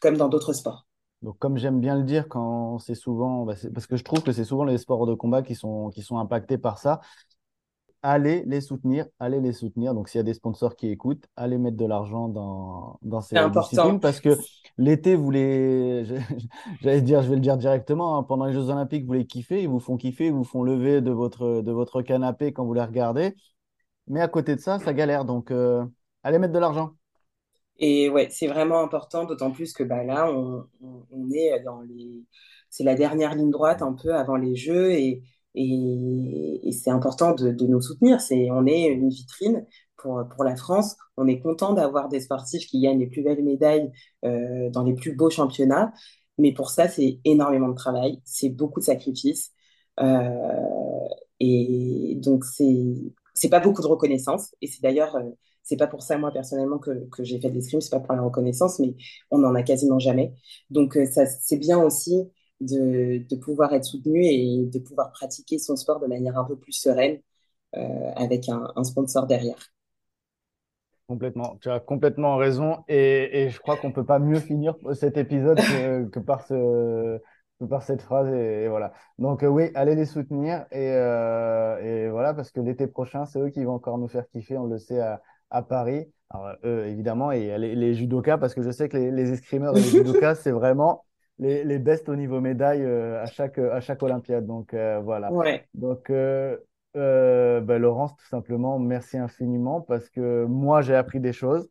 comme 0.00 0.16
dans 0.16 0.28
d'autres 0.28 0.52
sports. 0.52 0.86
Donc, 1.22 1.38
comme 1.38 1.58
j'aime 1.58 1.80
bien 1.80 1.98
le 1.98 2.04
dire, 2.04 2.28
quand 2.28 2.78
c'est 2.78 2.94
souvent, 2.94 3.44
bah, 3.44 3.54
parce 3.74 3.86
que 3.86 3.96
je 3.96 4.04
trouve 4.04 4.22
que 4.22 4.32
c'est 4.32 4.44
souvent 4.44 4.64
les 4.64 4.78
sports 4.78 5.06
de 5.06 5.14
combat 5.14 5.42
qui 5.42 5.54
sont, 5.54 5.90
qui 5.90 6.00
sont 6.02 6.18
impactés 6.18 6.56
par 6.56 6.78
ça 6.78 7.00
allez 8.02 8.42
les 8.46 8.60
soutenir, 8.60 9.06
allez 9.18 9.40
les 9.40 9.52
soutenir. 9.52 9.94
Donc, 9.94 10.08
s'il 10.08 10.18
y 10.18 10.20
a 10.20 10.24
des 10.24 10.34
sponsors 10.34 10.76
qui 10.76 10.88
écoutent, 10.88 11.26
allez 11.36 11.58
mettre 11.58 11.76
de 11.76 11.84
l'argent 11.86 12.28
dans, 12.28 12.98
dans 13.02 13.20
ces 13.20 13.36
disciplines 13.50 14.00
parce 14.00 14.20
que 14.20 14.38
l'été, 14.78 15.14
vous 15.16 15.30
les, 15.30 16.04
j'allais 16.82 17.02
dire, 17.02 17.22
je 17.22 17.28
vais 17.28 17.36
le 17.36 17.40
dire 17.40 17.56
directement, 17.56 18.18
hein, 18.18 18.22
pendant 18.22 18.46
les 18.46 18.52
Jeux 18.54 18.68
Olympiques, 18.70 19.06
vous 19.06 19.12
les 19.14 19.26
kiffez, 19.26 19.62
ils 19.62 19.68
vous 19.68 19.80
font 19.80 19.96
kiffer, 19.96 20.26
ils 20.26 20.32
vous 20.32 20.44
font 20.44 20.62
lever 20.62 21.00
de 21.00 21.10
votre, 21.10 21.62
de 21.62 21.72
votre 21.72 22.02
canapé 22.02 22.52
quand 22.52 22.64
vous 22.64 22.74
les 22.74 22.82
regardez. 22.82 23.34
Mais 24.08 24.20
à 24.20 24.28
côté 24.28 24.56
de 24.56 24.60
ça, 24.60 24.78
ça 24.78 24.92
galère. 24.94 25.24
Donc, 25.24 25.50
euh, 25.50 25.84
allez 26.22 26.38
mettre 26.38 26.52
de 26.54 26.58
l'argent. 26.58 26.94
Et 27.78 28.10
ouais, 28.10 28.28
c'est 28.30 28.46
vraiment 28.46 28.80
important, 28.82 29.24
d'autant 29.24 29.50
plus 29.52 29.72
que 29.72 29.82
bah, 29.82 30.04
là, 30.04 30.30
on, 30.30 30.66
on 30.82 31.30
est 31.32 31.60
dans 31.60 31.80
les. 31.82 32.24
C'est 32.68 32.84
la 32.84 32.94
dernière 32.94 33.34
ligne 33.34 33.50
droite 33.50 33.82
un 33.82 33.94
peu 33.94 34.14
avant 34.14 34.36
les 34.36 34.54
Jeux 34.54 34.92
et 34.92 35.22
et, 35.54 36.70
c'est 36.72 36.90
important 36.90 37.34
de, 37.34 37.50
nous 37.66 37.80
soutenir. 37.80 38.18
On 38.52 38.66
est 38.66 38.86
une 38.86 39.08
vitrine 39.08 39.66
pour, 39.96 40.44
la 40.44 40.56
France. 40.56 40.96
On 41.16 41.26
est 41.26 41.40
content 41.40 41.72
d'avoir 41.74 42.08
des 42.08 42.20
sportifs 42.20 42.66
qui 42.66 42.80
gagnent 42.80 43.00
les 43.00 43.08
plus 43.08 43.22
belles 43.22 43.42
médailles 43.44 43.90
euh, 44.24 44.70
dans 44.70 44.84
les 44.84 44.94
plus 44.94 45.14
beaux 45.14 45.30
championnats. 45.30 45.92
Mais 46.38 46.52
pour 46.52 46.70
ça, 46.70 46.88
c'est 46.88 47.20
énormément 47.24 47.68
de 47.68 47.74
travail, 47.74 48.20
c'est 48.24 48.48
beaucoup 48.48 48.80
de 48.80 48.84
sacrifices. 48.84 49.52
Euh, 50.00 50.30
et 51.40 52.16
donc, 52.22 52.44
c'est, 52.44 52.94
c'est 53.34 53.50
pas 53.50 53.60
beaucoup 53.60 53.82
de 53.82 53.86
reconnaissance. 53.86 54.54
Et 54.62 54.66
c'est 54.66 54.82
d'ailleurs, 54.82 55.16
euh, 55.16 55.22
c'est 55.62 55.76
pas 55.76 55.86
pour 55.86 56.02
ça, 56.02 56.16
moi, 56.18 56.32
personnellement, 56.32 56.78
que, 56.78 57.08
que 57.10 57.24
j'ai 57.24 57.40
fait 57.40 57.50
de 57.50 57.54
l'escrime. 57.54 57.80
C'est 57.80 57.90
pas 57.90 58.00
pour 58.00 58.14
la 58.14 58.22
reconnaissance, 58.22 58.78
mais 58.78 58.94
on 59.30 59.38
n'en 59.38 59.54
a 59.54 59.62
quasiment 59.62 59.98
jamais. 59.98 60.32
Donc, 60.70 60.98
ça, 61.12 61.26
c'est 61.26 61.58
bien 61.58 61.82
aussi 61.82 62.30
de, 62.60 63.34
pouvoir 63.36 63.72
être 63.72 63.84
soutenu 63.84 64.24
et 64.24 64.64
de 64.64 64.78
pouvoir 64.78 65.12
pratiquer 65.12 65.58
son 65.58 65.76
sport 65.76 66.00
de 66.00 66.06
manière 66.06 66.38
un 66.38 66.44
peu 66.44 66.56
plus 66.56 66.72
sereine 66.72 67.20
euh, 67.76 68.10
avec 68.16 68.48
un, 68.48 68.84
sponsor 68.84 69.26
derrière. 69.26 69.58
Complètement, 71.08 71.56
tu 71.60 71.70
as 71.70 71.80
complètement 71.80 72.36
raison 72.36 72.84
et, 72.86 73.48
je 73.50 73.58
crois 73.58 73.76
qu'on 73.76 73.88
ne 73.88 73.92
peut 73.92 74.04
pas 74.04 74.18
mieux 74.18 74.38
finir 74.38 74.76
cet 74.94 75.16
épisode 75.16 75.58
que, 75.58 76.18
par, 76.20 76.46
ce, 76.46 77.18
par 77.68 77.82
cette 77.82 78.02
phrase 78.02 78.32
et, 78.32 78.68
voilà. 78.68 78.92
Donc 79.18 79.42
euh, 79.42 79.48
oui, 79.48 79.70
allez 79.74 79.96
les 79.96 80.06
soutenir 80.06 80.66
euh, 80.72 81.78
et, 81.78 82.10
voilà 82.10 82.32
parce 82.32 82.52
que 82.52 82.60
l'été 82.60 82.86
prochain, 82.86 83.24
c'est 83.24 83.40
eux 83.40 83.50
qui 83.50 83.64
vont 83.64 83.74
encore 83.74 83.98
nous 83.98 84.08
faire 84.08 84.28
kiffer, 84.28 84.56
on 84.56 84.66
le 84.66 84.78
sait 84.78 85.00
à, 85.00 85.62
Paris. 85.62 86.06
Alors, 86.32 86.54
eux, 86.62 86.86
évidemment, 86.86 87.32
et 87.32 87.58
les, 87.58 87.74
les 87.74 87.94
judokas, 87.94 88.38
parce 88.38 88.54
que 88.54 88.62
je 88.62 88.70
sais 88.70 88.88
que 88.88 88.96
les, 88.96 89.10
les 89.10 89.32
escrimeurs 89.32 89.76
et 89.76 89.80
les 89.80 89.88
judokas, 89.88 90.36
c'est 90.36 90.52
vraiment 90.52 91.04
les, 91.40 91.64
les 91.64 91.78
bestes 91.78 92.08
au 92.08 92.16
niveau 92.16 92.40
médaille 92.40 92.82
euh, 92.82 93.22
à, 93.22 93.26
chaque, 93.26 93.58
à 93.58 93.80
chaque 93.80 94.02
Olympiade. 94.02 94.46
Donc 94.46 94.74
euh, 94.74 95.00
voilà. 95.00 95.30
Donc 95.74 96.10
euh, 96.10 96.56
ben, 96.94 97.78
Laurence, 97.78 98.14
tout 98.16 98.26
simplement, 98.26 98.78
merci 98.78 99.16
infiniment 99.16 99.80
parce 99.80 100.08
que 100.10 100.44
moi, 100.44 100.82
j'ai 100.82 100.94
appris 100.94 101.18
des 101.18 101.32
choses. 101.32 101.68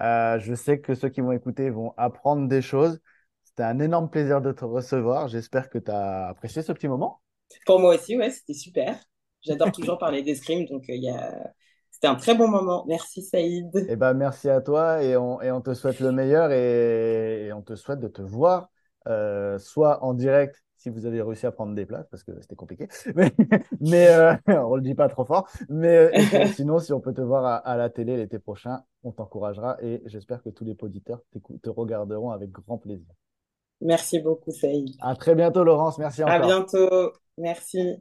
je 0.00 0.54
sais 0.54 0.80
que 0.80 0.94
ceux 0.94 1.08
qui 1.08 1.20
vont 1.20 1.32
écouter 1.32 1.70
vont 1.70 1.94
apprendre 1.96 2.48
des 2.48 2.60
choses. 2.60 3.00
C'était 3.44 3.62
un 3.62 3.78
énorme 3.78 4.10
plaisir 4.10 4.42
de 4.42 4.50
te 4.50 4.64
recevoir. 4.64 5.28
J'espère 5.28 5.70
que 5.70 5.78
tu 5.78 5.90
as 5.90 6.26
apprécié 6.26 6.62
ce 6.62 6.72
petit 6.72 6.88
moment. 6.88 7.20
Pour 7.66 7.78
moi 7.78 7.94
aussi, 7.94 8.18
ouais, 8.18 8.30
c'était 8.30 8.52
super. 8.52 8.98
J'adore 9.42 9.70
toujours 9.72 9.98
parler 9.98 10.22
d'escrime, 10.22 10.66
donc 10.66 10.84
il 10.88 11.04
y 11.04 11.08
a... 11.08 11.52
C'était 11.92 12.08
un 12.08 12.16
très 12.16 12.34
bon 12.34 12.48
moment. 12.48 12.84
Merci 12.88 13.22
Saïd. 13.22 13.70
Eh 13.88 13.94
ben, 13.94 14.14
merci 14.14 14.50
à 14.50 14.60
toi 14.60 15.00
et 15.04 15.16
on, 15.16 15.40
et 15.40 15.52
on 15.52 15.60
te 15.60 15.72
souhaite 15.72 16.00
le 16.00 16.10
meilleur 16.10 16.50
et, 16.50 17.46
et, 17.46 17.52
on 17.52 17.62
te 17.62 17.76
souhaite 17.76 18.00
de 18.00 18.08
te 18.08 18.20
voir 18.20 18.68
euh, 19.08 19.58
soit 19.58 20.02
en 20.04 20.14
direct 20.14 20.64
si 20.76 20.90
vous 20.90 21.06
avez 21.06 21.22
réussi 21.22 21.46
à 21.46 21.50
prendre 21.50 21.74
des 21.74 21.86
places, 21.86 22.06
parce 22.10 22.22
que 22.24 22.38
c'était 22.42 22.56
compliqué, 22.56 22.88
mais, 23.14 23.32
mais 23.80 24.06
euh, 24.08 24.34
on 24.66 24.76
le 24.76 24.82
dit 24.82 24.94
pas 24.94 25.08
trop 25.08 25.24
fort. 25.24 25.48
Mais 25.70 26.10
euh, 26.14 26.46
sinon, 26.54 26.78
si 26.78 26.92
on 26.92 27.00
peut 27.00 27.14
te 27.14 27.22
voir 27.22 27.62
à, 27.64 27.76
la 27.76 27.88
télé 27.88 28.18
l'été 28.18 28.38
prochain, 28.38 28.82
on 29.02 29.10
t'encouragera 29.10 29.78
et 29.80 30.02
j'espère 30.04 30.42
que 30.42 30.50
tous 30.50 30.64
les 30.64 30.76
auditeurs 30.82 31.22
te 31.62 31.70
regarderont 31.70 32.32
avec 32.32 32.50
grand 32.50 32.76
plaisir. 32.76 33.08
Merci 33.80 34.18
beaucoup, 34.18 34.50
Saïd. 34.50 34.94
À 35.00 35.16
très 35.16 35.34
bientôt, 35.34 35.64
Laurence. 35.64 35.98
Merci 35.98 36.22
encore. 36.22 36.34
À 36.34 36.38
bientôt. 36.40 37.12
Merci. 37.38 37.96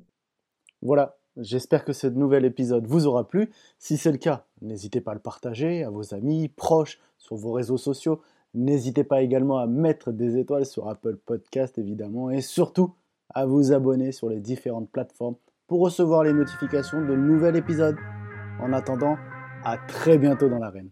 Voilà. 0.81 1.17
J'espère 1.37 1.83
que 1.83 1.93
ce 1.93 2.05
nouvel 2.05 2.45
épisode 2.45 2.85
vous 2.85 3.07
aura 3.07 3.27
plu. 3.27 3.49
Si 3.79 3.97
c'est 3.97 4.11
le 4.11 4.19
cas, 4.19 4.45
n'hésitez 4.61 5.01
pas 5.01 5.11
à 5.11 5.13
le 5.15 5.19
partager 5.19 5.83
à 5.83 5.89
vos 5.89 6.13
amis, 6.13 6.47
proches, 6.47 6.99
sur 7.17 7.35
vos 7.35 7.53
réseaux 7.53 7.77
sociaux. 7.77 8.21
N'hésitez 8.53 9.03
pas 9.03 9.21
également 9.21 9.57
à 9.57 9.67
mettre 9.67 10.11
des 10.11 10.37
étoiles 10.37 10.65
sur 10.65 10.87
Apple 10.87 11.17
Podcast 11.17 11.77
évidemment 11.77 12.29
et 12.29 12.41
surtout 12.41 12.93
à 13.33 13.45
vous 13.45 13.73
abonner 13.73 14.11
sur 14.11 14.29
les 14.29 14.39
différentes 14.39 14.91
plateformes 14.91 15.35
pour 15.67 15.81
recevoir 15.81 16.23
les 16.23 16.33
notifications 16.33 17.01
de 17.01 17.15
nouveaux 17.15 17.51
épisodes. 17.51 17.97
En 18.61 18.71
attendant, 18.73 19.17
à 19.63 19.77
très 19.87 20.17
bientôt 20.17 20.49
dans 20.49 20.59
l'arène. 20.59 20.89